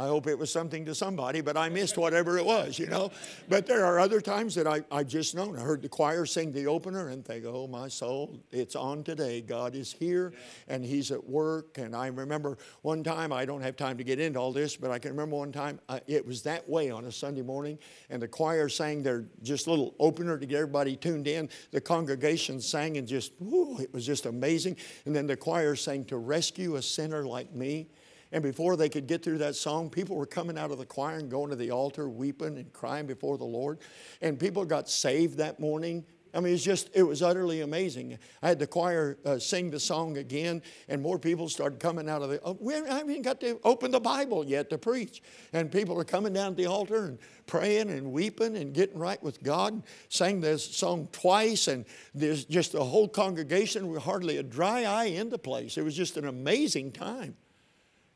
I 0.00 0.06
hope 0.06 0.26
it 0.26 0.38
was 0.38 0.50
something 0.50 0.86
to 0.86 0.94
somebody, 0.94 1.42
but 1.42 1.58
I 1.58 1.68
missed 1.68 1.98
whatever 1.98 2.38
it 2.38 2.44
was, 2.46 2.78
you 2.78 2.86
know. 2.86 3.10
But 3.50 3.66
there 3.66 3.84
are 3.84 4.00
other 4.00 4.22
times 4.22 4.54
that 4.54 4.66
I, 4.66 4.80
I've 4.90 5.08
just 5.08 5.34
known. 5.34 5.58
I 5.58 5.60
heard 5.60 5.82
the 5.82 5.90
choir 5.90 6.24
sing 6.24 6.52
the 6.52 6.66
opener 6.68 7.08
and 7.08 7.22
think, 7.22 7.44
oh, 7.46 7.66
my 7.66 7.88
soul, 7.88 8.40
it's 8.50 8.74
on 8.74 9.04
today. 9.04 9.42
God 9.42 9.74
is 9.74 9.92
here 9.92 10.32
and 10.68 10.82
He's 10.82 11.10
at 11.10 11.22
work. 11.22 11.76
And 11.76 11.94
I 11.94 12.06
remember 12.06 12.56
one 12.80 13.04
time, 13.04 13.30
I 13.30 13.44
don't 13.44 13.60
have 13.60 13.76
time 13.76 13.98
to 13.98 14.04
get 14.04 14.18
into 14.18 14.38
all 14.38 14.52
this, 14.52 14.74
but 14.74 14.90
I 14.90 14.98
can 14.98 15.10
remember 15.10 15.36
one 15.36 15.52
time 15.52 15.78
uh, 15.90 16.00
it 16.06 16.26
was 16.26 16.40
that 16.44 16.66
way 16.66 16.90
on 16.90 17.04
a 17.04 17.12
Sunday 17.12 17.42
morning, 17.42 17.78
and 18.08 18.22
the 18.22 18.28
choir 18.28 18.70
sang 18.70 19.02
their 19.02 19.26
just 19.42 19.66
little 19.66 19.94
opener 19.98 20.38
to 20.38 20.46
get 20.46 20.56
everybody 20.56 20.96
tuned 20.96 21.28
in. 21.28 21.50
The 21.72 21.80
congregation 21.82 22.62
sang 22.62 22.96
and 22.96 23.06
just, 23.06 23.32
whoo, 23.38 23.76
it 23.78 23.92
was 23.92 24.06
just 24.06 24.24
amazing. 24.24 24.78
And 25.04 25.14
then 25.14 25.26
the 25.26 25.36
choir 25.36 25.76
sang, 25.76 26.06
To 26.06 26.16
Rescue 26.16 26.76
a 26.76 26.82
Sinner 26.82 27.26
Like 27.26 27.52
Me. 27.52 27.88
And 28.32 28.42
before 28.42 28.76
they 28.76 28.88
could 28.88 29.06
get 29.06 29.22
through 29.22 29.38
that 29.38 29.56
song, 29.56 29.90
people 29.90 30.16
were 30.16 30.26
coming 30.26 30.56
out 30.56 30.70
of 30.70 30.78
the 30.78 30.86
choir 30.86 31.18
and 31.18 31.30
going 31.30 31.50
to 31.50 31.56
the 31.56 31.70
altar, 31.70 32.08
weeping 32.08 32.58
and 32.58 32.72
crying 32.72 33.06
before 33.06 33.38
the 33.38 33.44
Lord. 33.44 33.78
And 34.22 34.38
people 34.38 34.64
got 34.64 34.88
saved 34.88 35.38
that 35.38 35.58
morning. 35.58 36.04
I 36.32 36.38
mean, 36.38 36.54
it's 36.54 36.62
just, 36.62 36.90
it 36.94 37.02
was 37.02 37.22
utterly 37.22 37.60
amazing. 37.62 38.16
I 38.40 38.48
had 38.48 38.60
the 38.60 38.66
choir 38.68 39.18
uh, 39.24 39.40
sing 39.40 39.68
the 39.68 39.80
song 39.80 40.16
again, 40.16 40.62
and 40.88 41.02
more 41.02 41.18
people 41.18 41.48
started 41.48 41.80
coming 41.80 42.08
out 42.08 42.22
of 42.22 42.30
the. 42.30 42.40
Oh, 42.44 42.56
we 42.60 42.74
haven't 42.74 43.10
even 43.10 43.22
got 43.22 43.40
to 43.40 43.58
open 43.64 43.90
the 43.90 43.98
Bible 43.98 44.44
yet 44.44 44.70
to 44.70 44.78
preach. 44.78 45.22
And 45.52 45.72
people 45.72 45.98
are 45.98 46.04
coming 46.04 46.32
down 46.32 46.52
to 46.52 46.56
the 46.56 46.66
altar 46.66 47.06
and 47.06 47.18
praying 47.46 47.90
and 47.90 48.12
weeping 48.12 48.56
and 48.56 48.72
getting 48.72 48.96
right 48.96 49.20
with 49.20 49.42
God. 49.42 49.82
Sang 50.08 50.40
this 50.40 50.64
song 50.64 51.08
twice, 51.10 51.66
and 51.66 51.84
there's 52.14 52.44
just 52.44 52.74
a 52.74 52.84
whole 52.84 53.08
congregation 53.08 53.88
with 53.88 54.02
hardly 54.02 54.36
a 54.36 54.42
dry 54.44 54.84
eye 54.84 55.06
in 55.06 55.30
the 55.30 55.38
place. 55.38 55.76
It 55.78 55.82
was 55.82 55.96
just 55.96 56.16
an 56.16 56.26
amazing 56.28 56.92
time 56.92 57.34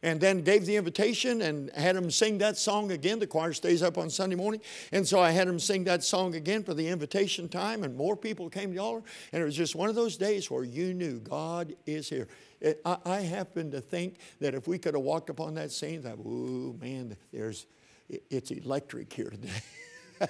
and 0.05 0.21
then 0.21 0.43
gave 0.43 0.67
the 0.67 0.77
invitation 0.77 1.41
and 1.41 1.71
had 1.71 1.97
them 1.97 2.11
sing 2.11 2.37
that 2.37 2.59
song 2.59 2.93
again. 2.93 3.19
The 3.19 3.27
choir 3.27 3.55
stays 3.55 3.83
up 3.83 3.97
on 3.97 4.11
Sunday 4.11 4.37
morning. 4.37 4.61
And 4.93 5.09
so 5.09 5.19
I 5.19 5.31
had 5.31 5.49
them 5.49 5.59
sing 5.59 5.85
that 5.85 6.05
song 6.05 6.35
again 6.35 6.63
for 6.63 6.75
the 6.75 6.87
invitation 6.87 7.49
time, 7.49 7.83
and 7.85 7.97
more 7.97 8.15
people 8.15 8.51
came 8.51 8.75
to 8.75 8.79
altar. 8.79 9.03
And 9.33 9.41
it 9.41 9.47
was 9.47 9.57
just 9.57 9.75
one 9.75 9.89
of 9.89 9.95
those 9.95 10.19
days 10.19 10.51
where 10.51 10.63
you 10.63 10.93
knew 10.93 11.21
God 11.21 11.75
is 11.87 12.11
here. 12.11 12.29
It, 12.61 12.83
I, 12.85 12.99
I, 13.07 13.21
happen 13.21 13.71
to 13.71 13.81
think 13.81 14.17
that 14.41 14.55
if 14.55 14.69
we 14.69 14.79
could 14.79 14.93
have 14.93 15.03
walked 15.03 15.31
upon 15.31 15.55
that 15.55 15.73
scene, 15.73 16.03
that, 16.03 16.19
oh 16.19 16.77
man, 16.79 17.17
there's, 17.33 17.65
it, 18.11 18.25
it's 18.29 18.51
electric 18.51 19.11
here 19.11 19.31
today. 19.31 20.29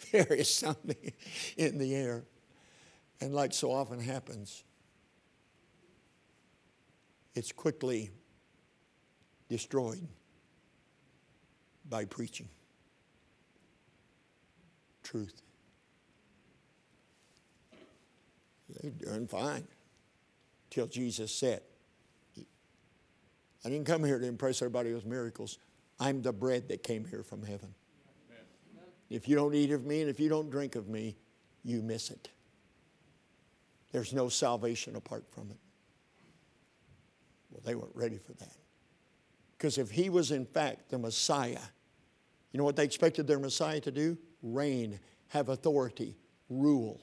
there 0.12 0.32
is 0.32 0.48
something 0.52 1.12
in 1.58 1.76
the 1.76 1.94
air. 1.94 2.24
And 3.20 3.34
like 3.34 3.52
so 3.52 3.70
often 3.70 4.00
happens, 4.00 4.64
it's 7.34 7.52
quickly 7.52 8.10
destroyed 9.52 10.00
by 11.86 12.06
preaching 12.06 12.48
truth. 15.02 15.42
They're 18.70 18.92
doing 18.92 19.26
fine 19.26 19.68
till 20.70 20.86
Jesus 20.86 21.34
said, 21.34 21.60
I 23.62 23.68
didn't 23.68 23.84
come 23.84 24.02
here 24.02 24.18
to 24.18 24.26
impress 24.26 24.62
everybody 24.62 24.94
with 24.94 25.04
miracles. 25.04 25.58
I'm 26.00 26.22
the 26.22 26.32
bread 26.32 26.68
that 26.68 26.82
came 26.82 27.04
here 27.04 27.22
from 27.22 27.42
heaven. 27.42 27.74
If 29.10 29.28
you 29.28 29.36
don't 29.36 29.54
eat 29.54 29.70
of 29.70 29.84
me 29.84 30.00
and 30.00 30.08
if 30.08 30.18
you 30.18 30.30
don't 30.30 30.48
drink 30.48 30.76
of 30.76 30.88
me, 30.88 31.14
you 31.62 31.82
miss 31.82 32.10
it. 32.10 32.30
There's 33.92 34.14
no 34.14 34.30
salvation 34.30 34.96
apart 34.96 35.26
from 35.30 35.50
it. 35.50 35.58
Well, 37.50 37.60
they 37.66 37.74
weren't 37.74 37.94
ready 37.94 38.16
for 38.16 38.32
that 38.32 38.61
Because 39.62 39.78
if 39.78 39.92
he 39.92 40.10
was 40.10 40.32
in 40.32 40.44
fact 40.44 40.88
the 40.88 40.98
Messiah, 40.98 41.60
you 42.50 42.58
know 42.58 42.64
what 42.64 42.74
they 42.74 42.82
expected 42.82 43.28
their 43.28 43.38
Messiah 43.38 43.78
to 43.82 43.92
do? 43.92 44.18
Reign, 44.42 44.98
have 45.28 45.50
authority, 45.50 46.16
rule. 46.50 47.00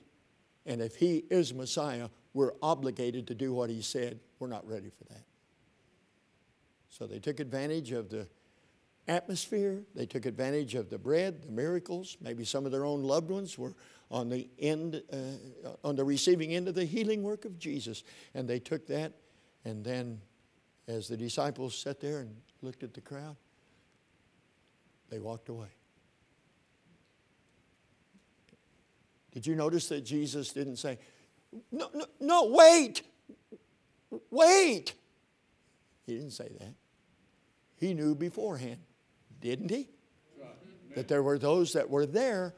And 0.66 0.82
if 0.82 0.98
he 0.98 1.24
is 1.30 1.54
Messiah, 1.54 2.10
we're 2.34 2.52
obligated 2.62 3.28
to 3.28 3.34
do 3.34 3.54
what 3.54 3.70
he 3.70 3.82
said. 3.82 4.20
We're 4.40 4.50
not 4.50 4.68
ready 4.68 4.90
for 4.90 5.06
that. 5.06 5.24
So 6.90 7.08
they 7.08 7.20
took 7.20 7.40
advantage 7.40 7.94
of 7.94 8.10
the 8.10 8.28
atmosphere. 9.08 9.80
They 9.96 10.06
took 10.06 10.26
advantage 10.26 10.76
of 10.76 10.90
the 10.90 10.98
bread, 10.98 11.44
the 11.44 11.54
miracles. 11.54 12.18
Maybe 12.20 12.44
some 12.44 12.66
of 12.66 12.74
their 12.74 12.84
own 12.84 13.04
loved 13.04 13.30
ones 13.30 13.58
were 13.58 13.74
on 14.12 14.28
the 14.28 14.50
end, 14.60 15.02
uh, 15.14 15.70
on 15.86 15.96
the 15.96 16.04
receiving 16.04 16.54
end 16.54 16.68
of 16.68 16.76
the 16.76 16.84
healing 16.84 17.24
work 17.24 17.46
of 17.46 17.58
Jesus, 17.58 18.04
and 18.34 18.50
they 18.50 18.60
took 18.60 18.86
that. 18.88 19.14
And 19.64 19.82
then, 19.82 20.20
as 20.90 21.08
the 21.08 21.16
disciples 21.16 21.78
sat 21.78 22.02
there 22.02 22.20
and 22.20 22.36
looked 22.62 22.84
at 22.84 22.94
the 22.94 23.00
crowd, 23.00 23.38
they 25.10 25.20
walked 25.20 25.48
away. 25.48 25.70
Did 29.32 29.48
you 29.48 29.56
notice 29.56 29.88
that 29.88 30.02
Jesus 30.02 30.52
didn't 30.52 30.76
say, 30.76 31.00
"No, 31.72 31.90
no, 31.94 32.06
no 32.20 32.46
wait, 32.48 33.04
wait"? 34.30 34.94
He 36.06 36.16
didn't 36.16 36.32
say 36.32 36.50
that. 36.60 36.74
He 37.78 37.94
knew 37.94 38.16
beforehand 38.16 38.80
didn't 39.42 39.70
he? 39.70 39.88
That 40.96 41.08
there 41.08 41.24
were 41.24 41.38
those 41.38 41.74
that 41.74 41.90
were 41.90 42.06
there 42.06 42.56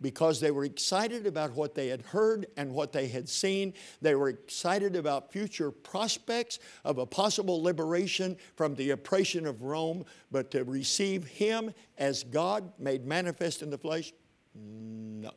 because 0.00 0.40
they 0.40 0.50
were 0.50 0.64
excited 0.64 1.26
about 1.26 1.52
what 1.52 1.74
they 1.74 1.88
had 1.88 2.02
heard 2.02 2.46
and 2.56 2.72
what 2.72 2.92
they 2.92 3.08
had 3.08 3.28
seen. 3.28 3.72
They 4.02 4.14
were 4.14 4.28
excited 4.28 4.96
about 4.96 5.32
future 5.32 5.70
prospects 5.70 6.58
of 6.84 6.98
a 6.98 7.06
possible 7.06 7.62
liberation 7.62 8.36
from 8.56 8.74
the 8.74 8.90
oppression 8.90 9.46
of 9.46 9.62
Rome, 9.62 10.04
but 10.30 10.50
to 10.50 10.64
receive 10.64 11.24
Him 11.24 11.72
as 11.96 12.24
God 12.24 12.72
made 12.78 13.06
manifest 13.06 13.62
in 13.62 13.70
the 13.70 13.78
flesh, 13.78 14.12
no. 14.54 15.30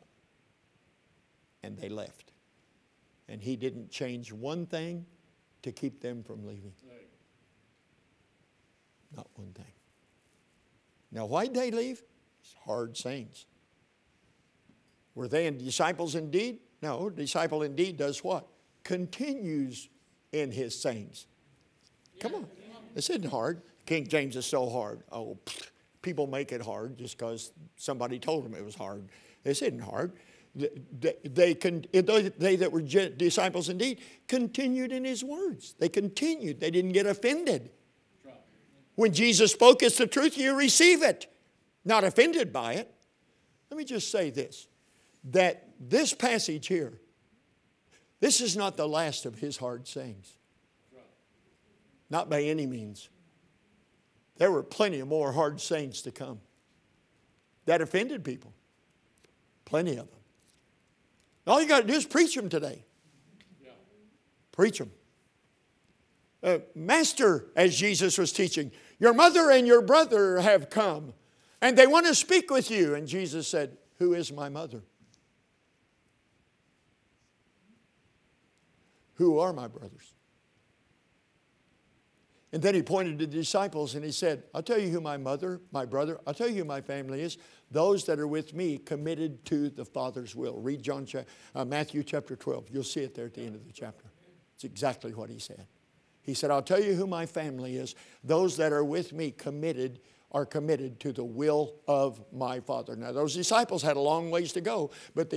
And 1.62 1.76
they 1.76 1.88
left. 1.88 2.32
And 3.28 3.42
He 3.42 3.56
didn't 3.56 3.90
change 3.90 4.32
one 4.32 4.66
thing 4.66 5.06
to 5.62 5.72
keep 5.72 6.00
them 6.00 6.22
from 6.22 6.46
leaving. 6.46 6.72
Not 9.16 9.28
one 9.34 9.52
thing. 9.52 9.72
Now, 11.10 11.24
why 11.26 11.46
did 11.46 11.54
they 11.54 11.70
leave? 11.70 12.02
It's 12.40 12.54
hard 12.64 12.96
sayings. 12.96 13.46
Were 15.18 15.26
they 15.26 15.50
disciples 15.50 16.14
indeed? 16.14 16.60
No, 16.80 17.10
disciple 17.10 17.64
indeed 17.64 17.96
does 17.96 18.22
what? 18.22 18.46
Continues 18.84 19.88
in 20.30 20.52
his 20.52 20.80
sayings. 20.80 21.26
Come 22.20 22.36
on. 22.36 22.46
This 22.94 23.10
isn't 23.10 23.28
hard. 23.28 23.62
King 23.84 24.06
James 24.06 24.36
is 24.36 24.46
so 24.46 24.70
hard. 24.70 25.02
Oh, 25.10 25.36
people 26.02 26.28
make 26.28 26.52
it 26.52 26.62
hard 26.62 26.96
just 26.96 27.18
because 27.18 27.50
somebody 27.74 28.20
told 28.20 28.44
them 28.44 28.54
it 28.54 28.64
was 28.64 28.76
hard. 28.76 29.08
This 29.42 29.60
isn't 29.60 29.80
hard. 29.80 30.12
They, 30.54 30.68
eh, 31.02 31.12
they, 31.24 31.54
they 32.38 32.54
that 32.54 32.70
were 32.70 32.80
disciples 32.80 33.68
indeed 33.68 33.98
continued 34.28 34.92
in 34.92 35.04
his 35.04 35.24
words. 35.24 35.74
They 35.80 35.88
continued. 35.88 36.60
They 36.60 36.70
didn't 36.70 36.92
get 36.92 37.06
offended. 37.06 37.70
When 38.94 39.12
Jesus 39.12 39.50
spoke, 39.50 39.82
it's 39.82 39.98
the 39.98 40.06
truth, 40.06 40.38
you 40.38 40.54
receive 40.56 41.02
it, 41.02 41.26
not 41.84 42.04
offended 42.04 42.52
by 42.52 42.74
it. 42.74 42.94
Let 43.68 43.78
me 43.78 43.84
just 43.84 44.12
say 44.12 44.30
this 44.30 44.68
that 45.24 45.68
this 45.80 46.14
passage 46.14 46.66
here, 46.66 47.00
this 48.20 48.40
is 48.40 48.56
not 48.56 48.76
the 48.76 48.88
last 48.88 49.26
of 49.26 49.38
his 49.38 49.56
hard 49.56 49.86
sayings. 49.86 50.34
Not 52.10 52.30
by 52.30 52.42
any 52.42 52.66
means. 52.66 53.10
There 54.38 54.50
were 54.50 54.62
plenty 54.62 55.00
of 55.00 55.08
more 55.08 55.32
hard 55.32 55.60
sayings 55.60 56.02
to 56.02 56.10
come 56.10 56.40
that 57.66 57.82
offended 57.82 58.24
people. 58.24 58.52
Plenty 59.66 59.92
of 59.92 60.08
them. 60.08 60.20
All 61.46 61.60
you 61.60 61.68
got 61.68 61.82
to 61.82 61.86
do 61.86 61.92
is 61.92 62.06
preach 62.06 62.34
them 62.34 62.48
today. 62.48 62.84
Preach 64.52 64.78
them. 64.78 64.90
Uh, 66.42 66.58
Master, 66.74 67.46
as 67.54 67.76
Jesus 67.76 68.16
was 68.16 68.32
teaching, 68.32 68.72
your 68.98 69.12
mother 69.12 69.50
and 69.50 69.66
your 69.66 69.82
brother 69.82 70.40
have 70.40 70.70
come, 70.70 71.12
and 71.60 71.76
they 71.76 71.86
want 71.86 72.06
to 72.06 72.14
speak 72.14 72.50
with 72.50 72.70
you. 72.70 72.94
And 72.94 73.06
Jesus 73.06 73.46
said, 73.46 73.76
Who 73.98 74.14
is 74.14 74.32
my 74.32 74.48
mother? 74.48 74.82
Who 79.18 79.38
are 79.38 79.52
my 79.52 79.68
brothers? 79.68 80.14
And 82.52 82.62
then 82.62 82.74
he 82.74 82.82
pointed 82.82 83.18
to 83.18 83.26
the 83.26 83.36
disciples 83.36 83.94
and 83.94 84.04
he 84.04 84.10
said, 84.10 84.44
I'll 84.54 84.62
tell 84.62 84.78
you 84.78 84.88
who 84.88 85.00
my 85.00 85.18
mother, 85.18 85.60
my 85.70 85.84
brother, 85.84 86.18
I'll 86.26 86.32
tell 86.32 86.48
you 86.48 86.58
who 86.58 86.64
my 86.64 86.80
family 86.80 87.20
is. 87.20 87.36
Those 87.70 88.04
that 88.06 88.18
are 88.18 88.26
with 88.26 88.54
me 88.54 88.78
committed 88.78 89.44
to 89.46 89.68
the 89.68 89.84
Father's 89.84 90.34
will. 90.34 90.58
Read 90.58 90.82
John, 90.82 91.06
uh, 91.54 91.64
Matthew 91.66 92.02
chapter 92.02 92.36
12. 92.36 92.70
You'll 92.70 92.84
see 92.84 93.00
it 93.00 93.14
there 93.14 93.26
at 93.26 93.34
the 93.34 93.42
end 93.42 93.54
of 93.54 93.66
the 93.66 93.72
chapter. 93.72 94.06
It's 94.54 94.64
exactly 94.64 95.12
what 95.12 95.28
he 95.28 95.38
said. 95.38 95.66
He 96.22 96.32
said, 96.32 96.50
I'll 96.50 96.62
tell 96.62 96.82
you 96.82 96.94
who 96.94 97.06
my 97.06 97.26
family 97.26 97.76
is. 97.76 97.94
Those 98.24 98.56
that 98.56 98.72
are 98.72 98.84
with 98.84 99.12
me 99.12 99.30
committed 99.30 100.00
are 100.30 100.44
committed 100.44 101.00
to 101.00 101.12
the 101.12 101.24
will 101.24 101.74
of 101.86 102.20
my 102.32 102.60
Father. 102.60 102.94
Now, 102.94 103.12
those 103.12 103.34
disciples 103.34 103.82
had 103.82 103.96
a 103.96 104.00
long 104.00 104.30
ways 104.30 104.52
to 104.52 104.60
go, 104.60 104.90
but 105.14 105.32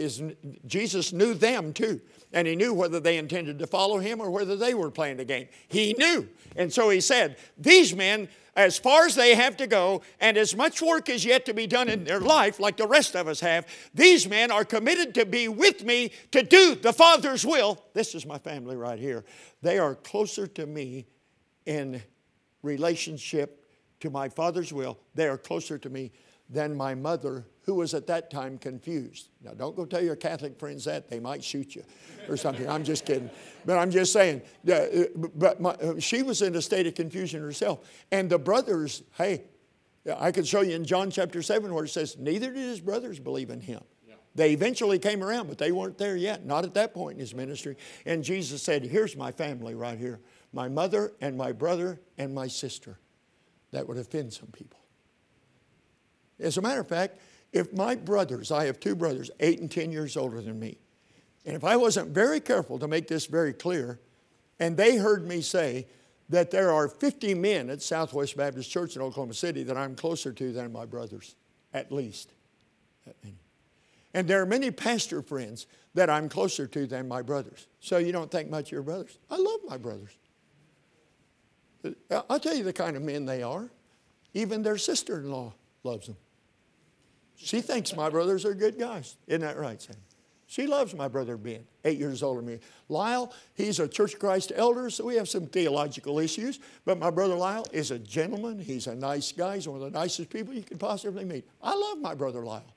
Jesus 0.65 1.13
knew 1.13 1.33
them 1.33 1.71
too. 1.71 2.01
And 2.33 2.45
he 2.45 2.55
knew 2.55 2.73
whether 2.73 2.99
they 2.99 3.17
intended 3.17 3.59
to 3.59 3.67
follow 3.67 3.99
him 3.99 4.19
or 4.19 4.29
whether 4.29 4.57
they 4.57 4.73
were 4.73 4.91
playing 4.91 5.17
the 5.17 5.25
game. 5.25 5.47
He 5.69 5.95
knew. 5.97 6.27
And 6.57 6.73
so 6.73 6.89
he 6.89 6.99
said, 6.99 7.37
These 7.57 7.95
men, 7.95 8.27
as 8.55 8.77
far 8.77 9.05
as 9.05 9.15
they 9.15 9.33
have 9.33 9.55
to 9.57 9.67
go, 9.67 10.01
and 10.19 10.35
as 10.35 10.55
much 10.57 10.81
work 10.81 11.07
is 11.07 11.23
yet 11.23 11.45
to 11.45 11.53
be 11.53 11.67
done 11.67 11.87
in 11.87 12.03
their 12.03 12.19
life, 12.19 12.59
like 12.59 12.75
the 12.75 12.87
rest 12.87 13.15
of 13.15 13.29
us 13.29 13.39
have, 13.39 13.65
these 13.93 14.27
men 14.27 14.51
are 14.51 14.65
committed 14.65 15.15
to 15.15 15.25
be 15.25 15.47
with 15.47 15.85
me 15.85 16.11
to 16.31 16.43
do 16.43 16.75
the 16.75 16.91
Father's 16.91 17.45
will. 17.45 17.81
This 17.93 18.13
is 18.13 18.25
my 18.25 18.37
family 18.39 18.75
right 18.75 18.99
here. 18.99 19.23
They 19.61 19.79
are 19.79 19.95
closer 19.95 20.47
to 20.47 20.65
me 20.65 21.07
in 21.65 22.01
relationship 22.61 23.60
to 24.01 24.09
my 24.09 24.29
Father's 24.29 24.73
will, 24.73 24.99
they 25.15 25.27
are 25.27 25.37
closer 25.37 25.77
to 25.77 25.89
me 25.89 26.11
than 26.49 26.75
my 26.75 26.93
mother, 26.93 27.45
who 27.61 27.75
was 27.75 27.93
at 27.93 28.07
that 28.07 28.29
time 28.29 28.57
confused. 28.57 29.29
Now, 29.41 29.53
don't 29.53 29.75
go 29.75 29.85
tell 29.85 30.03
your 30.03 30.17
Catholic 30.17 30.59
friends 30.59 30.83
that. 30.83 31.09
They 31.09 31.19
might 31.19 31.43
shoot 31.43 31.75
you 31.75 31.83
or 32.27 32.35
something. 32.35 32.69
I'm 32.69 32.83
just 32.83 33.05
kidding. 33.05 33.29
But 33.65 33.77
I'm 33.77 33.89
just 33.89 34.11
saying, 34.11 34.41
uh, 34.69 34.85
but 35.15 35.61
my, 35.61 35.71
uh, 35.71 35.99
she 35.99 36.23
was 36.23 36.41
in 36.41 36.53
a 36.55 36.61
state 36.61 36.87
of 36.87 36.95
confusion 36.95 37.41
herself. 37.41 37.89
And 38.11 38.29
the 38.29 38.37
brothers, 38.37 39.03
hey, 39.17 39.43
I 40.17 40.31
could 40.31 40.45
show 40.45 40.61
you 40.61 40.75
in 40.75 40.83
John 40.83 41.09
chapter 41.09 41.41
7 41.41 41.73
where 41.73 41.85
it 41.85 41.89
says, 41.89 42.17
neither 42.17 42.47
did 42.47 42.57
his 42.57 42.81
brothers 42.81 43.19
believe 43.19 43.49
in 43.49 43.61
him. 43.61 43.81
They 44.33 44.51
eventually 44.51 44.97
came 44.97 45.23
around, 45.23 45.47
but 45.47 45.57
they 45.57 45.71
weren't 45.71 45.97
there 45.97 46.15
yet, 46.15 46.45
not 46.45 46.63
at 46.63 46.73
that 46.75 46.93
point 46.93 47.15
in 47.15 47.19
his 47.19 47.35
ministry. 47.35 47.75
And 48.05 48.23
Jesus 48.23 48.63
said, 48.63 48.83
Here's 48.83 49.17
my 49.17 49.31
family 49.31 49.75
right 49.75 49.97
here 49.97 50.21
my 50.53 50.69
mother 50.69 51.13
and 51.21 51.37
my 51.37 51.51
brother 51.51 51.99
and 52.17 52.33
my 52.33 52.47
sister 52.47 52.97
that 53.71 53.87
would 53.87 53.97
offend 53.97 54.33
some 54.33 54.47
people. 54.47 54.79
As 56.39 56.57
a 56.57 56.61
matter 56.61 56.81
of 56.81 56.87
fact, 56.87 57.19
if 57.53 57.73
my 57.73 57.95
brothers, 57.95 58.51
I 58.51 58.65
have 58.65 58.79
two 58.79 58.95
brothers, 58.95 59.29
eight 59.39 59.59
and 59.59 59.69
10 59.69 59.91
years 59.91 60.15
older 60.15 60.41
than 60.41 60.59
me, 60.59 60.77
and 61.45 61.55
if 61.55 61.63
I 61.63 61.75
wasn't 61.75 62.09
very 62.09 62.39
careful 62.39 62.79
to 62.79 62.87
make 62.87 63.07
this 63.07 63.25
very 63.25 63.53
clear, 63.53 63.99
and 64.59 64.77
they 64.77 64.97
heard 64.97 65.27
me 65.27 65.41
say 65.41 65.87
that 66.29 66.51
there 66.51 66.71
are 66.71 66.87
50 66.87 67.33
men 67.33 67.69
at 67.69 67.81
Southwest 67.81 68.37
Baptist 68.37 68.69
Church 68.69 68.95
in 68.95 69.01
Oklahoma 69.01 69.33
City 69.33 69.63
that 69.63 69.75
I'm 69.75 69.95
closer 69.95 70.31
to 70.31 70.51
than 70.53 70.71
my 70.71 70.85
brothers, 70.85 71.35
at 71.73 71.91
least. 71.91 72.31
And 74.13 74.27
there 74.27 74.41
are 74.41 74.45
many 74.45 74.71
pastor 74.71 75.21
friends 75.21 75.67
that 75.93 76.09
I'm 76.09 76.29
closer 76.29 76.67
to 76.67 76.87
than 76.87 77.07
my 77.07 77.21
brothers. 77.21 77.67
So 77.79 77.97
you 77.97 78.11
don't 78.11 78.31
think 78.31 78.49
much 78.49 78.67
of 78.67 78.71
your 78.71 78.83
brothers. 78.83 79.17
I 79.29 79.37
love 79.37 79.59
my 79.67 79.77
brothers. 79.77 80.11
I'll 82.29 82.39
tell 82.39 82.55
you 82.55 82.63
the 82.63 82.73
kind 82.73 82.95
of 82.95 83.03
men 83.03 83.25
they 83.25 83.43
are. 83.43 83.69
Even 84.33 84.61
their 84.61 84.77
sister 84.77 85.19
in 85.19 85.31
law 85.31 85.53
loves 85.83 86.07
them. 86.07 86.17
She 87.35 87.61
thinks 87.61 87.95
my 87.95 88.09
brothers 88.09 88.45
are 88.45 88.53
good 88.53 88.77
guys. 88.77 89.15
Isn't 89.27 89.41
that 89.41 89.57
right, 89.57 89.81
Sam? 89.81 89.95
She 90.51 90.67
loves 90.67 90.93
my 90.93 91.07
brother 91.07 91.37
Ben, 91.37 91.65
eight 91.85 91.97
years 91.97 92.21
older 92.21 92.41
than 92.41 92.49
me. 92.49 92.59
Lyle, 92.89 93.33
he's 93.53 93.79
a 93.79 93.87
Church 93.87 94.15
of 94.15 94.19
Christ 94.19 94.51
elder, 94.53 94.89
so 94.89 95.05
we 95.05 95.15
have 95.15 95.29
some 95.29 95.47
theological 95.47 96.19
issues. 96.19 96.59
But 96.83 96.99
my 96.99 97.09
brother 97.09 97.35
Lyle 97.35 97.65
is 97.71 97.89
a 97.89 97.97
gentleman. 97.97 98.59
He's 98.59 98.87
a 98.87 98.93
nice 98.93 99.31
guy. 99.31 99.55
He's 99.55 99.67
one 99.67 99.81
of 99.81 99.91
the 99.91 99.97
nicest 99.97 100.29
people 100.29 100.53
you 100.53 100.63
could 100.63 100.77
possibly 100.79 101.23
meet. 101.23 101.47
I 101.63 101.73
love 101.73 101.99
my 101.99 102.13
brother 102.13 102.43
Lyle. 102.43 102.75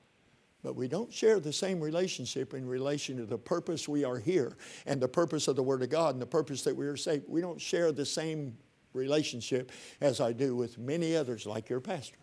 But 0.63 0.77
we 0.77 0.87
don't 0.87 1.13
share 1.13 1.41
the 1.41 1.51
same 1.51 1.81
relationship 1.81 2.53
in 2.53 2.65
relation 2.65 3.17
to 3.17 3.25
the 3.25 3.37
purpose 3.37 3.89
we 3.89 4.03
are 4.05 4.17
here 4.17 4.55
and 4.85 5.01
the 5.01 5.07
purpose 5.09 5.49
of 5.49 5.57
the 5.57 5.63
Word 5.63 5.83
of 5.83 5.89
God 5.89 6.15
and 6.15 6.21
the 6.21 6.25
purpose 6.25 6.63
that 6.63 6.75
we 6.75 6.87
are 6.87 6.95
saved. 6.97 7.25
We 7.27 7.41
don't 7.41 7.59
share 7.59 7.91
the 7.91 8.05
same 8.05 8.57
relationship 8.95 9.71
as 10.01 10.19
I 10.19 10.33
do 10.33 10.55
with 10.55 10.77
many 10.77 11.15
others 11.15 11.45
like 11.45 11.69
your 11.69 11.79
pastor. 11.79 12.17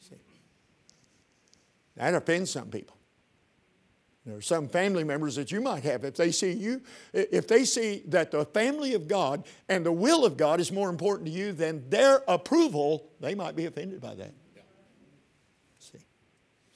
See? 0.00 0.16
That 1.96 2.14
offends 2.14 2.50
some 2.50 2.68
people. 2.68 2.96
There 4.26 4.36
are 4.36 4.42
some 4.42 4.68
family 4.68 5.04
members 5.04 5.36
that 5.36 5.50
you 5.50 5.62
might 5.62 5.84
have. 5.84 6.04
If 6.04 6.16
they 6.16 6.32
see 6.32 6.52
you, 6.52 6.82
if 7.14 7.48
they 7.48 7.64
see 7.64 8.02
that 8.08 8.30
the 8.30 8.44
family 8.44 8.92
of 8.92 9.08
God 9.08 9.46
and 9.70 9.86
the 9.86 9.92
will 9.92 10.26
of 10.26 10.36
God 10.36 10.60
is 10.60 10.70
more 10.70 10.90
important 10.90 11.28
to 11.28 11.32
you 11.32 11.52
than 11.52 11.88
their 11.88 12.22
approval, 12.28 13.08
they 13.20 13.34
might 13.34 13.56
be 13.56 13.64
offended 13.64 14.02
by 14.02 14.14
that. 14.16 14.34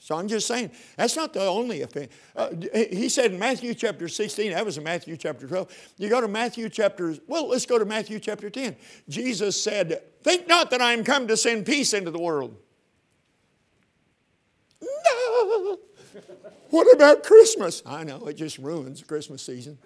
So 0.03 0.17
I'm 0.17 0.27
just 0.27 0.47
saying, 0.47 0.71
that's 0.97 1.15
not 1.15 1.31
the 1.31 1.45
only 1.45 1.81
offense. 1.81 2.11
Uh, 2.35 2.49
he 2.73 3.07
said 3.07 3.31
in 3.31 3.39
Matthew 3.39 3.73
chapter 3.73 4.09
16, 4.09 4.51
that 4.51 4.65
was 4.65 4.77
in 4.77 4.83
Matthew 4.83 5.15
chapter 5.15 5.47
12. 5.47 5.93
You 5.97 6.09
go 6.09 6.19
to 6.19 6.27
Matthew 6.27 6.67
chapter, 6.67 7.15
well, 7.25 7.47
let's 7.47 7.65
go 7.65 7.79
to 7.79 7.85
Matthew 7.85 8.19
chapter 8.19 8.49
10. 8.49 8.75
Jesus 9.07 9.63
said, 9.63 10.01
Think 10.21 10.45
not 10.45 10.71
that 10.71 10.81
I 10.81 10.91
am 10.91 11.05
come 11.05 11.29
to 11.29 11.37
send 11.37 11.65
peace 11.65 11.93
into 11.93 12.11
the 12.11 12.19
world. 12.19 12.53
No. 14.81 15.79
What 16.69 16.93
about 16.93 17.23
Christmas? 17.23 17.81
I 17.85 18.03
know, 18.03 18.25
it 18.25 18.33
just 18.33 18.57
ruins 18.57 19.01
Christmas 19.03 19.41
season. 19.41 19.77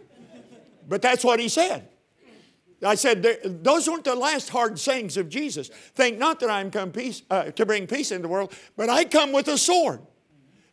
But 0.90 1.04
that's 1.04 1.24
what 1.24 1.40
he 1.40 1.48
said. 1.48 1.90
I 2.84 2.96
said, 2.96 3.64
those 3.64 3.90
weren't 3.90 4.04
the 4.04 4.16
last 4.16 4.50
hard 4.50 4.78
sayings 4.78 5.18
of 5.18 5.30
Jesus. 5.30 5.70
Think 5.70 6.18
not 6.18 6.40
that 6.42 6.50
I 6.50 6.62
am 6.62 6.70
come 6.70 6.92
peace, 6.92 7.24
uh, 7.30 7.46
to 7.52 7.66
bring 7.66 7.88
peace 7.88 8.12
into 8.12 8.24
the 8.24 8.28
world, 8.28 8.54
but 8.76 8.90
I 8.90 9.04
come 9.04 9.32
with 9.32 9.48
a 9.48 9.58
sword. 9.58 10.00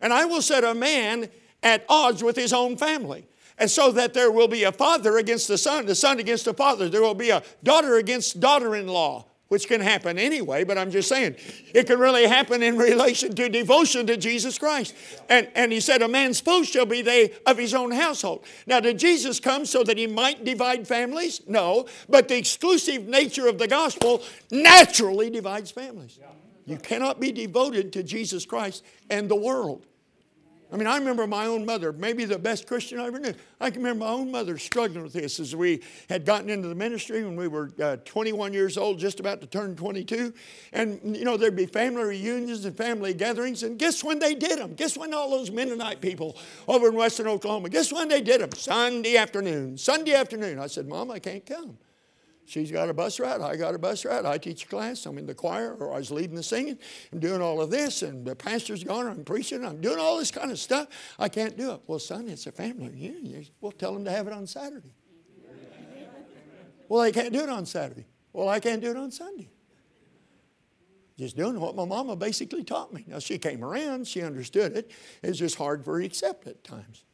And 0.01 0.13
I 0.13 0.27
will 0.27 0.43
set 0.43 0.65
a 0.65 0.75
man 0.75 1.29
at 1.63 1.85
odds 1.89 2.23
with 2.23 2.37
his 2.37 2.53
own 2.53 2.77
family. 2.77 3.27
And 3.57 3.71
so 3.71 3.91
that 3.93 4.13
there 4.13 4.31
will 4.31 4.49
be 4.49 4.65
a 4.65 4.73
father 4.73 5.17
against 5.17 5.49
the 5.49 5.57
son, 5.57 5.87
the 5.87 5.95
son 5.95 6.19
against 6.19 6.45
the 6.45 6.53
father. 6.53 6.89
There 6.89 7.01
will 7.01 7.15
be 7.15 7.31
a 7.31 7.43
daughter 7.63 7.97
against 7.97 8.41
daughter 8.41 8.75
in 8.75 8.87
law 8.89 9.27
which 9.55 9.69
can 9.69 9.81
happen 9.81 10.19
anyway, 10.19 10.65
but 10.65 10.77
I'm 10.77 10.91
just 10.91 11.09
saying 11.09 11.37
it 11.73 11.87
can 11.87 12.01
really 12.01 12.27
happen 12.27 12.61
in 12.61 12.77
relation 12.77 13.37
to 13.37 13.49
devotion 13.49 14.05
to 14.09 14.17
Jesus 14.17 14.59
Christ. 14.59 14.97
And, 15.29 15.47
and 15.55 15.71
he 15.71 15.79
said, 15.79 16.03
A 16.03 16.09
man's 16.09 16.41
foe 16.41 16.65
shall 16.65 16.87
be 16.87 17.03
they 17.03 17.33
of 17.47 17.57
his 17.57 17.73
own 17.73 17.93
household. 17.93 18.45
Now, 18.67 18.81
did 18.81 18.99
Jesus 18.99 19.39
come 19.39 19.65
so 19.65 19.85
that 19.85 19.97
he 19.97 20.09
might 20.09 20.45
divide 20.45 20.89
families? 20.89 21.41
No, 21.47 21.87
but 22.09 22.27
the 22.27 22.37
exclusive 22.37 23.07
nature 23.07 23.47
of 23.47 23.59
the 23.59 23.69
gospel 23.69 24.23
naturally 24.51 25.31
divides 25.31 25.71
families. 25.71 26.19
You 26.67 26.77
cannot 26.77 27.21
be 27.21 27.31
devoted 27.31 27.93
to 27.93 28.03
Jesus 28.03 28.45
Christ 28.45 28.83
and 29.09 29.29
the 29.29 29.37
world. 29.37 29.87
I 30.75 30.77
mean, 30.77 30.89
I 30.89 30.99
remember 30.99 31.25
my 31.29 31.47
own 31.47 31.65
mother, 31.65 31.93
maybe 31.93 32.25
the 32.25 32.37
best 32.37 32.67
Christian 32.67 32.99
I 32.99 33.07
ever 33.07 33.21
knew. 33.21 33.33
I 33.61 33.71
can 33.71 33.81
remember 33.81 34.07
my 34.07 34.11
own 34.11 34.33
mother 34.33 34.59
struggling 34.59 35.05
with 35.05 35.13
this 35.13 35.39
as 35.39 35.55
we 35.55 35.83
had 36.11 36.25
gotten 36.25 36.51
into 36.51 36.67
the 36.67 36.75
ministry 36.75 37.23
when 37.23 37.37
we 37.37 37.47
were 37.47 37.71
uh, 37.81 37.99
21 38.05 38.53
years 38.53 38.77
old, 38.77 38.99
just 38.99 39.21
about 39.21 39.41
to 39.43 39.47
turn 39.47 39.77
22. 39.77 40.35
And, 40.73 41.17
you 41.17 41.25
know, 41.25 41.37
there'd 41.37 41.55
be 41.55 41.67
family 41.67 42.03
reunions 42.03 42.65
and 42.65 42.77
family 42.77 43.15
gatherings. 43.15 43.63
And 43.63 43.79
guess 43.79 44.03
when 44.03 44.19
they 44.19 44.35
did 44.35 44.59
them? 44.59 44.75
Guess 44.75 44.97
when 44.97 45.15
all 45.15 45.31
those 45.31 45.53
Mennonite 45.53 46.01
people 46.01 46.37
over 46.67 46.89
in 46.89 46.97
Western 46.97 47.29
Oklahoma, 47.29 47.69
guess 47.69 47.93
when 47.93 48.09
they 48.09 48.21
did 48.21 48.41
them? 48.41 48.51
Sunday 48.57 49.17
afternoon. 49.17 49.79
Sunday 49.79 50.15
afternoon. 50.15 50.59
I 50.59 50.67
said, 50.67 50.89
Mom, 50.89 51.09
I 51.09 51.21
can't 51.21 51.47
come. 51.47 51.79
She's 52.47 52.71
got 52.71 52.91
a 52.91 52.95
bus 52.95 53.19
route. 53.19 53.41
I 53.41 53.57
got 53.57 53.75
a 53.75 53.79
bus 53.79 54.05
route. 54.05 54.27
I 54.27 54.37
teach 54.37 54.65
a 54.65 54.69
class. 54.69 55.07
I'm 55.07 55.17
in 55.17 55.27
the 55.27 55.35
choir, 55.35 55.75
or 55.75 55.95
I 55.95 55.97
was 55.97 56.11
leading 56.11 56.37
the 56.37 56.43
singing. 56.43 56.79
I'm 57.13 57.19
doing 57.19 57.41
all 57.41 57.61
of 57.61 57.71
this, 57.71 58.03
and 58.03 58.27
the 58.27 58.37
pastor's 58.37 58.85
gone. 58.85 59.07
I'm 59.07 59.25
preaching. 59.25 59.65
I'm 59.65 59.81
doing 59.81 59.99
all 59.99 60.19
this 60.19 60.31
kind 60.31 60.51
of 60.51 60.59
stuff. 60.59 60.89
I 61.19 61.29
can't 61.29 61.57
do 61.57 61.73
it. 61.73 61.81
Well, 61.87 61.99
son, 61.99 62.29
it's 62.29 62.47
a 62.47 62.53
family 62.53 62.91
reunion. 62.91 63.47
We'll 63.61 63.73
tell 63.73 63.95
them 63.95 64.05
to 64.05 64.11
have 64.11 64.27
it 64.27 64.33
on 64.35 64.47
Saturday. 64.47 64.95
well, 66.89 67.03
they 67.03 67.13
can't 67.13 67.33
do 67.33 67.41
it 67.41 67.49
on 67.49 67.65
Saturday. 67.65 68.07
Well, 68.33 68.49
I 68.49 68.61
can't 68.61 68.83
do 68.83 68.91
it 68.91 68.97
on 68.97 69.11
Sunday. 69.11 69.49
Just 71.17 71.37
doing 71.37 71.59
what 71.61 71.77
my 71.77 71.85
mama 71.85 72.17
basically 72.17 72.65
taught 72.65 72.93
me. 72.93 73.05
Now, 73.07 73.21
she 73.21 73.39
came 73.39 73.65
around. 73.65 74.07
She 74.07 74.21
understood 74.21 74.77
it. 74.77 74.91
It's 75.23 75.39
just 75.39 75.57
hard 75.57 75.85
for 75.85 75.95
her 75.95 76.01
to 76.01 76.07
accept 76.07 76.47
at 76.47 76.65
times. 76.65 77.05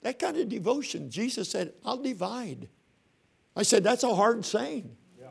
That 0.00 0.18
kind 0.18 0.36
of 0.36 0.48
devotion, 0.48 1.10
Jesus 1.10 1.50
said, 1.50 1.74
I'll 1.84 1.98
divide. 1.98 2.68
I 3.56 3.62
said, 3.62 3.84
that's 3.84 4.02
a 4.02 4.14
hard 4.14 4.44
saying. 4.44 4.96
Yeah. 5.18 5.26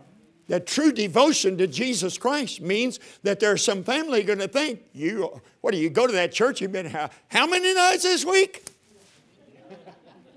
That 0.47 0.65
true 0.65 0.91
devotion 0.91 1.57
to 1.57 1.67
Jesus 1.67 2.17
Christ 2.17 2.61
means 2.61 2.99
that 3.24 3.39
there's 3.39 3.63
some 3.63 3.84
family 3.84 4.24
going 4.24 4.39
to 4.39 4.47
think, 4.47 4.82
you, 4.93 5.41
what 5.61 5.71
do 5.71 5.78
you 5.78 5.89
go 5.89 6.07
to 6.07 6.13
that 6.13 6.32
church? 6.32 6.61
You've 6.61 6.71
been 6.71 6.86
how, 6.86 7.09
how 7.28 7.47
many 7.47 7.74
nights 7.74 8.03
this 8.03 8.26
week? 8.26 8.63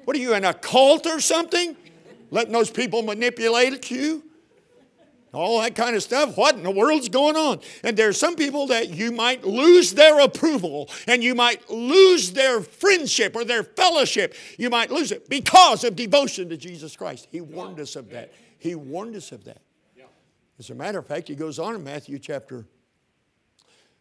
what 0.04 0.16
are 0.16 0.20
you 0.20 0.34
in 0.34 0.44
a 0.44 0.54
cult 0.54 1.06
or 1.06 1.20
something? 1.20 1.76
Letting 2.30 2.52
those 2.52 2.70
people 2.70 3.02
manipulate 3.02 3.90
you? 3.90 4.25
All 5.32 5.60
that 5.60 5.74
kind 5.74 5.94
of 5.94 6.02
stuff. 6.02 6.36
What 6.36 6.54
in 6.54 6.62
the 6.62 6.70
world's 6.70 7.08
going 7.08 7.36
on? 7.36 7.60
And 7.82 7.96
there 7.96 8.08
are 8.08 8.14
some 8.14 8.36
people 8.36 8.68
that 8.68 8.90
you 8.90 9.12
might 9.12 9.44
lose 9.44 9.92
their 9.92 10.20
approval 10.20 10.88
and 11.06 11.22
you 11.22 11.34
might 11.34 11.68
lose 11.70 12.32
their 12.32 12.60
friendship 12.60 13.36
or 13.36 13.44
their 13.44 13.62
fellowship. 13.62 14.34
You 14.58 14.70
might 14.70 14.90
lose 14.90 15.12
it 15.12 15.28
because 15.28 15.84
of 15.84 15.96
devotion 15.96 16.48
to 16.48 16.56
Jesus 16.56 16.96
Christ. 16.96 17.28
He 17.30 17.40
warned 17.40 17.80
us 17.80 17.96
of 17.96 18.10
that. 18.10 18.32
He 18.58 18.74
warned 18.74 19.14
us 19.16 19.32
of 19.32 19.44
that. 19.44 19.60
As 20.58 20.70
a 20.70 20.74
matter 20.74 20.98
of 20.98 21.06
fact, 21.06 21.28
he 21.28 21.34
goes 21.34 21.58
on 21.58 21.74
in 21.74 21.84
Matthew 21.84 22.18
chapter 22.18 22.66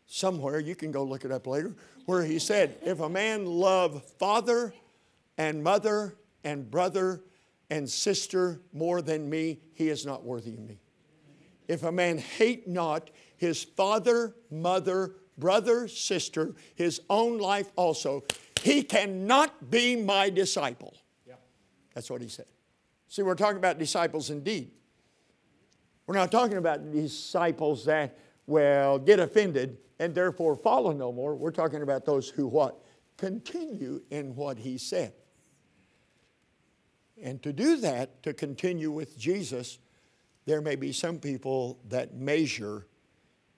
somewhere, 0.07 0.59
you 0.59 0.75
can 0.75 0.91
go 0.91 1.03
look 1.03 1.25
it 1.25 1.31
up 1.31 1.47
later, 1.47 1.75
where 2.05 2.23
he 2.23 2.39
said, 2.39 2.77
If 2.81 2.99
a 2.99 3.09
man 3.09 3.45
love 3.45 4.03
father 4.19 4.73
and 5.37 5.63
mother 5.63 6.15
and 6.43 6.69
brother 6.69 7.21
and 7.69 7.89
sister 7.89 8.61
more 8.71 9.01
than 9.01 9.29
me, 9.29 9.59
he 9.73 9.89
is 9.89 10.05
not 10.05 10.23
worthy 10.23 10.53
of 10.53 10.59
me. 10.59 10.79
If 11.67 11.83
a 11.83 11.91
man 11.91 12.17
hate 12.17 12.67
not 12.67 13.09
his 13.37 13.63
father, 13.63 14.35
mother, 14.49 15.15
brother, 15.37 15.87
sister, 15.87 16.55
his 16.75 17.01
own 17.09 17.37
life 17.37 17.71
also, 17.75 18.23
he 18.61 18.83
cannot 18.83 19.69
be 19.69 19.95
my 19.95 20.29
disciple. 20.29 20.95
Yeah. 21.27 21.35
That's 21.93 22.09
what 22.09 22.21
he 22.21 22.27
said. 22.27 22.45
See, 23.07 23.21
we're 23.21 23.35
talking 23.35 23.57
about 23.57 23.77
disciples 23.79 24.29
indeed. 24.29 24.71
We're 26.07 26.15
not 26.15 26.31
talking 26.31 26.57
about 26.57 26.91
disciples 26.91 27.85
that, 27.85 28.17
well, 28.45 28.99
get 28.99 29.19
offended 29.19 29.77
and 29.99 30.13
therefore 30.13 30.55
follow 30.55 30.91
no 30.91 31.11
more. 31.11 31.35
We're 31.35 31.51
talking 31.51 31.81
about 31.81 32.05
those 32.05 32.29
who 32.29 32.47
what? 32.47 32.83
Continue 33.17 34.01
in 34.11 34.35
what 34.35 34.57
he 34.57 34.77
said. 34.77 35.13
And 37.21 37.41
to 37.43 37.53
do 37.53 37.77
that, 37.77 38.21
to 38.23 38.33
continue 38.33 38.91
with 38.91 39.17
Jesus, 39.17 39.79
there 40.45 40.61
may 40.61 40.75
be 40.75 40.91
some 40.91 41.19
people 41.19 41.79
that 41.89 42.15
measure 42.15 42.85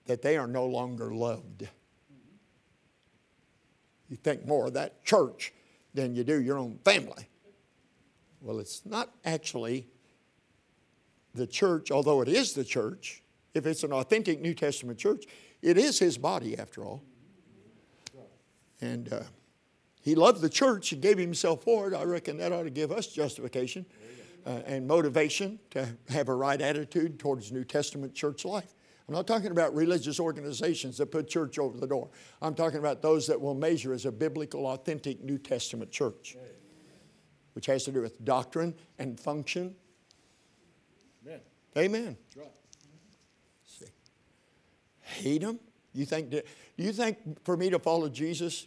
that 0.06 0.22
they 0.22 0.36
are 0.36 0.46
no 0.46 0.64
longer 0.64 1.14
loved. 1.14 1.68
You 4.08 4.16
think 4.16 4.46
more 4.46 4.66
of 4.66 4.74
that 4.74 5.04
church 5.04 5.52
than 5.92 6.14
you 6.14 6.24
do 6.24 6.40
your 6.40 6.56
own 6.56 6.78
family. 6.84 7.28
Well, 8.40 8.58
it's 8.58 8.86
not 8.86 9.10
actually 9.24 9.86
the 11.34 11.46
church, 11.46 11.90
although 11.90 12.22
it 12.22 12.28
is 12.28 12.54
the 12.54 12.64
church. 12.64 13.22
If 13.52 13.66
it's 13.66 13.82
an 13.82 13.92
authentic 13.92 14.40
New 14.40 14.54
Testament 14.54 14.98
church, 14.98 15.24
it 15.60 15.76
is 15.76 15.98
his 15.98 16.16
body 16.16 16.58
after 16.58 16.84
all. 16.84 17.02
And 18.80 19.12
uh, 19.12 19.22
he 20.00 20.14
loved 20.14 20.40
the 20.40 20.48
church 20.48 20.92
and 20.92 21.02
gave 21.02 21.18
himself 21.18 21.64
for 21.64 21.88
it. 21.88 21.94
I 21.94 22.04
reckon 22.04 22.38
that 22.38 22.52
ought 22.52 22.62
to 22.62 22.70
give 22.70 22.92
us 22.92 23.08
justification 23.08 23.84
uh, 24.48 24.62
and 24.64 24.86
motivation 24.86 25.58
to 25.70 25.86
have 26.08 26.28
a 26.28 26.34
right 26.34 26.60
attitude 26.60 27.18
towards 27.18 27.52
New 27.52 27.64
Testament 27.64 28.14
church 28.14 28.46
life. 28.46 28.74
I'm 29.06 29.14
not 29.14 29.26
talking 29.26 29.50
about 29.50 29.74
religious 29.74 30.18
organizations 30.18 30.96
that 30.98 31.06
put 31.06 31.28
church 31.28 31.58
over 31.58 31.78
the 31.78 31.86
door. 31.86 32.08
I'm 32.40 32.54
talking 32.54 32.78
about 32.78 33.02
those 33.02 33.26
that 33.26 33.38
will 33.38 33.54
measure 33.54 33.92
as 33.92 34.06
a 34.06 34.12
biblical, 34.12 34.66
authentic 34.66 35.22
New 35.22 35.36
Testament 35.36 35.90
church, 35.90 36.36
which 37.52 37.66
has 37.66 37.84
to 37.84 37.92
do 37.92 38.00
with 38.00 38.24
doctrine 38.24 38.74
and 38.98 39.20
function. 39.20 39.74
Amen. 41.26 41.40
Amen. 41.76 42.16
Right. 42.34 42.48
See. 43.66 43.86
Hate 45.00 45.42
him? 45.42 45.58
You 45.92 46.06
think, 46.06 46.30
do 46.30 46.42
you 46.76 46.92
think 46.92 47.44
for 47.44 47.56
me 47.56 47.70
to 47.70 47.78
follow 47.78 48.08
Jesus, 48.08 48.66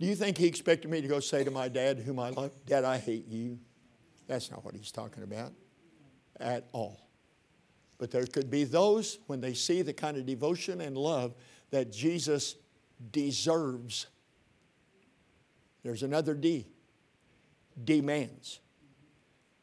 do 0.00 0.06
you 0.06 0.16
think 0.16 0.38
he 0.38 0.46
expected 0.46 0.90
me 0.90 1.00
to 1.00 1.08
go 1.08 1.20
say 1.20 1.44
to 1.44 1.50
my 1.50 1.68
dad, 1.68 2.00
whom 2.00 2.18
I 2.18 2.30
love, 2.30 2.52
Dad, 2.64 2.84
I 2.84 2.98
hate 2.98 3.28
you? 3.28 3.58
That's 4.30 4.48
not 4.48 4.64
what 4.64 4.76
he's 4.76 4.92
talking 4.92 5.24
about 5.24 5.52
at 6.38 6.68
all. 6.70 7.00
But 7.98 8.12
there 8.12 8.24
could 8.26 8.48
be 8.48 8.62
those 8.62 9.18
when 9.26 9.40
they 9.40 9.54
see 9.54 9.82
the 9.82 9.92
kind 9.92 10.16
of 10.16 10.24
devotion 10.24 10.80
and 10.80 10.96
love 10.96 11.34
that 11.72 11.90
Jesus 11.90 12.54
deserves. 13.10 14.06
There's 15.82 16.04
another 16.04 16.34
D 16.34 16.68
demands. 17.82 18.60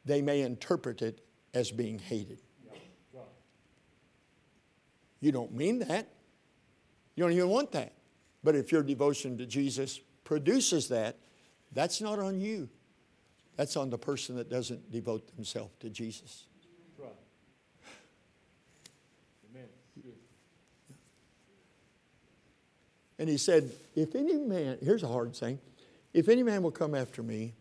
They 0.04 0.20
may 0.20 0.42
interpret 0.42 1.00
it 1.00 1.24
as 1.54 1.70
being 1.70 1.98
hated. 1.98 2.38
You 5.20 5.32
don't 5.32 5.54
mean 5.54 5.78
that. 5.78 6.12
You 7.16 7.24
don't 7.24 7.32
even 7.32 7.48
want 7.48 7.72
that. 7.72 7.94
But 8.44 8.54
if 8.54 8.70
your 8.70 8.82
devotion 8.82 9.38
to 9.38 9.46
Jesus 9.46 9.98
produces 10.24 10.88
that, 10.88 11.16
that's 11.72 12.02
not 12.02 12.18
on 12.18 12.38
you. 12.42 12.68
That's 13.58 13.76
on 13.76 13.90
the 13.90 13.98
person 13.98 14.36
that 14.36 14.48
doesn't 14.48 14.92
devote 14.92 15.34
themselves 15.34 15.72
to 15.80 15.90
Jesus. 15.90 16.44
Right. 16.96 17.10
Amen. 19.50 19.68
And 23.18 23.28
he 23.28 23.36
said, 23.36 23.72
if 23.96 24.14
any 24.14 24.36
man, 24.36 24.78
here's 24.80 25.02
a 25.02 25.08
hard 25.08 25.34
thing, 25.34 25.58
If 26.14 26.28
any 26.28 26.42
man 26.42 26.62
will 26.62 26.70
come 26.70 26.94
after 26.94 27.22
me, 27.22 27.54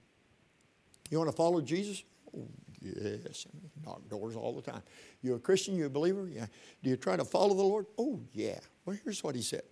you 1.09 1.17
want 1.17 1.29
to 1.29 1.35
follow 1.35 1.61
Jesus? 1.61 2.03
Oh, 2.35 2.47
yes. 2.81 3.45
Knock 3.85 4.07
doors 4.09 4.35
all 4.35 4.53
the 4.53 4.61
time. 4.61 4.81
You 5.21 5.35
a 5.35 5.39
Christian? 5.39 5.75
You 5.75 5.85
a 5.85 5.89
believer? 5.89 6.27
Yeah. 6.27 6.45
Do 6.83 6.89
you 6.89 6.97
try 6.97 7.17
to 7.17 7.25
follow 7.25 7.53
the 7.53 7.63
Lord? 7.63 7.85
Oh, 7.97 8.21
yeah. 8.33 8.59
Well, 8.85 8.97
here's 9.03 9.23
what 9.23 9.35
he 9.35 9.41
said. 9.41 9.63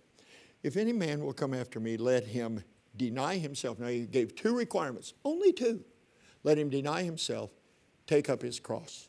If 0.62 0.76
any 0.76 0.92
man 0.92 1.24
will 1.24 1.32
come 1.32 1.54
after 1.54 1.80
me, 1.80 1.96
let 1.96 2.24
him 2.24 2.62
deny 2.96 3.38
himself. 3.38 3.78
Now, 3.78 3.88
he 3.88 4.06
gave 4.06 4.34
two 4.34 4.56
requirements, 4.56 5.14
only 5.24 5.52
two. 5.52 5.84
Let 6.46 6.58
him 6.58 6.70
deny 6.70 7.02
himself, 7.02 7.50
take 8.06 8.30
up 8.30 8.40
his 8.40 8.60
cross, 8.60 9.08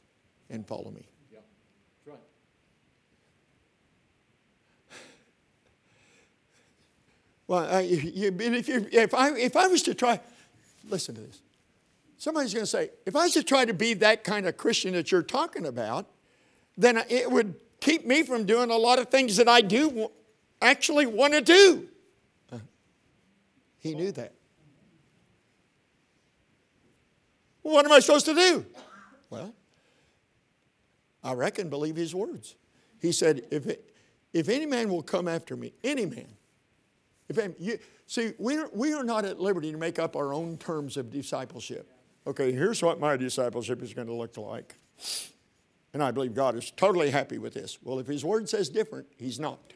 and 0.50 0.66
follow 0.66 0.90
me. 0.90 1.06
Yeah, 1.32 1.38
right. 2.08 2.18
Well, 7.46 7.76
I, 7.76 7.82
you, 7.82 8.36
if, 8.40 8.68
you, 8.68 8.88
if, 8.92 9.14
I, 9.14 9.36
if 9.36 9.56
I 9.56 9.68
was 9.68 9.84
to 9.84 9.94
try, 9.94 10.20
listen 10.90 11.14
to 11.14 11.22
this. 11.22 11.40
Somebody's 12.18 12.56
going 12.56 12.64
to 12.64 12.72
say, 12.72 12.90
if 13.06 13.16
I 13.16 13.26
was 13.26 13.34
to 13.34 13.44
try 13.44 13.66
to 13.66 13.74
be 13.74 13.94
that 13.94 14.24
kind 14.24 14.48
of 14.48 14.58
Christian 14.58 14.94
that 14.94 15.12
you're 15.12 15.22
talking 15.22 15.68
about, 15.68 16.08
then 16.76 16.98
it 17.08 17.30
would 17.30 17.54
keep 17.82 18.04
me 18.04 18.24
from 18.24 18.46
doing 18.48 18.72
a 18.72 18.78
lot 18.78 18.98
of 18.98 19.10
things 19.10 19.38
that 19.38 19.48
I 19.48 19.62
do 19.62 20.10
actually 20.60 21.06
want 21.06 21.34
to 21.34 21.42
do. 21.42 21.88
He 23.78 23.94
knew 23.94 24.12
that. 24.14 24.34
Well, 27.57 27.57
what 27.72 27.86
am 27.86 27.92
I 27.92 28.00
supposed 28.00 28.26
to 28.26 28.34
do? 28.34 28.66
Well, 29.30 29.54
I 31.24 31.34
reckon 31.34 31.70
believe 31.70 31.96
his 31.96 32.16
words. 32.16 32.56
He 33.02 33.12
said, 33.12 33.42
if, 33.52 33.68
it, 33.68 33.94
if 34.34 34.50
any 34.50 34.66
man 34.66 34.90
will 34.90 35.04
come 35.04 35.28
after 35.28 35.56
me, 35.56 35.74
any 35.84 36.06
man, 36.06 36.28
if 37.30 37.38
you, 37.60 37.78
see, 38.06 38.34
we 38.38 38.58
are, 38.58 38.70
we 38.74 38.94
are 38.94 39.04
not 39.04 39.26
at 39.26 39.40
liberty 39.40 39.72
to 39.72 39.78
make 39.78 40.00
up 40.00 40.16
our 40.16 40.34
own 40.34 40.58
terms 40.58 40.96
of 40.96 41.12
discipleship. 41.12 41.92
Okay, 42.26 42.52
here's 42.52 42.82
what 42.82 43.00
my 43.00 43.18
discipleship 43.18 43.82
is 43.82 43.94
going 43.94 44.08
to 44.08 44.14
look 44.14 44.38
like. 44.38 44.76
And 45.94 46.02
I 46.02 46.12
believe 46.12 46.34
God 46.34 46.56
is 46.56 46.72
totally 46.72 47.10
happy 47.10 47.38
with 47.38 47.54
this. 47.54 47.80
Well, 47.82 48.00
if 48.00 48.08
His 48.08 48.24
Word 48.24 48.48
says 48.48 48.70
different, 48.70 49.08
He's 49.18 49.40
not. 49.40 49.74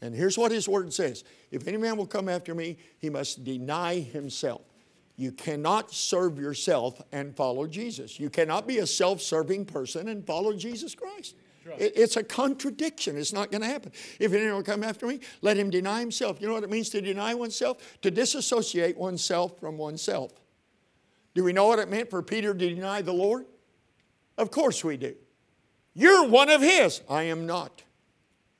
And 0.00 0.14
here's 0.14 0.38
what 0.38 0.50
His 0.50 0.68
Word 0.68 0.92
says 0.92 1.24
If 1.50 1.68
any 1.68 1.76
man 1.76 1.96
will 1.96 2.06
come 2.06 2.28
after 2.28 2.54
me, 2.54 2.78
he 2.98 3.10
must 3.10 3.44
deny 3.44 4.00
himself. 4.00 4.62
You 5.20 5.32
cannot 5.32 5.92
serve 5.92 6.38
yourself 6.38 7.02
and 7.12 7.36
follow 7.36 7.66
Jesus. 7.66 8.18
You 8.18 8.30
cannot 8.30 8.66
be 8.66 8.78
a 8.78 8.86
self 8.86 9.20
serving 9.20 9.66
person 9.66 10.08
and 10.08 10.26
follow 10.26 10.54
Jesus 10.54 10.94
Christ. 10.94 11.36
It, 11.76 11.92
it's 11.94 12.16
a 12.16 12.22
contradiction. 12.22 13.18
It's 13.18 13.34
not 13.34 13.50
going 13.50 13.60
to 13.60 13.66
happen. 13.66 13.92
If 14.18 14.32
anyone 14.32 14.54
will 14.54 14.62
come 14.62 14.82
after 14.82 15.06
me, 15.06 15.20
let 15.42 15.58
him 15.58 15.68
deny 15.68 16.00
himself. 16.00 16.40
You 16.40 16.48
know 16.48 16.54
what 16.54 16.64
it 16.64 16.70
means 16.70 16.88
to 16.90 17.02
deny 17.02 17.34
oneself? 17.34 18.00
To 18.00 18.10
disassociate 18.10 18.96
oneself 18.96 19.60
from 19.60 19.76
oneself. 19.76 20.32
Do 21.34 21.44
we 21.44 21.52
know 21.52 21.66
what 21.66 21.80
it 21.80 21.90
meant 21.90 22.08
for 22.08 22.22
Peter 22.22 22.54
to 22.54 22.74
deny 22.74 23.02
the 23.02 23.12
Lord? 23.12 23.44
Of 24.38 24.50
course 24.50 24.82
we 24.82 24.96
do. 24.96 25.14
You're 25.92 26.28
one 26.28 26.48
of 26.48 26.62
his. 26.62 27.02
I 27.10 27.24
am 27.24 27.44
not. 27.44 27.82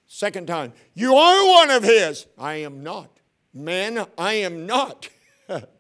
Second 0.07 0.47
time, 0.47 0.75
you 0.93 1.15
are 1.15 1.49
one 1.49 1.71
of 1.71 1.85
his. 1.85 2.27
I 2.37 2.57
am 2.57 2.83
not. 2.83 3.09
Man, 3.55 4.05
I 4.19 4.35
am 4.35 4.67
not. 4.67 5.09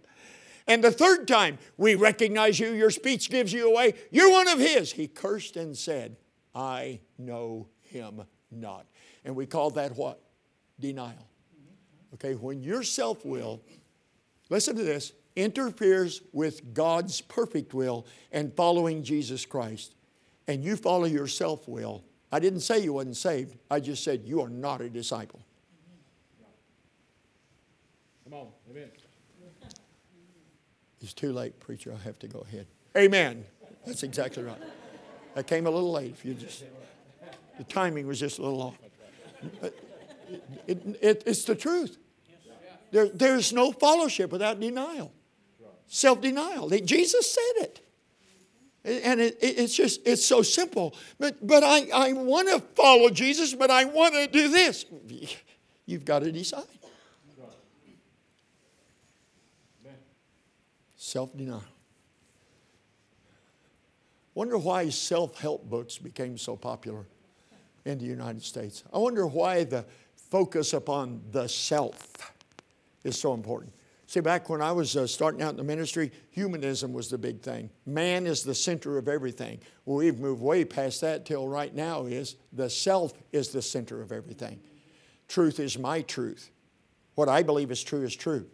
and 0.70 0.84
the 0.84 0.92
third 0.92 1.26
time, 1.26 1.58
we 1.76 1.96
recognize 1.96 2.60
you, 2.60 2.70
your 2.72 2.90
speech 2.90 3.28
gives 3.28 3.52
you 3.52 3.68
away. 3.70 3.94
You're 4.10 4.30
one 4.30 4.48
of 4.48 4.58
his. 4.58 4.92
He 4.92 5.08
cursed 5.08 5.56
and 5.56 5.76
said, 5.76 6.16
I 6.54 7.00
know 7.18 7.68
him 7.80 8.22
not. 8.50 8.86
And 9.24 9.34
we 9.34 9.46
call 9.46 9.70
that 9.70 9.96
what? 9.96 10.20
Denial. 10.78 11.26
Okay, 12.14 12.34
when 12.34 12.62
your 12.62 12.82
self 12.82 13.24
will, 13.24 13.62
listen 14.48 14.76
to 14.76 14.82
this, 14.84 15.12
interferes 15.36 16.22
with 16.32 16.72
God's 16.72 17.20
perfect 17.20 17.74
will 17.74 18.06
and 18.30 18.54
following 18.54 19.02
Jesus 19.02 19.44
Christ, 19.44 19.94
and 20.46 20.64
you 20.64 20.76
follow 20.76 21.04
your 21.04 21.26
self 21.26 21.68
will, 21.68 22.04
I 22.32 22.38
didn't 22.38 22.60
say 22.60 22.78
you 22.78 22.92
wasn't 22.92 23.16
saved. 23.16 23.56
I 23.70 23.80
just 23.80 24.04
said 24.04 24.22
you 24.24 24.40
are 24.40 24.48
not 24.48 24.80
a 24.80 24.88
disciple. 24.88 25.40
Come 28.24 28.34
on, 28.34 28.48
amen. 28.70 28.90
It's 31.00 31.14
too 31.14 31.32
late, 31.32 31.58
preacher. 31.60 31.92
I 31.92 32.02
have 32.04 32.18
to 32.20 32.28
go 32.28 32.40
ahead. 32.40 32.66
Amen. 32.96 33.44
That's 33.86 34.02
exactly 34.02 34.42
right. 34.42 34.60
I 35.36 35.42
came 35.42 35.66
a 35.66 35.70
little 35.70 35.92
late. 35.92 36.12
If 36.12 36.24
you 36.24 36.34
just, 36.34 36.64
the 37.56 37.64
timing 37.64 38.06
was 38.06 38.20
just 38.20 38.38
a 38.38 38.42
little 38.42 38.62
off. 38.62 38.78
It, 39.62 39.78
it, 40.66 40.98
it, 41.00 41.22
it's 41.26 41.44
the 41.44 41.54
truth. 41.54 41.96
There, 42.90 43.08
there's 43.08 43.52
no 43.52 43.72
fellowship 43.72 44.32
without 44.32 44.60
denial 44.60 45.12
self 45.90 46.20
denial. 46.20 46.70
Jesus 46.70 47.30
said 47.30 47.64
it. 47.64 47.80
And 48.82 49.20
it, 49.20 49.36
it, 49.42 49.58
it's 49.58 49.74
just, 49.74 50.00
it's 50.06 50.24
so 50.24 50.40
simple. 50.40 50.94
But, 51.18 51.46
but 51.46 51.62
I, 51.62 51.88
I 51.92 52.12
want 52.14 52.48
to 52.48 52.60
follow 52.74 53.10
Jesus, 53.10 53.54
but 53.54 53.70
I 53.70 53.84
want 53.84 54.14
to 54.14 54.26
do 54.26 54.48
this. 54.48 54.86
You've 55.84 56.06
got 56.06 56.20
to 56.20 56.32
decide. 56.32 56.64
Self 61.10 61.36
denial. 61.36 61.64
Wonder 64.32 64.56
why 64.58 64.90
self 64.90 65.40
help 65.40 65.68
books 65.68 65.98
became 65.98 66.38
so 66.38 66.54
popular 66.54 67.04
in 67.84 67.98
the 67.98 68.04
United 68.04 68.44
States. 68.44 68.84
I 68.94 68.98
wonder 68.98 69.26
why 69.26 69.64
the 69.64 69.84
focus 70.14 70.72
upon 70.72 71.20
the 71.32 71.48
self 71.48 72.32
is 73.02 73.18
so 73.18 73.34
important. 73.34 73.72
See, 74.06 74.20
back 74.20 74.48
when 74.48 74.62
I 74.62 74.70
was 74.70 74.96
uh, 74.96 75.04
starting 75.08 75.42
out 75.42 75.50
in 75.50 75.56
the 75.56 75.64
ministry, 75.64 76.12
humanism 76.30 76.92
was 76.92 77.10
the 77.10 77.18
big 77.18 77.42
thing. 77.42 77.70
Man 77.84 78.24
is 78.24 78.44
the 78.44 78.54
center 78.54 78.96
of 78.96 79.08
everything. 79.08 79.58
Well, 79.86 79.96
we've 79.96 80.20
moved 80.20 80.40
way 80.40 80.64
past 80.64 81.00
that 81.00 81.26
till 81.26 81.48
right 81.48 81.74
now 81.74 82.06
is 82.06 82.36
the 82.52 82.70
self 82.70 83.14
is 83.32 83.48
the 83.48 83.62
center 83.62 84.00
of 84.00 84.12
everything. 84.12 84.60
Truth 85.26 85.58
is 85.58 85.76
my 85.76 86.02
truth. 86.02 86.52
What 87.16 87.28
I 87.28 87.42
believe 87.42 87.72
is 87.72 87.82
true 87.82 88.04
is 88.04 88.14
true. 88.14 88.46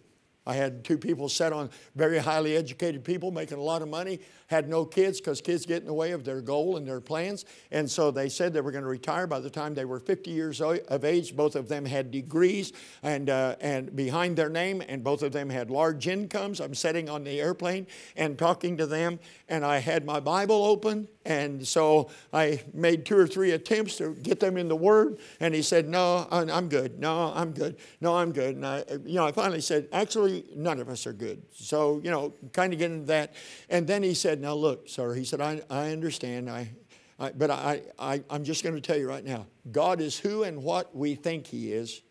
I 0.47 0.55
had 0.55 0.85
two 0.85 0.97
people 0.97 1.29
set 1.29 1.53
on 1.53 1.71
very 1.95 2.19
highly 2.19 2.57
educated 2.57 3.03
people 3.03 3.31
making 3.31 3.59
a 3.59 3.63
lot 3.63 3.83
of 3.83 3.89
money, 3.89 4.21
had 4.47 4.69
no 4.69 4.85
kids 4.85 5.21
because 5.21 5.41
kids 5.41 5.67
get 5.67 5.81
in 5.81 5.87
the 5.87 5.95
way 5.95 6.13
of 6.13 6.25
their 6.25 6.41
goal 6.41 6.77
and 6.77 6.87
their 6.87 7.01
plans. 7.01 7.45
And 7.71 7.91
so 7.91 8.11
they 8.11 8.29
said 8.29 8.53
they 8.53 8.61
were 8.61 8.73
going 8.73 8.85
to 8.85 8.91
retire 8.91 9.27
by 9.27 9.41
the 9.41 9.51
time 9.51 9.75
they 9.75 9.85
were 9.85 10.01
50 10.01 10.31
years 10.31 10.61
of 10.61 11.05
age. 11.05 11.37
Both 11.37 11.57
of 11.57 11.69
them 11.69 11.85
had 11.85 12.11
degrees 12.11 12.73
and, 13.03 13.29
uh, 13.31 13.57
and 13.61 13.95
behind 13.95 14.37
their 14.37 14.49
name, 14.49 14.83
and 14.89 15.03
both 15.03 15.23
of 15.23 15.33
them 15.33 15.51
had 15.51 15.71
large 15.71 16.07
incomes. 16.07 16.61
I'm 16.61 16.75
sitting 16.75 17.09
on 17.09 17.25
the 17.25 17.41
airplane 17.41 17.87
and 18.17 18.39
talking 18.39 18.77
to 18.77 18.87
them, 18.87 19.19
and 19.49 19.65
I 19.65 19.79
had 19.79 20.05
my 20.05 20.21
Bible 20.21 20.65
open. 20.65 21.09
And 21.25 21.67
so 21.67 22.09
I 22.33 22.63
made 22.73 23.05
two 23.05 23.19
or 23.19 23.27
three 23.27 23.51
attempts 23.51 23.97
to 23.97 24.15
get 24.15 24.39
them 24.39 24.57
in 24.57 24.69
the 24.69 24.77
Word, 24.77 25.19
and 25.41 25.53
he 25.55 25.63
said, 25.63 25.89
No, 25.89 26.29
I'm 26.31 26.69
good. 26.69 27.01
No, 27.01 27.33
I'm 27.35 27.51
good. 27.51 27.77
No, 28.01 28.17
I'm 28.17 28.31
good. 28.31 28.55
And 28.55 28.65
I, 28.65 28.85
you 29.05 29.17
know, 29.17 29.27
I 29.27 29.33
finally 29.33 29.61
said, 29.61 29.89
Actually, 29.93 30.45
none 30.55 30.79
of 30.79 30.89
us 30.89 31.05
are 31.05 31.13
good. 31.13 31.43
So, 31.53 32.01
you 32.05 32.13
know, 32.13 32.33
kind 32.53 32.73
of 32.73 32.79
get 32.79 32.93
into 32.93 33.07
that. 33.07 33.35
And 33.69 33.89
then 33.89 34.05
he 34.05 34.15
said, 34.15 34.36
said, 34.37 34.43
Now 34.43 34.55
look, 34.55 34.89
sir, 34.89 35.15
he 35.15 35.25
said, 35.25 35.41
I, 35.41 35.63
I 35.71 35.91
understand. 35.91 36.51
I, 36.51 36.71
I, 37.19 37.31
but 37.31 37.51
I, 37.51 37.81
I, 37.99 38.23
I'm 38.29 38.45
just 38.45 38.63
going 38.63 38.75
to 38.75 38.81
tell 38.81 38.99
you 38.99 39.09
right 39.09 39.25
now 39.25 39.47
God 39.71 40.01
is 40.01 40.19
who 40.19 40.43
and 40.43 40.63
what 40.63 40.95
we 40.95 41.15
think 41.15 41.47
He 41.47 41.73
is, 41.73 42.03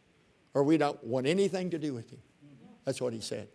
or 0.54 0.64
we 0.64 0.78
don't 0.78 1.02
want 1.04 1.28
anything 1.28 1.70
to 1.72 1.80
do 1.80 1.94
with 1.94 2.10
Him. 2.10 2.22
That's 2.84 3.00
what 3.00 3.14
He 3.14 3.22
said. 3.22 3.48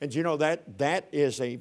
And 0.00 0.12
you 0.12 0.22
know 0.22 0.36
that 0.38 0.78
that 0.78 1.08
is 1.12 1.40
a 1.40 1.58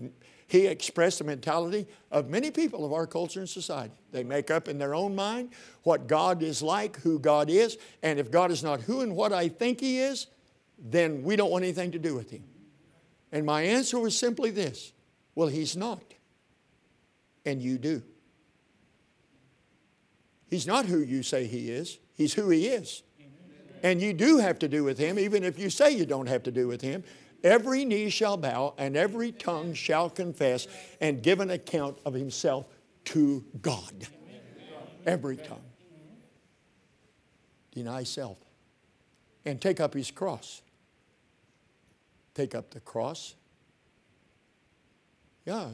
he 0.47 0.67
expressed 0.67 1.17
the 1.19 1.23
mentality 1.23 1.87
of 2.11 2.29
many 2.29 2.51
people 2.51 2.85
of 2.85 2.93
our 2.93 3.07
culture 3.07 3.39
and 3.39 3.49
society. 3.49 3.95
They 4.11 4.23
make 4.23 4.51
up 4.51 4.67
in 4.67 4.77
their 4.77 4.93
own 4.93 5.15
mind 5.15 5.49
what 5.81 6.05
God 6.05 6.43
is 6.43 6.61
like, 6.61 6.97
who 7.01 7.17
God 7.17 7.49
is, 7.49 7.79
and 8.03 8.19
if 8.19 8.29
God 8.29 8.51
is 8.51 8.63
not 8.63 8.81
who 8.81 9.01
and 9.01 9.15
what 9.15 9.33
I 9.33 9.47
think 9.47 9.79
He 9.79 9.99
is, 9.99 10.27
then 10.77 11.23
we 11.23 11.35
don't 11.35 11.49
want 11.49 11.63
anything 11.63 11.91
to 11.91 11.99
do 11.99 12.13
with 12.13 12.29
Him. 12.29 12.43
And 13.31 13.43
my 13.43 13.63
answer 13.63 13.99
was 13.99 14.17
simply 14.17 14.51
this 14.51 14.91
Well, 15.33 15.47
He's 15.47 15.75
not 15.75 16.14
and 17.45 17.61
you 17.61 17.77
do. 17.77 18.01
He's 20.49 20.67
not 20.67 20.85
who 20.85 20.99
you 20.99 21.23
say 21.23 21.45
he 21.45 21.69
is, 21.69 21.99
he's 22.15 22.33
who 22.33 22.49
he 22.49 22.67
is. 22.67 23.03
And 23.83 24.01
you 24.01 24.13
do 24.13 24.39
have 24.39 24.57
to 24.59 24.67
do 24.67 24.83
with 24.83 24.97
him, 24.97 25.19
even 25.19 25.43
if 25.43 25.59
you 25.59 25.69
say 25.69 25.91
you 25.91 26.05
don't 26.05 26.27
have 26.27 26.43
to 26.43 26.51
do 26.51 26.67
with 26.67 26.81
him. 26.81 27.03
Every 27.43 27.85
knee 27.85 28.09
shall 28.09 28.37
bow 28.37 28.73
and 28.77 28.97
every 28.97 29.31
tongue 29.31 29.73
shall 29.75 30.09
confess 30.09 30.67
and 30.99 31.21
give 31.21 31.39
an 31.39 31.51
account 31.51 31.99
of 32.03 32.15
himself 32.15 32.67
to 33.05 33.45
God. 33.61 34.07
Every 35.05 35.37
tongue. 35.37 35.61
Deny 37.71 38.03
self 38.03 38.39
and 39.45 39.61
take 39.61 39.79
up 39.79 39.93
his 39.93 40.09
cross. 40.09 40.61
Take 42.33 42.55
up 42.55 42.71
the 42.71 42.79
cross. 42.79 43.35
Yeah, 45.45 45.67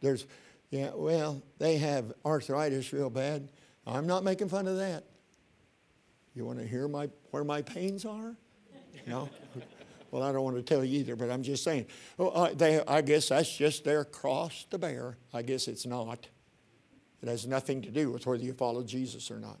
there's 0.00 0.26
yeah, 0.74 0.90
well, 0.92 1.40
they 1.58 1.76
have 1.76 2.12
arthritis 2.24 2.92
real 2.92 3.08
bad. 3.08 3.48
I'm 3.86 4.08
not 4.08 4.24
making 4.24 4.48
fun 4.48 4.66
of 4.66 4.78
that. 4.78 5.04
You 6.34 6.44
want 6.44 6.58
to 6.58 6.66
hear 6.66 6.88
my, 6.88 7.08
where 7.30 7.44
my 7.44 7.62
pains 7.62 8.04
are? 8.04 8.36
No? 9.06 9.28
Well, 10.10 10.22
I 10.22 10.30
don't 10.30 10.44
want 10.44 10.54
to 10.54 10.62
tell 10.62 10.84
you 10.84 11.00
either, 11.00 11.16
but 11.16 11.28
I'm 11.28 11.42
just 11.42 11.64
saying. 11.64 11.86
Well, 12.18 12.30
uh, 12.32 12.54
they, 12.54 12.80
I 12.86 13.00
guess 13.00 13.30
that's 13.30 13.52
just 13.52 13.82
their 13.82 14.04
cross 14.04 14.64
to 14.70 14.78
bear. 14.78 15.16
I 15.32 15.42
guess 15.42 15.66
it's 15.66 15.86
not. 15.86 16.28
It 17.20 17.28
has 17.28 17.48
nothing 17.48 17.82
to 17.82 17.90
do 17.90 18.12
with 18.12 18.24
whether 18.24 18.44
you 18.44 18.52
follow 18.52 18.84
Jesus 18.84 19.28
or 19.32 19.40
not. 19.40 19.58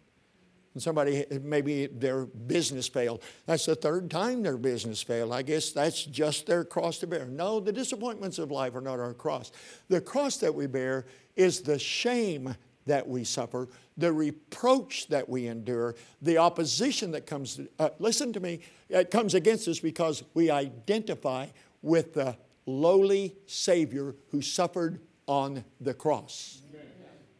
And 0.74 0.82
somebody, 0.82 1.24
maybe 1.40 1.86
their 1.86 2.26
business 2.26 2.88
failed. 2.88 3.22
That's 3.46 3.66
the 3.66 3.76
third 3.76 4.10
time 4.10 4.42
their 4.42 4.56
business 4.56 5.02
failed. 5.02 5.32
I 5.32 5.42
guess 5.42 5.70
that's 5.70 6.02
just 6.04 6.46
their 6.46 6.64
cross 6.64 6.98
to 6.98 7.06
bear. 7.06 7.26
No, 7.26 7.60
the 7.60 7.72
disappointments 7.72 8.38
of 8.38 8.50
life 8.50 8.74
are 8.74 8.80
not 8.80 8.98
our 8.98 9.14
cross. 9.14 9.52
The 9.88 10.00
cross 10.00 10.38
that 10.38 10.52
we 10.52 10.66
bear 10.66 11.06
is 11.36 11.60
the 11.60 11.78
shame 11.78 12.56
that 12.86 13.08
we 13.08 13.24
suffer, 13.24 13.68
the 13.96 14.12
reproach 14.12 15.06
that 15.08 15.28
we 15.28 15.46
endure, 15.46 15.94
the 16.20 16.38
opposition 16.38 17.12
that 17.12 17.24
comes. 17.24 17.60
Uh, 17.78 17.90
listen 17.98 18.32
to 18.32 18.40
me, 18.40 18.60
it 18.88 19.10
comes 19.10 19.34
against 19.34 19.68
us 19.68 19.78
because 19.78 20.24
we 20.34 20.50
identify 20.50 21.46
with 21.82 22.14
the 22.14 22.36
lowly 22.66 23.36
Savior 23.46 24.14
who 24.30 24.42
suffered 24.42 25.00
on 25.26 25.64
the 25.80 25.94
cross. 25.94 26.62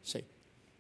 See, 0.03 0.25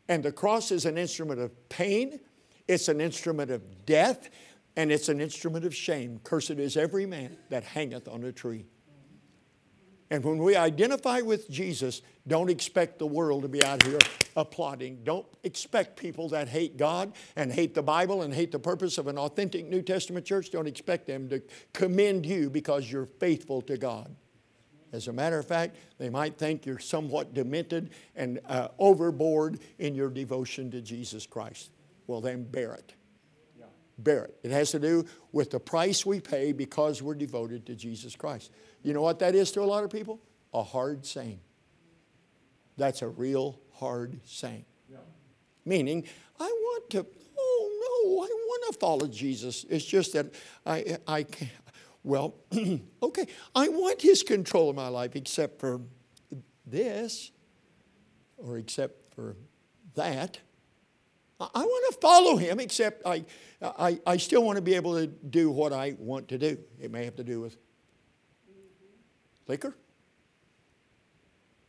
and 0.09 0.23
the 0.23 0.33
cross 0.33 0.71
is 0.71 0.85
an 0.85 0.99
instrument 0.99 1.41
of 1.41 1.69
pain 1.69 2.21
it's 2.67 2.89
an 2.89 3.01
instrument 3.01 3.51
of 3.51 3.87
death 3.87 4.31
and 4.77 4.91
it's 4.91 5.09
an 5.09 5.21
instrument 5.21 5.65
of 5.65 5.75
shame. 5.75 6.21
Cursed 6.25 6.51
is 6.51 6.77
every 6.77 7.07
man 7.07 7.37
that 7.51 7.65
hangeth 7.65 8.09
on 8.09 8.25
a 8.25 8.33
tree. 8.33 8.67
And 10.11 10.23
when 10.23 10.39
we 10.39 10.55
identify 10.55 11.21
with 11.21 11.51
Jesus, 11.51 12.03
don't 12.27 12.51
expect 12.51 12.99
the 12.99 13.07
world 13.07 13.43
to 13.43 13.49
be 13.49 13.65
out 13.65 13.83
here 13.83 13.99
applauding. 14.37 15.03
Don't 15.03 15.27
expect 15.43 15.97
people 15.97 16.29
that 16.29 16.49
hate 16.49 16.77
God 16.77 17.12
and 17.37 17.53
hate 17.53 17.75
the 17.75 17.83
Bible 17.83 18.23
and 18.23 18.33
hate 18.33 18.53
the 18.53 18.59
purpose 18.59 18.99
of 18.99 19.07
an 19.07 19.19
authentic 19.19 19.67
New 19.67 19.83
Testament 19.83 20.27
church, 20.27 20.51
don't 20.51 20.67
expect 20.67 21.07
them 21.07 21.29
to 21.31 21.43
commend 21.73 22.27
you 22.27 22.51
because 22.51 22.91
you're 22.91 23.07
faithful 23.07 23.62
to 23.62 23.77
God. 23.77 24.15
As 24.93 25.09
a 25.09 25.12
matter 25.12 25.39
of 25.39 25.47
fact, 25.47 25.75
they 25.99 26.09
might 26.09 26.39
think 26.39 26.65
you're 26.65 26.79
somewhat 26.79 27.35
demented 27.35 27.91
and 28.15 28.39
uh, 28.47 28.69
overboard 28.79 29.59
in 29.79 29.95
your 29.97 30.09
devotion 30.09 30.71
to 30.71 30.81
Jesus 30.81 31.27
Christ. 31.27 31.71
Well, 32.07 32.21
then 32.21 32.45
bear 32.45 32.75
it. 32.75 32.95
Yeah. 33.59 33.67
Bear 33.99 34.25
it. 34.25 34.37
It 34.43 34.51
has 34.51 34.71
to 34.73 34.79
do 34.79 35.05
with 35.33 35.51
the 35.51 35.61
price 35.61 36.05
we 36.05 36.21
pay 36.21 36.53
because 36.53 37.03
we're 37.03 37.15
devoted 37.15 37.67
to 37.67 37.75
Jesus 37.75 38.17
Christ. 38.17 38.51
You 38.83 38.93
know 38.93 39.03
what 39.03 39.19
that 39.21 39.35
is 39.35 39.51
to 39.53 39.63
a 39.63 39.65
lot 39.65 39.85
of 39.85 39.91
people? 39.91 40.21
A 40.53 40.63
hard 40.63 41.07
saying. 41.07 41.41
That's 42.77 43.03
a 43.03 43.09
real 43.09 43.61
hard 43.75 44.21
saying. 44.25 44.65
Yeah. 44.91 44.99
Meaning, 45.65 46.05
I 46.39 46.47
want 46.47 46.91
to, 46.91 47.07
oh 47.39 47.71
no, 48.05 48.25
I 48.25 48.29
want 48.29 48.73
to 48.73 48.79
follow 48.79 49.07
Jesus. 49.07 49.65
It's 49.69 49.85
just 49.85 50.13
that 50.13 50.35
I, 50.67 50.99
I 51.07 51.23
can't. 51.23 51.51
Well, 52.03 52.35
okay, 53.03 53.27
I 53.55 53.69
want 53.69 54.03
his 54.03 54.23
control 54.23 54.69
of 54.69 54.77
my 54.77 54.89
life 54.89 55.17
except 55.17 55.59
for 55.59 55.81
this 56.67 57.31
or 58.37 58.59
except 58.59 59.15
for 59.15 59.37
that. 59.95 60.39
I 61.41 61.64
want 61.64 61.95
to 61.95 62.01
follow 62.01 62.37
him, 62.37 62.61
except 62.61 63.07
I, 63.07 63.24
I, 63.61 63.99
I 64.07 64.16
still 64.16 64.45
want 64.45 64.57
to 64.57 64.62
be 64.62 64.74
able 64.74 64.95
to 64.95 65.07
do 65.07 65.51
what 65.51 65.72
I 65.72 65.97
want 65.99 66.28
to 66.28 66.39
do. 66.39 66.59
It 66.80 66.91
may 66.91 67.05
have 67.05 67.16
to 67.16 67.24
do 67.24 67.41
with 67.41 67.57
liquor. 69.49 69.76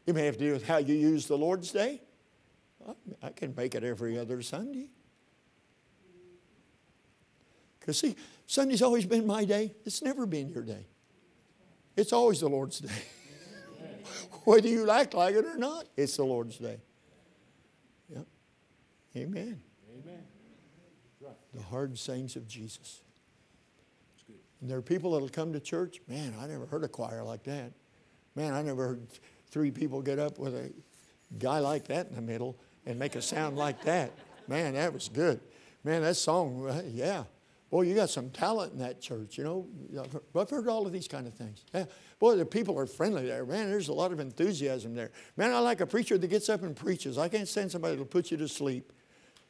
It 0.06 0.14
may 0.14 0.26
have 0.26 0.38
to 0.38 0.46
do 0.46 0.54
with 0.54 0.68
how 0.68 0.78
you 0.78 0.94
use 0.94 1.26
the 1.26 1.38
Lord's 1.38 1.72
Day. 1.72 2.02
I 3.24 3.30
can 3.30 3.56
make 3.56 3.74
it 3.74 3.84
every 3.84 4.20
other 4.20 4.42
Sunday. 4.44 4.90
Because, 7.80 7.98
see, 7.98 8.16
Sunday's 8.46 8.82
always 8.82 9.06
been 9.06 9.26
my 9.26 9.46
day. 9.46 9.74
It's 9.84 10.04
never 10.04 10.26
been 10.26 10.50
your 10.50 10.64
day. 10.64 10.86
It's 11.96 12.14
always 12.14 12.42
the 12.42 12.50
Lord's 12.50 12.80
day. 12.82 12.90
Whether 14.44 14.68
you 14.68 14.90
act 14.90 15.16
like 15.16 15.36
it 15.36 15.46
or 15.46 15.58
not, 15.58 15.88
it's 15.98 16.18
the 16.18 16.24
Lord's 16.24 16.58
day. 16.58 16.80
Amen. 19.16 19.62
Amen. 19.90 20.24
Right. 21.22 21.34
The 21.54 21.62
hard 21.62 21.98
sayings 21.98 22.36
of 22.36 22.48
Jesus. 22.48 23.02
And 24.62 24.70
there 24.70 24.78
are 24.78 24.82
people 24.82 25.12
that'll 25.12 25.30
come 25.30 25.54
to 25.54 25.60
church. 25.60 26.02
Man, 26.08 26.34
I 26.40 26.48
never 26.48 26.66
heard 26.66 26.84
a 26.84 26.88
choir 26.88 27.24
like 27.24 27.44
that. 27.44 27.72
Man, 28.36 28.54
I 28.54 28.62
never 28.62 28.88
heard 28.88 29.08
three 29.50 29.72
people 29.72 30.02
get 30.02 30.20
up 30.20 30.40
with 30.40 30.56
a 30.56 30.72
guy 31.38 31.60
like 31.60 31.88
that 31.88 32.08
in 32.10 32.16
the 32.16 32.22
middle 32.22 32.58
and 32.86 32.98
make 32.98 33.16
a 33.16 33.22
sound 33.22 33.58
like 33.58 33.84
that. 33.84 34.12
Man, 34.48 34.74
that 34.74 34.94
was 34.94 35.08
good. 35.08 35.40
Man, 35.84 36.02
that 36.02 36.16
song, 36.16 36.70
yeah. 36.92 37.24
Boy, 37.70 37.84
you 37.84 37.96
got 37.96 38.10
some 38.10 38.30
talent 38.30 38.74
in 38.74 38.80
that 38.80 39.02
church, 39.02 39.38
you 39.38 39.44
know. 39.44 39.68
I've 40.36 40.50
heard 40.50 40.68
all 40.68 40.86
of 40.86 40.94
these 40.94 41.08
kind 41.08 41.28
of 41.28 41.34
things. 41.34 41.64
Yeah. 41.74 41.86
Boy, 42.20 42.36
the 42.36 42.46
people 42.46 42.78
are 42.80 42.86
friendly 42.86 43.26
there. 43.26 43.46
Man, 43.46 43.70
there's 43.70 43.88
a 43.88 43.94
lot 43.94 44.12
of 44.12 44.20
enthusiasm 44.20 44.94
there. 44.94 45.12
Man, 45.36 45.52
I 45.52 45.60
like 45.60 45.82
a 45.82 45.88
preacher 45.88 46.18
that 46.18 46.28
gets 46.28 46.48
up 46.50 46.64
and 46.64 46.76
preaches. 46.76 47.18
I 47.18 47.28
can't 47.28 47.48
stand 47.48 47.72
somebody 47.72 47.96
that'll 47.96 48.06
put 48.06 48.32
you 48.32 48.38
to 48.38 48.48
sleep. 48.48 48.94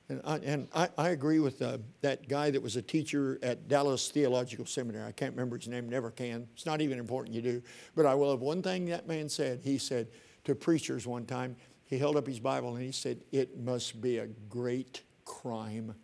And 0.08 0.22
I, 0.24 0.36
and 0.38 0.68
I, 0.74 0.89
I 0.97 1.10
agree 1.10 1.39
with 1.39 1.62
uh, 1.62 1.80
that 2.01 2.28
guy 2.28 2.51
that 2.51 2.62
was 2.62 2.76
a 2.76 2.82
teacher 2.82 3.39
at 3.41 3.68
Dallas 3.68 4.10
Theological 4.10 4.66
Seminary. 4.66 5.08
I 5.08 5.12
can't 5.12 5.34
remember 5.34 5.58
his 5.58 5.68
name, 5.68 5.89
never 5.89 6.12
can. 6.12 6.47
It's 6.53 6.66
not 6.66 6.80
even 6.82 6.99
important 6.99 7.36
you 7.36 7.41
do. 7.41 7.62
But 7.95 8.06
I 8.06 8.14
will 8.14 8.30
have 8.30 8.41
one 8.41 8.62
thing 8.62 8.86
that 8.88 9.08
man 9.08 9.30
said. 9.30 9.62
He 9.64 9.80
said 9.80 10.08
to 10.43 10.53
preachers 10.53 11.08
one 11.08 11.26
time, 11.26 11.56
he 11.86 11.97
held 11.97 12.18
up 12.18 12.28
his 12.28 12.39
Bible 12.39 12.76
and 12.76 12.86
he 12.86 12.91
said, 12.91 13.22
It 13.32 13.60
must 13.60 13.99
be 13.99 14.20
a 14.20 14.28
great 14.49 15.01
crime 15.24 15.95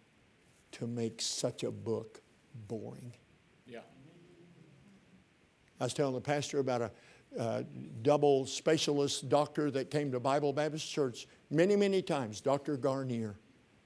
to 0.74 0.88
make 0.88 1.22
such 1.22 1.64
a 1.64 1.72
book 1.72 2.22
boring. 2.68 3.14
Yeah. 3.68 3.80
I 5.80 5.84
was 5.84 5.94
telling 5.94 6.16
the 6.16 6.22
pastor 6.22 6.60
about 6.60 6.82
a 6.82 6.92
uh, 7.40 7.64
double 8.02 8.46
specialist 8.46 9.30
doctor 9.30 9.72
that 9.72 9.90
came 9.90 10.12
to 10.12 10.20
Bible 10.20 10.54
Baptist 10.54 10.90
Church 10.90 11.28
many, 11.50 11.76
many 11.76 12.02
times, 12.02 12.42
Dr. 12.42 12.78
Garnier. 12.78 13.36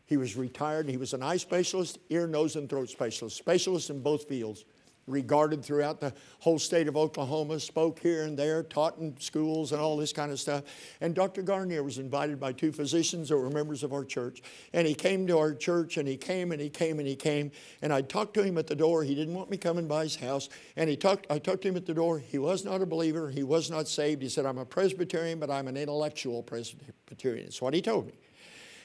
He 0.05 0.17
was 0.17 0.35
retired. 0.35 0.87
He 0.87 0.97
was 0.97 1.13
an 1.13 1.23
eye 1.23 1.37
specialist, 1.37 1.97
ear, 2.09 2.27
nose, 2.27 2.55
and 2.55 2.69
throat 2.69 2.89
specialist, 2.89 3.37
specialist 3.37 3.89
in 3.89 4.01
both 4.01 4.27
fields. 4.27 4.65
Regarded 5.07 5.63
throughout 5.63 5.99
the 5.99 6.11
whole 6.39 6.57
state 6.57 6.87
of 6.87 6.97
Oklahoma, 6.97 7.59
spoke 7.59 7.99
here 7.99 8.23
and 8.23 8.35
there, 8.35 8.63
taught 8.63 8.97
in 8.97 9.15
schools 9.19 9.71
and 9.71 9.79
all 9.79 9.97
this 9.97 10.11
kind 10.11 10.31
of 10.31 10.39
stuff. 10.39 10.63
And 10.99 11.13
Dr. 11.13 11.43
Garnier 11.43 11.83
was 11.83 11.99
invited 11.99 12.39
by 12.39 12.53
two 12.53 12.71
physicians 12.71 13.29
that 13.29 13.37
were 13.37 13.51
members 13.51 13.83
of 13.83 13.93
our 13.93 14.03
church. 14.03 14.41
And 14.73 14.87
he 14.87 14.95
came 14.95 15.27
to 15.27 15.37
our 15.37 15.53
church 15.53 15.97
and 15.97 16.07
he 16.07 16.17
came 16.17 16.51
and 16.51 16.59
he 16.59 16.71
came 16.71 16.97
and 16.97 17.07
he 17.07 17.15
came. 17.15 17.51
And 17.83 17.93
I 17.93 18.01
talked 18.01 18.33
to 18.33 18.41
him 18.43 18.57
at 18.57 18.65
the 18.65 18.75
door. 18.75 19.03
He 19.03 19.13
didn't 19.13 19.35
want 19.35 19.51
me 19.51 19.57
coming 19.57 19.87
by 19.87 20.01
his 20.01 20.15
house. 20.15 20.49
And 20.75 20.89
he 20.89 20.97
talked, 20.97 21.27
I 21.29 21.37
talked 21.37 21.61
to 21.61 21.67
him 21.67 21.77
at 21.77 21.85
the 21.85 21.93
door. 21.93 22.17
He 22.17 22.39
was 22.39 22.65
not 22.65 22.81
a 22.81 22.85
believer. 22.87 23.29
He 23.29 23.43
was 23.43 23.69
not 23.69 23.87
saved. 23.87 24.23
He 24.23 24.29
said, 24.29 24.47
I'm 24.47 24.57
a 24.57 24.65
Presbyterian, 24.65 25.39
but 25.39 25.51
I'm 25.51 25.67
an 25.67 25.77
intellectual 25.77 26.41
Presbyterian. 26.41 27.45
That's 27.45 27.61
what 27.61 27.75
he 27.75 27.81
told 27.83 28.07
me. 28.07 28.13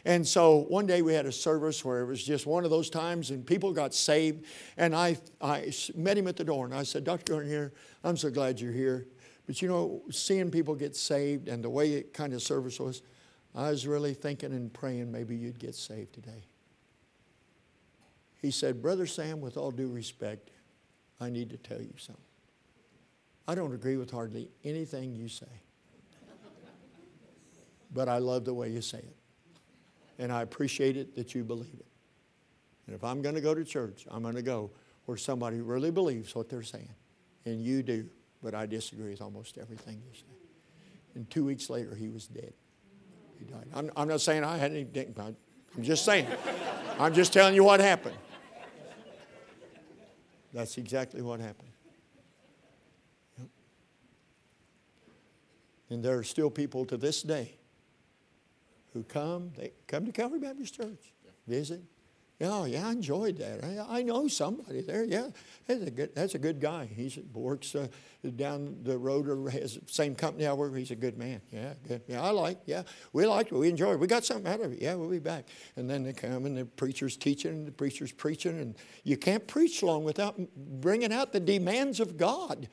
And 0.05 0.27
so 0.27 0.65
one 0.69 0.87
day 0.87 1.03
we 1.03 1.13
had 1.13 1.27
a 1.27 1.33
service 1.33 1.85
where 1.85 2.01
it 2.01 2.07
was 2.07 2.23
just 2.23 2.47
one 2.47 2.65
of 2.65 2.71
those 2.71 2.89
times 2.89 3.31
and 3.31 3.47
people 3.47 3.73
got 3.73 3.95
saved. 3.95 4.47
And 4.77 4.95
I, 4.95 5.19
I 5.41 5.73
met 5.95 6.17
him 6.17 6.27
at 6.27 6.37
the 6.37 6.45
door 6.45 6.65
and 6.65 6.75
I 6.75 6.85
said, 6.85 7.05
Dr. 7.05 7.35
Garnier, 7.35 7.73
I'm 8.03 8.17
so 8.17 8.31
glad 8.31 8.61
you're 8.61 8.73
here. 8.73 9.07
But 9.47 9.61
you 9.61 9.69
know, 9.69 10.03
seeing 10.11 10.51
people 10.51 10.75
get 10.75 10.97
saved 10.97 11.49
and 11.49 11.63
the 11.63 11.71
way 11.71 11.93
it 11.93 12.15
kind 12.15 12.33
of 12.33 12.43
service 12.43 12.81
was, 12.81 13.03
I 13.55 13.71
was 13.71 13.87
really 13.87 14.15
thinking 14.15 14.53
and 14.53 14.73
praying 14.73 15.11
maybe 15.11 15.37
you'd 15.37 15.59
get 15.59 15.75
saved 15.75 16.15
today. 16.15 16.45
He 18.41 18.51
said, 18.51 18.81
Brother 18.81 19.07
Sam, 19.07 19.41
with 19.41 19.57
all 19.57 19.71
due 19.71 19.89
respect, 19.89 20.51
I 21.21 21.29
need 21.29 21.51
to 21.51 21.59
tell 21.59 21.81
you 21.81 21.93
something. 21.99 22.25
I 23.47 23.55
don't 23.55 23.75
agree 23.75 23.97
with 23.97 24.11
hardly 24.11 24.49
anything 24.65 25.15
you 25.15 25.29
say, 25.29 25.47
but 27.93 28.09
I 28.09 28.19
love 28.19 28.45
the 28.45 28.55
way 28.55 28.71
you 28.71 28.81
say 28.81 28.99
it 28.99 29.20
and 30.21 30.31
I 30.31 30.43
appreciate 30.43 30.97
it 30.99 31.17
that 31.17 31.35
you 31.35 31.43
believe 31.43 31.75
it. 31.75 31.87
And 32.87 32.95
if 32.95 33.03
I'm 33.03 33.23
going 33.23 33.35
to 33.35 33.41
go 33.41 33.55
to 33.55 33.65
church, 33.65 34.07
I'm 34.11 34.23
going 34.23 34.35
to 34.35 34.43
go 34.43 34.71
where 35.07 35.17
somebody 35.17 35.61
really 35.61 35.91
believes 35.91 36.35
what 36.35 36.49
they're 36.51 36.63
saying. 36.63 36.95
And 37.47 37.63
you 37.63 37.83
do, 37.83 38.07
but 38.43 38.55
I 38.55 38.67
disagree 38.67 39.11
with 39.11 39.23
almost 39.23 39.57
everything 39.57 40.03
you 40.07 40.15
say. 40.15 40.27
And 41.15 41.29
two 41.31 41.45
weeks 41.45 41.71
later, 41.71 41.95
he 41.95 42.09
was 42.09 42.27
dead. 42.27 42.53
He 43.39 43.47
died. 43.47 43.67
I'm, 43.75 43.91
I'm 43.97 44.09
not 44.09 44.21
saying 44.21 44.45
I 44.45 44.59
had 44.59 44.73
anything, 44.73 45.15
I'm 45.19 45.83
just 45.83 46.05
saying. 46.05 46.27
I'm 46.99 47.15
just 47.15 47.33
telling 47.33 47.55
you 47.55 47.65
what 47.65 47.81
happened. 47.81 48.17
That's 50.53 50.77
exactly 50.77 51.23
what 51.23 51.41
happened. 51.41 51.71
Yep. 53.39 53.49
And 55.89 56.05
there 56.05 56.19
are 56.19 56.25
still 56.25 56.51
people 56.51 56.85
to 56.87 56.99
this 56.99 57.23
day 57.23 57.60
who 58.93 59.03
come, 59.05 59.53
they 59.57 59.73
come 59.87 60.07
to 60.07 60.13
Calvary 60.13 60.41
Baptist 60.41 60.75
Church, 60.75 61.13
visit, 61.47 61.83
Yeah, 62.41 62.65
yeah, 62.65 62.89
I 62.89 62.93
enjoyed 62.93 63.37
that. 63.37 63.63
I, 63.63 63.99
I 63.99 64.03
know 64.03 64.27
somebody 64.27 64.81
there. 64.81 65.05
Yeah, 65.05 65.29
that's 65.67 65.83
a 65.83 65.91
good, 65.91 66.15
that's 66.15 66.35
a 66.35 66.39
good 66.39 66.59
guy. 66.59 66.87
He 66.87 67.23
works 67.35 67.75
uh, 67.75 67.89
down 68.37 68.79
the 68.83 68.97
road 68.97 69.29
or 69.29 69.51
has 69.51 69.75
the 69.75 69.83
same 69.93 70.15
company 70.15 70.47
I 70.47 70.55
work. 70.55 70.75
He's 70.75 70.91
a 70.91 70.97
good 70.97 71.19
man. 71.19 71.43
Yeah, 71.53 71.75
good. 71.87 72.01
Yeah, 72.09 72.23
I 72.23 72.31
like. 72.31 72.61
Yeah, 72.65 72.85
we 73.13 73.27
liked 73.27 73.53
it. 73.53 73.57
We 73.57 73.69
enjoyed 73.69 73.95
it. 73.95 74.01
We 74.01 74.07
got 74.07 74.25
something 74.25 74.51
out 74.51 74.63
of 74.63 74.73
it. 74.73 74.81
Yeah, 74.81 74.95
we'll 74.95 75.11
be 75.11 75.19
back. 75.19 75.49
And 75.77 75.89
then 75.89 76.03
they 76.03 76.15
come 76.15 76.47
and 76.47 76.57
the 76.57 76.65
preacher's 76.65 77.19
teaching 77.19 77.53
and 77.53 77.67
the 77.67 77.73
preacher's 77.73 78.11
preaching. 78.11 78.59
And 78.59 78.75
you 79.05 79.19
can't 79.19 79.47
preach 79.47 79.83
long 79.83 80.03
without 80.03 80.41
bringing 80.57 81.13
out 81.13 81.35
the 81.35 81.41
demands 81.41 82.01
of 82.01 82.17
God. 82.17 82.71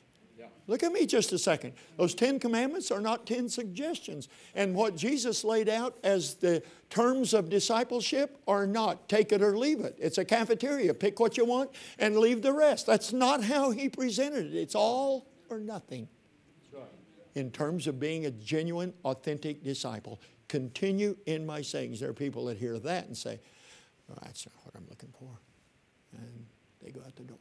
Look 0.68 0.84
at 0.84 0.92
me 0.92 1.06
just 1.06 1.32
a 1.32 1.40
second. 1.40 1.74
Those 1.96 2.14
Ten 2.14 2.40
Commandments 2.40 2.92
are 2.92 3.00
not 3.00 3.26
ten 3.26 3.48
suggestions. 3.48 4.28
And 4.54 4.76
what 4.76 4.98
Jesus 4.98 5.46
laid 5.46 5.70
out 5.70 5.98
as 6.04 6.36
the 6.36 6.62
terms 6.90 7.34
of 7.34 7.50
discipleship 7.50 8.38
are 8.48 8.68
not 8.68 9.08
take 9.08 9.32
it 9.32 9.42
or 9.42 9.58
leave 9.58 9.80
it. 9.80 9.98
It's 9.98 10.18
a 10.18 10.26
cafeteria. 10.26 10.94
Pick 10.94 11.22
what 11.22 11.38
you 11.38 11.46
want 11.46 11.72
and 12.00 12.18
leave 12.18 12.42
the 12.42 12.52
rest. 12.52 12.86
That's 12.86 13.14
not 13.14 13.46
how 13.46 13.72
he 13.72 13.88
presented 13.88 14.48
it. 14.48 14.56
It's 14.56 14.76
all 14.76 15.28
or 15.50 15.60
nothing. 15.60 16.10
In 17.36 17.52
terms 17.52 17.86
of 17.86 18.00
being 18.00 18.26
a 18.26 18.32
genuine, 18.32 18.94
authentic 19.06 19.64
disciple, 19.64 20.20
continue 20.48 21.16
in 21.28 21.46
my 21.46 21.62
sayings. 21.62 22.00
There 22.00 22.10
are 22.10 22.14
people 22.14 22.46
that 22.46 22.58
hear 22.58 22.80
that 22.80 23.06
and 23.06 23.16
say, 23.16 23.40
that's 24.24 24.48
not 24.48 24.56
what 24.64 24.76
I'm 24.76 24.88
looking 24.90 25.14
for. 25.20 25.30
And 26.18 26.46
they 26.82 26.90
go 26.90 27.00
out 27.06 27.16
the 27.16 27.24
door. 27.24 27.38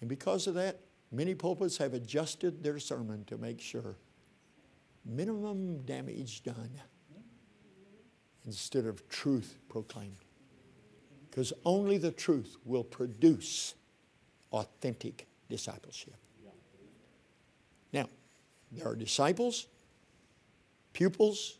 And 0.00 0.08
because 0.08 0.48
of 0.48 0.54
that, 0.54 0.80
Many 1.12 1.34
pulpits 1.34 1.76
have 1.78 1.94
adjusted 1.94 2.62
their 2.62 2.78
sermon 2.78 3.24
to 3.24 3.36
make 3.36 3.60
sure 3.60 3.96
minimum 5.04 5.82
damage 5.82 6.42
done 6.42 6.70
instead 8.46 8.86
of 8.86 9.08
truth 9.08 9.56
proclaimed. 9.68 10.24
Because 11.28 11.52
only 11.64 11.98
the 11.98 12.10
truth 12.10 12.56
will 12.64 12.84
produce 12.84 13.74
authentic 14.52 15.26
discipleship. 15.48 16.14
Now, 17.92 18.08
there 18.70 18.86
are 18.86 18.94
disciples, 18.94 19.66
pupils, 20.92 21.58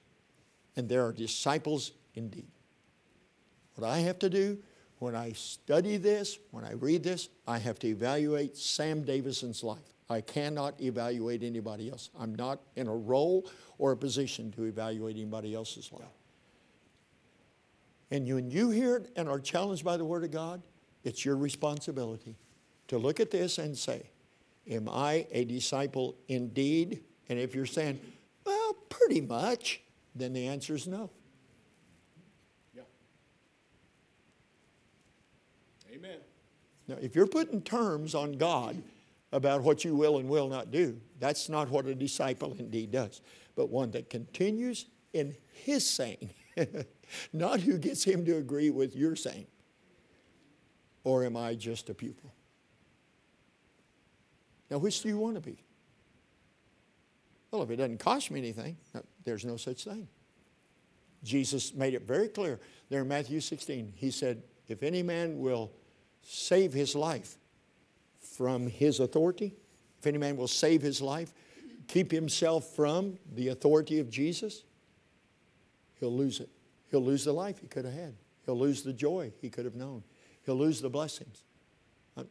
and 0.76 0.88
there 0.88 1.04
are 1.04 1.12
disciples 1.12 1.92
indeed. 2.14 2.48
What 3.74 3.88
I 3.88 3.98
have 3.98 4.18
to 4.20 4.30
do 4.30 4.58
when 5.00 5.16
I 5.16 5.32
study 5.32 5.96
this, 5.96 6.38
when 6.50 6.62
I 6.64 6.72
read 6.72 7.02
this, 7.02 7.30
I 7.48 7.58
have 7.58 7.78
to 7.80 7.88
evaluate 7.88 8.56
Sam 8.56 9.02
Davison's 9.02 9.64
life. 9.64 9.78
I 10.10 10.20
cannot 10.20 10.78
evaluate 10.80 11.42
anybody 11.42 11.90
else. 11.90 12.10
I'm 12.18 12.34
not 12.34 12.60
in 12.76 12.86
a 12.86 12.94
role 12.94 13.50
or 13.78 13.92
a 13.92 13.96
position 13.96 14.52
to 14.52 14.64
evaluate 14.64 15.16
anybody 15.16 15.54
else's 15.54 15.90
life. 15.90 16.02
And 18.10 18.28
when 18.28 18.50
you 18.50 18.70
hear 18.70 18.96
it 18.96 19.10
and 19.16 19.28
are 19.28 19.40
challenged 19.40 19.84
by 19.84 19.96
the 19.96 20.04
Word 20.04 20.22
of 20.22 20.32
God, 20.32 20.60
it's 21.02 21.24
your 21.24 21.36
responsibility 21.36 22.36
to 22.88 22.98
look 22.98 23.20
at 23.20 23.30
this 23.30 23.58
and 23.58 23.76
say, 23.76 24.02
Am 24.68 24.86
I 24.88 25.26
a 25.32 25.44
disciple 25.44 26.14
indeed? 26.28 27.02
And 27.30 27.38
if 27.38 27.54
you're 27.54 27.64
saying, 27.64 28.00
Well, 28.44 28.74
pretty 28.90 29.22
much, 29.22 29.80
then 30.14 30.34
the 30.34 30.46
answer 30.48 30.74
is 30.74 30.86
no. 30.86 31.10
Amen. 35.92 36.18
Now, 36.88 36.96
if 37.00 37.14
you're 37.14 37.26
putting 37.26 37.62
terms 37.62 38.14
on 38.14 38.32
God 38.32 38.82
about 39.32 39.62
what 39.62 39.84
you 39.84 39.94
will 39.94 40.18
and 40.18 40.28
will 40.28 40.48
not 40.48 40.70
do, 40.70 41.00
that's 41.18 41.48
not 41.48 41.68
what 41.70 41.86
a 41.86 41.94
disciple 41.94 42.56
indeed 42.58 42.90
does, 42.90 43.20
but 43.54 43.70
one 43.70 43.90
that 43.92 44.10
continues 44.10 44.86
in 45.12 45.36
his 45.52 45.88
saying, 45.88 46.30
not 47.32 47.60
who 47.60 47.78
gets 47.78 48.04
him 48.04 48.24
to 48.24 48.36
agree 48.36 48.70
with 48.70 48.96
your 48.96 49.16
saying. 49.16 49.46
Or 51.04 51.24
am 51.24 51.36
I 51.36 51.54
just 51.54 51.88
a 51.90 51.94
pupil? 51.94 52.32
Now, 54.70 54.78
which 54.78 55.00
do 55.02 55.08
you 55.08 55.18
want 55.18 55.36
to 55.36 55.40
be? 55.40 55.64
Well, 57.50 57.62
if 57.62 57.70
it 57.70 57.76
doesn't 57.76 57.98
cost 57.98 58.30
me 58.30 58.38
anything, 58.38 58.76
there's 59.24 59.44
no 59.44 59.56
such 59.56 59.84
thing. 59.84 60.08
Jesus 61.24 61.74
made 61.74 61.94
it 61.94 62.02
very 62.02 62.28
clear 62.28 62.60
there 62.88 63.02
in 63.02 63.08
Matthew 63.08 63.40
16. 63.40 63.92
He 63.96 64.10
said, 64.10 64.42
If 64.68 64.82
any 64.82 65.02
man 65.02 65.38
will 65.38 65.72
save 66.22 66.72
his 66.72 66.94
life 66.94 67.36
from 68.20 68.66
his 68.66 69.00
authority, 69.00 69.54
if 69.98 70.06
any 70.06 70.18
man 70.18 70.36
will 70.36 70.48
save 70.48 70.82
his 70.82 71.02
life, 71.02 71.32
keep 71.88 72.10
himself 72.10 72.74
from 72.74 73.18
the 73.34 73.48
authority 73.48 73.98
of 73.98 74.10
Jesus, 74.10 74.64
he'll 75.98 76.14
lose 76.16 76.40
it. 76.40 76.48
He'll 76.90 77.04
lose 77.04 77.24
the 77.24 77.32
life 77.32 77.58
he 77.58 77.66
could 77.66 77.84
have 77.84 77.94
had. 77.94 78.14
He'll 78.46 78.58
lose 78.58 78.82
the 78.82 78.92
joy 78.92 79.32
he 79.40 79.50
could 79.50 79.64
have 79.64 79.74
known. 79.74 80.02
He'll 80.44 80.56
lose 80.56 80.80
the 80.80 80.90
blessings. 80.90 81.44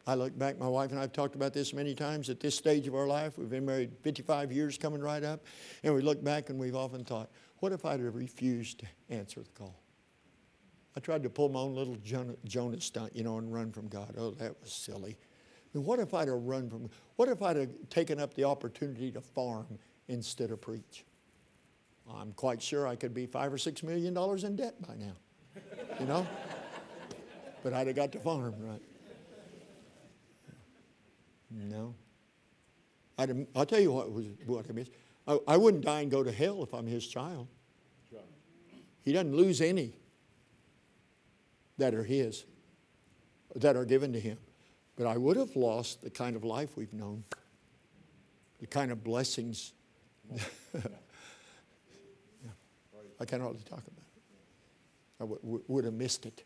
I 0.06 0.14
look 0.14 0.38
back, 0.38 0.58
my 0.58 0.68
wife 0.68 0.90
and 0.90 0.98
I 0.98 1.02
have 1.02 1.12
talked 1.12 1.34
about 1.34 1.52
this 1.52 1.72
many 1.72 1.94
times 1.94 2.28
at 2.28 2.38
this 2.38 2.54
stage 2.54 2.86
of 2.86 2.94
our 2.94 3.06
life. 3.06 3.38
We've 3.38 3.48
been 3.48 3.64
married 3.64 3.90
55 4.02 4.52
years 4.52 4.76
coming 4.78 5.00
right 5.00 5.24
up. 5.24 5.44
And 5.82 5.94
we 5.94 6.02
look 6.02 6.22
back 6.22 6.50
and 6.50 6.58
we've 6.58 6.76
often 6.76 7.04
thought, 7.04 7.30
what 7.58 7.72
if 7.72 7.84
I'd 7.84 8.00
have 8.00 8.14
refused 8.14 8.80
to 8.80 8.86
answer 9.08 9.40
the 9.40 9.50
call? 9.50 9.79
I 10.96 11.00
tried 11.00 11.22
to 11.22 11.30
pull 11.30 11.48
my 11.48 11.60
own 11.60 11.74
little 11.74 11.96
Jonah 12.44 12.80
stunt, 12.80 13.14
you 13.14 13.22
know, 13.22 13.38
and 13.38 13.52
run 13.52 13.70
from 13.70 13.88
God. 13.88 14.14
Oh, 14.18 14.32
that 14.32 14.60
was 14.60 14.72
silly. 14.72 15.16
I 15.16 15.78
mean, 15.78 15.86
what 15.86 16.00
if 16.00 16.14
I'd 16.14 16.28
have 16.28 16.42
run 16.42 16.68
from, 16.68 16.90
what 17.16 17.28
if 17.28 17.42
I'd 17.42 17.56
have 17.56 17.70
taken 17.90 18.18
up 18.18 18.34
the 18.34 18.44
opportunity 18.44 19.12
to 19.12 19.20
farm 19.20 19.66
instead 20.08 20.50
of 20.50 20.60
preach? 20.60 21.04
I'm 22.12 22.32
quite 22.32 22.60
sure 22.60 22.88
I 22.88 22.96
could 22.96 23.14
be 23.14 23.26
five 23.26 23.52
or 23.52 23.58
six 23.58 23.84
million 23.84 24.14
dollars 24.14 24.42
in 24.42 24.56
debt 24.56 24.74
by 24.86 24.96
now, 24.96 25.12
you 26.00 26.06
know? 26.06 26.26
but 27.62 27.72
I'd 27.72 27.86
have 27.86 27.94
got 27.94 28.10
to 28.12 28.18
farm, 28.18 28.54
right? 28.58 28.82
No. 31.52 31.94
I'd, 33.16 33.46
I'll 33.54 33.66
tell 33.66 33.80
you 33.80 33.92
what 33.92 34.10
was 34.10 34.24
what 34.46 34.66
I 34.68 34.72
missed. 34.72 34.92
I, 35.28 35.38
I 35.46 35.56
wouldn't 35.56 35.84
die 35.84 36.00
and 36.00 36.10
go 36.10 36.24
to 36.24 36.32
hell 36.32 36.64
if 36.64 36.72
I'm 36.72 36.86
his 36.86 37.06
child. 37.06 37.46
He 39.02 39.12
doesn't 39.12 39.34
lose 39.34 39.60
any 39.60 39.94
that 41.80 41.94
are 41.94 42.04
His, 42.04 42.44
that 43.56 43.76
are 43.76 43.84
given 43.84 44.12
to 44.12 44.20
Him. 44.20 44.38
But 44.96 45.06
I 45.06 45.16
would 45.16 45.36
have 45.36 45.56
lost 45.56 46.02
the 46.02 46.10
kind 46.10 46.36
of 46.36 46.44
life 46.44 46.76
we've 46.76 46.92
known, 46.92 47.24
the 48.60 48.66
kind 48.66 48.92
of 48.92 49.02
blessings. 49.02 49.72
yeah. 50.32 50.40
I 53.20 53.24
can't 53.26 53.42
hardly 53.42 53.60
talk 53.62 53.80
about 53.80 53.90
it. 53.98 54.22
I 55.20 55.24
would 55.68 55.84
have 55.84 55.92
missed 55.92 56.24
it. 56.24 56.44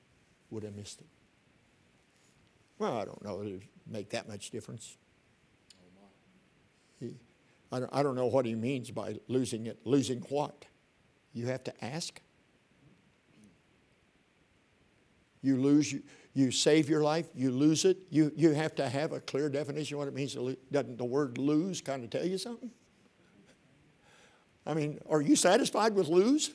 Would 0.51 0.64
have 0.64 0.74
missed 0.74 1.01
it. 1.01 1.07
Well, 2.78 2.99
I 2.99 3.05
don't 3.05 3.24
know. 3.24 3.41
It 3.41 3.45
would 3.45 3.62
make 3.87 4.11
that 4.11 4.28
much 4.28 4.51
difference. 4.51 4.97
He, 6.99 7.14
I, 7.70 7.80
don't, 7.80 7.91
I 7.93 8.03
don't 8.03 8.16
know 8.16 8.26
what 8.26 8.45
he 8.47 8.55
means 8.55 8.91
by 8.91 9.20
losing 9.28 9.66
it. 9.66 9.78
Losing 9.85 10.20
what? 10.28 10.64
You 11.32 11.47
have 11.47 11.62
to 11.64 11.85
ask. 11.85 12.20
You 15.45 15.57
lose, 15.57 15.95
you, 16.32 16.51
save 16.51 16.88
your 16.88 17.03
life, 17.03 17.26
you 17.34 17.51
lose 17.51 17.84
it. 17.84 17.99
You, 18.11 18.32
you 18.34 18.53
have 18.53 18.74
to 18.76 18.88
have 18.88 19.12
a 19.12 19.20
clear 19.20 19.49
definition 19.49 19.97
of 19.97 19.99
what 20.01 20.09
it 20.09 20.14
means. 20.14 20.36
Doesn't 20.72 20.99
the 20.99 21.05
word 21.05 21.38
lose 21.38 21.80
kind 21.80 22.03
of 22.03 22.11
tell 22.11 22.24
you 22.24 22.38
something? 22.38 22.70
I 24.66 24.74
mean, 24.74 24.99
are 25.09 25.20
you 25.20 25.36
satisfied 25.36 25.95
with 25.95 26.09
lose? 26.09 26.51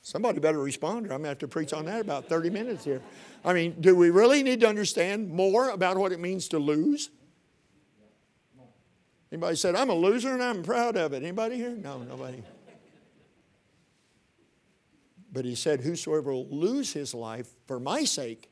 Somebody 0.00 0.40
better 0.40 0.58
respond, 0.58 1.06
or 1.06 1.12
I'm 1.12 1.18
going 1.18 1.24
to 1.24 1.28
have 1.28 1.38
to 1.40 1.48
preach 1.48 1.74
on 1.74 1.84
that 1.84 2.00
about 2.00 2.30
30 2.30 2.48
minutes 2.48 2.82
here. 2.82 3.02
I 3.44 3.52
mean, 3.52 3.76
do 3.78 3.94
we 3.94 4.08
really 4.08 4.42
need 4.42 4.60
to 4.60 4.66
understand 4.66 5.28
more 5.28 5.68
about 5.68 5.98
what 5.98 6.12
it 6.12 6.18
means 6.18 6.48
to 6.48 6.58
lose? 6.58 7.10
Anybody 9.30 9.56
said, 9.56 9.74
I'm 9.74 9.90
a 9.90 9.94
loser 9.94 10.32
and 10.32 10.42
I'm 10.42 10.62
proud 10.62 10.96
of 10.96 11.12
it? 11.12 11.22
Anybody 11.22 11.56
here? 11.56 11.72
No, 11.72 11.98
nobody. 11.98 12.42
But 15.38 15.44
he 15.44 15.54
said, 15.54 15.82
Whosoever 15.82 16.32
will 16.32 16.48
lose 16.48 16.92
his 16.92 17.14
life 17.14 17.46
for 17.68 17.78
my 17.78 18.02
sake 18.02 18.50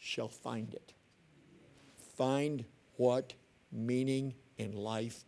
shall 0.00 0.28
find 0.28 0.72
it. 0.72 0.92
Find 2.16 2.64
what 2.98 3.34
meaning 3.72 4.34
in 4.58 4.76
life 4.76 5.24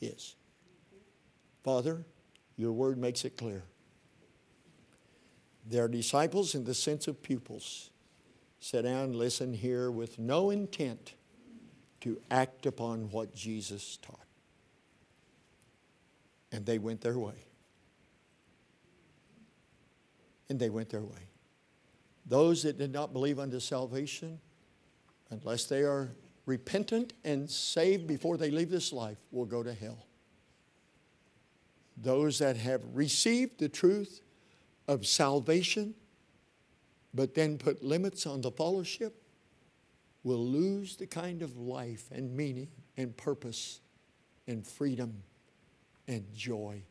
is. 0.00 0.36
Father, 1.64 2.06
your 2.54 2.70
word 2.70 2.96
makes 2.96 3.24
it 3.24 3.36
clear. 3.36 3.64
They 5.68 5.80
are 5.80 5.88
disciples 5.88 6.54
in 6.54 6.62
the 6.62 6.74
sense 6.74 7.08
of 7.08 7.20
pupils. 7.20 7.90
Sit 8.60 8.82
down, 8.82 9.14
listen 9.14 9.52
here 9.52 9.90
with 9.90 10.16
no 10.16 10.50
intent 10.50 11.14
to 12.02 12.20
act 12.30 12.66
upon 12.66 13.10
what 13.10 13.34
Jesus 13.34 13.96
taught. 14.00 14.28
And 16.52 16.64
they 16.64 16.78
went 16.78 17.00
their 17.00 17.18
way 17.18 17.47
and 20.48 20.58
they 20.58 20.70
went 20.70 20.90
their 20.90 21.02
way. 21.02 21.28
Those 22.26 22.62
that 22.64 22.78
did 22.78 22.92
not 22.92 23.12
believe 23.12 23.38
unto 23.38 23.58
salvation, 23.60 24.38
unless 25.30 25.64
they 25.64 25.82
are 25.82 26.10
repentant 26.46 27.14
and 27.24 27.48
saved 27.48 28.06
before 28.06 28.36
they 28.36 28.50
leave 28.50 28.70
this 28.70 28.92
life, 28.92 29.18
will 29.30 29.46
go 29.46 29.62
to 29.62 29.72
hell. 29.72 30.06
Those 31.96 32.38
that 32.38 32.56
have 32.56 32.82
received 32.92 33.58
the 33.58 33.68
truth 33.68 34.20
of 34.86 35.06
salvation, 35.06 35.94
but 37.12 37.34
then 37.34 37.58
put 37.58 37.82
limits 37.82 38.26
on 38.26 38.40
the 38.40 38.50
fellowship, 38.50 39.22
will 40.22 40.44
lose 40.44 40.96
the 40.96 41.06
kind 41.06 41.42
of 41.42 41.56
life 41.56 42.10
and 42.12 42.36
meaning 42.36 42.68
and 42.96 43.16
purpose 43.16 43.80
and 44.46 44.66
freedom 44.66 45.22
and 46.06 46.24
joy 46.34 46.82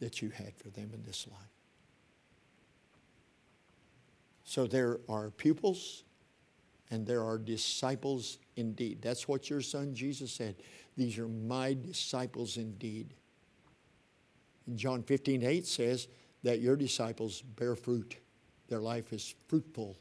that 0.00 0.20
you 0.22 0.30
had 0.30 0.56
for 0.56 0.68
them 0.70 0.90
in 0.92 1.02
this 1.04 1.26
life. 1.28 1.55
So 4.46 4.66
there 4.66 5.00
are 5.08 5.30
pupils 5.30 6.04
and 6.90 7.04
there 7.04 7.22
are 7.24 7.36
disciples 7.36 8.38
indeed. 8.54 9.02
That's 9.02 9.26
what 9.26 9.50
your 9.50 9.60
son 9.60 9.92
Jesus 9.92 10.30
said. 10.30 10.54
These 10.96 11.18
are 11.18 11.28
my 11.28 11.74
disciples 11.74 12.56
indeed. 12.56 13.12
And 14.68 14.78
John 14.78 15.02
15, 15.02 15.42
8 15.42 15.66
says 15.66 16.06
that 16.44 16.60
your 16.60 16.76
disciples 16.76 17.42
bear 17.42 17.74
fruit. 17.74 18.16
Their 18.68 18.80
life 18.80 19.12
is 19.12 19.34
fruitful, 19.48 19.96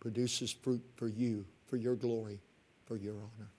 produces 0.00 0.52
fruit 0.52 0.84
for 0.94 1.08
you, 1.08 1.46
for 1.66 1.78
your 1.78 1.96
glory, 1.96 2.40
for 2.84 2.96
your 2.96 3.14
honor. 3.14 3.50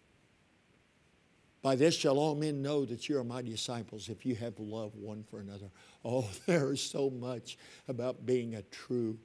By 1.64 1.76
this 1.76 1.96
shall 1.96 2.20
all 2.20 2.36
men 2.36 2.62
know 2.62 2.86
that 2.86 3.10
you 3.10 3.18
are 3.18 3.24
my 3.24 3.42
disciples 3.42 4.10
if 4.10 4.28
you 4.28 4.36
have 4.36 4.60
love 4.60 4.96
one 4.96 5.24
for 5.24 5.40
another. 5.40 5.72
Oh, 6.06 6.30
there 6.46 6.72
is 6.72 6.82
so 6.82 7.10
much 7.10 7.58
about 7.88 8.28
being 8.28 8.54
a 8.54 8.62
true 8.64 9.18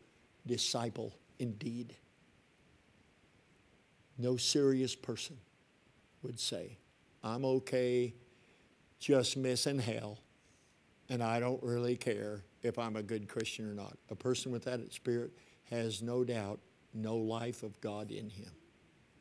disciple 0.49 1.15
indeed. 1.39 1.95
No 4.19 4.37
serious 4.37 4.97
person 4.97 5.37
would 6.23 6.41
say, 6.41 6.79
I'm 7.23 7.45
okay 7.45 8.15
just 8.99 9.37
missing 9.37 9.79
hell, 9.79 10.19
and 11.09 11.23
I 11.23 11.39
don't 11.39 11.63
really 11.63 11.97
care 11.97 12.43
if 12.63 12.79
I'm 12.79 12.97
a 12.97 13.03
good 13.03 13.29
Christian 13.29 13.71
or 13.71 13.75
not. 13.75 13.97
A 14.11 14.17
person 14.17 14.51
with 14.51 14.65
that 14.65 14.93
spirit 14.93 15.31
has 15.71 16.03
no 16.03 16.25
doubt 16.25 16.59
no 16.93 17.17
life 17.17 17.63
of 17.63 17.81
God 17.81 18.11
in 18.11 18.29
him 18.29 18.51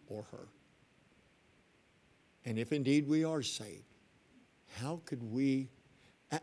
or 0.08 0.24
her. 0.32 0.48
And 2.46 2.58
if 2.58 2.72
indeed 2.72 3.08
we 3.08 3.24
are 3.24 3.44
saved, 3.44 3.84
how 4.80 5.02
could 5.06 5.22
we, 5.22 5.70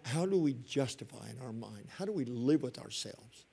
how 0.05 0.27
do 0.27 0.39
we 0.39 0.55
justify 0.55 1.28
in 1.31 1.44
our 1.44 1.52
mind? 1.52 1.86
How 1.97 2.05
do 2.05 2.12
we 2.12 2.24
live 2.24 2.62
with 2.62 2.78
ourselves 2.78 3.47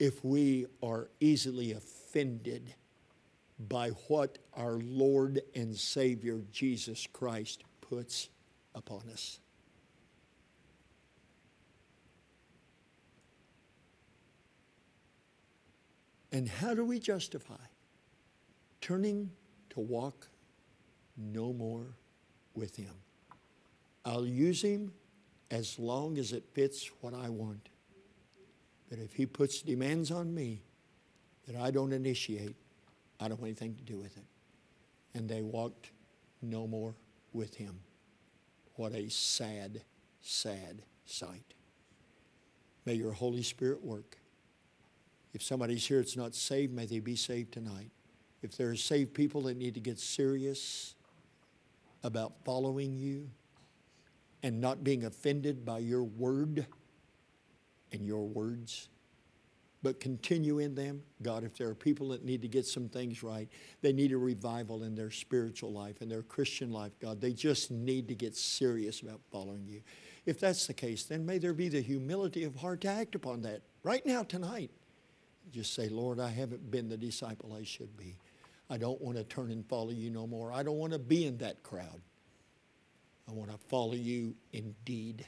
if 0.00 0.24
we 0.24 0.66
are 0.82 1.10
easily 1.20 1.72
offended 1.72 2.74
by 3.68 3.90
what 4.08 4.38
our 4.54 4.80
Lord 4.82 5.42
and 5.54 5.76
Savior 5.76 6.40
Jesus 6.50 7.06
Christ 7.12 7.62
puts 7.82 8.30
upon 8.74 9.02
us? 9.12 9.40
And 16.32 16.48
how 16.48 16.74
do 16.74 16.84
we 16.84 16.98
justify 16.98 17.54
turning 18.80 19.30
to 19.70 19.80
walk 19.80 20.28
no 21.16 21.52
more 21.52 21.88
with 22.54 22.76
Him? 22.76 22.94
I'll 24.06 24.26
use 24.26 24.62
Him 24.62 24.92
as 25.50 25.78
long 25.78 26.16
as 26.16 26.32
it 26.32 26.44
fits 26.54 26.88
what 27.02 27.12
I 27.12 27.28
want. 27.28 27.68
But 28.90 28.98
if 28.98 29.14
He 29.14 29.24
puts 29.24 29.62
demands 29.62 30.10
on 30.10 30.34
me 30.34 30.62
that 31.46 31.56
I 31.56 31.70
don't 31.70 31.92
initiate, 31.92 32.56
I 33.20 33.28
don't 33.28 33.40
want 33.40 33.48
anything 33.48 33.76
to 33.76 33.82
do 33.82 33.96
with 33.96 34.16
it. 34.16 34.24
And 35.14 35.28
they 35.28 35.42
walked 35.42 35.92
no 36.42 36.66
more 36.66 36.94
with 37.32 37.54
Him. 37.54 37.80
What 38.74 38.92
a 38.92 39.08
sad, 39.08 39.82
sad 40.20 40.82
sight. 41.06 41.54
May 42.84 42.94
your 42.94 43.12
Holy 43.12 43.42
Spirit 43.42 43.84
work. 43.84 44.16
If 45.32 45.42
somebody's 45.42 45.86
here 45.86 45.98
that's 45.98 46.16
not 46.16 46.34
saved, 46.34 46.72
may 46.72 46.86
they 46.86 46.98
be 46.98 47.14
saved 47.14 47.52
tonight. 47.52 47.90
If 48.42 48.56
there 48.56 48.70
are 48.70 48.76
saved 48.76 49.14
people 49.14 49.42
that 49.42 49.56
need 49.56 49.74
to 49.74 49.80
get 49.80 49.98
serious 49.98 50.94
about 52.02 52.32
following 52.44 52.94
you 52.94 53.28
and 54.42 54.60
not 54.60 54.82
being 54.82 55.04
offended 55.04 55.64
by 55.64 55.78
your 55.78 56.02
word 56.02 56.66
and 57.92 58.06
your 58.06 58.26
words, 58.26 58.88
but 59.82 59.98
continue 59.98 60.58
in 60.58 60.74
them, 60.74 61.02
God, 61.22 61.42
if 61.42 61.56
there 61.56 61.68
are 61.68 61.74
people 61.74 62.08
that 62.10 62.24
need 62.24 62.42
to 62.42 62.48
get 62.48 62.66
some 62.66 62.88
things 62.88 63.22
right, 63.22 63.48
they 63.80 63.92
need 63.92 64.12
a 64.12 64.18
revival 64.18 64.82
in 64.82 64.94
their 64.94 65.10
spiritual 65.10 65.72
life, 65.72 66.02
and 66.02 66.10
their 66.10 66.22
Christian 66.22 66.70
life, 66.70 66.92
God. 67.00 67.20
They 67.20 67.32
just 67.32 67.70
need 67.70 68.06
to 68.08 68.14
get 68.14 68.36
serious 68.36 69.00
about 69.00 69.20
following 69.32 69.66
you. 69.66 69.80
If 70.26 70.38
that's 70.38 70.66
the 70.66 70.74
case, 70.74 71.04
then 71.04 71.24
may 71.24 71.38
there 71.38 71.54
be 71.54 71.70
the 71.70 71.80
humility 71.80 72.44
of 72.44 72.56
heart 72.56 72.82
to 72.82 72.88
act 72.88 73.14
upon 73.14 73.40
that 73.42 73.62
right 73.82 74.04
now, 74.04 74.22
tonight. 74.22 74.70
Just 75.50 75.74
say, 75.74 75.88
Lord, 75.88 76.20
I 76.20 76.28
haven't 76.28 76.70
been 76.70 76.88
the 76.88 76.98
disciple 76.98 77.54
I 77.54 77.64
should 77.64 77.96
be. 77.96 78.18
I 78.68 78.76
don't 78.76 79.00
want 79.00 79.16
to 79.16 79.24
turn 79.24 79.50
and 79.50 79.66
follow 79.66 79.90
you 79.90 80.10
no 80.10 80.26
more. 80.26 80.52
I 80.52 80.62
don't 80.62 80.76
want 80.76 80.92
to 80.92 80.98
be 80.98 81.26
in 81.26 81.38
that 81.38 81.62
crowd. 81.62 82.02
I 83.28 83.32
want 83.32 83.50
to 83.50 83.58
follow 83.68 83.94
you 83.94 84.34
indeed. 84.52 85.26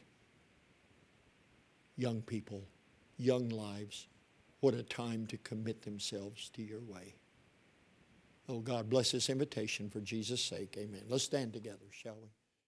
Young 1.96 2.22
people, 2.22 2.62
young 3.18 3.48
lives, 3.48 4.06
what 4.60 4.74
a 4.74 4.82
time 4.82 5.26
to 5.26 5.36
commit 5.38 5.82
themselves 5.82 6.48
to 6.50 6.62
your 6.62 6.80
way. 6.80 7.14
Oh, 8.48 8.60
God, 8.60 8.90
bless 8.90 9.12
this 9.12 9.28
invitation 9.28 9.88
for 9.88 10.00
Jesus' 10.00 10.44
sake. 10.44 10.76
Amen. 10.78 11.02
Let's 11.08 11.24
stand 11.24 11.52
together, 11.52 11.86
shall 11.90 12.16
we? 12.20 12.28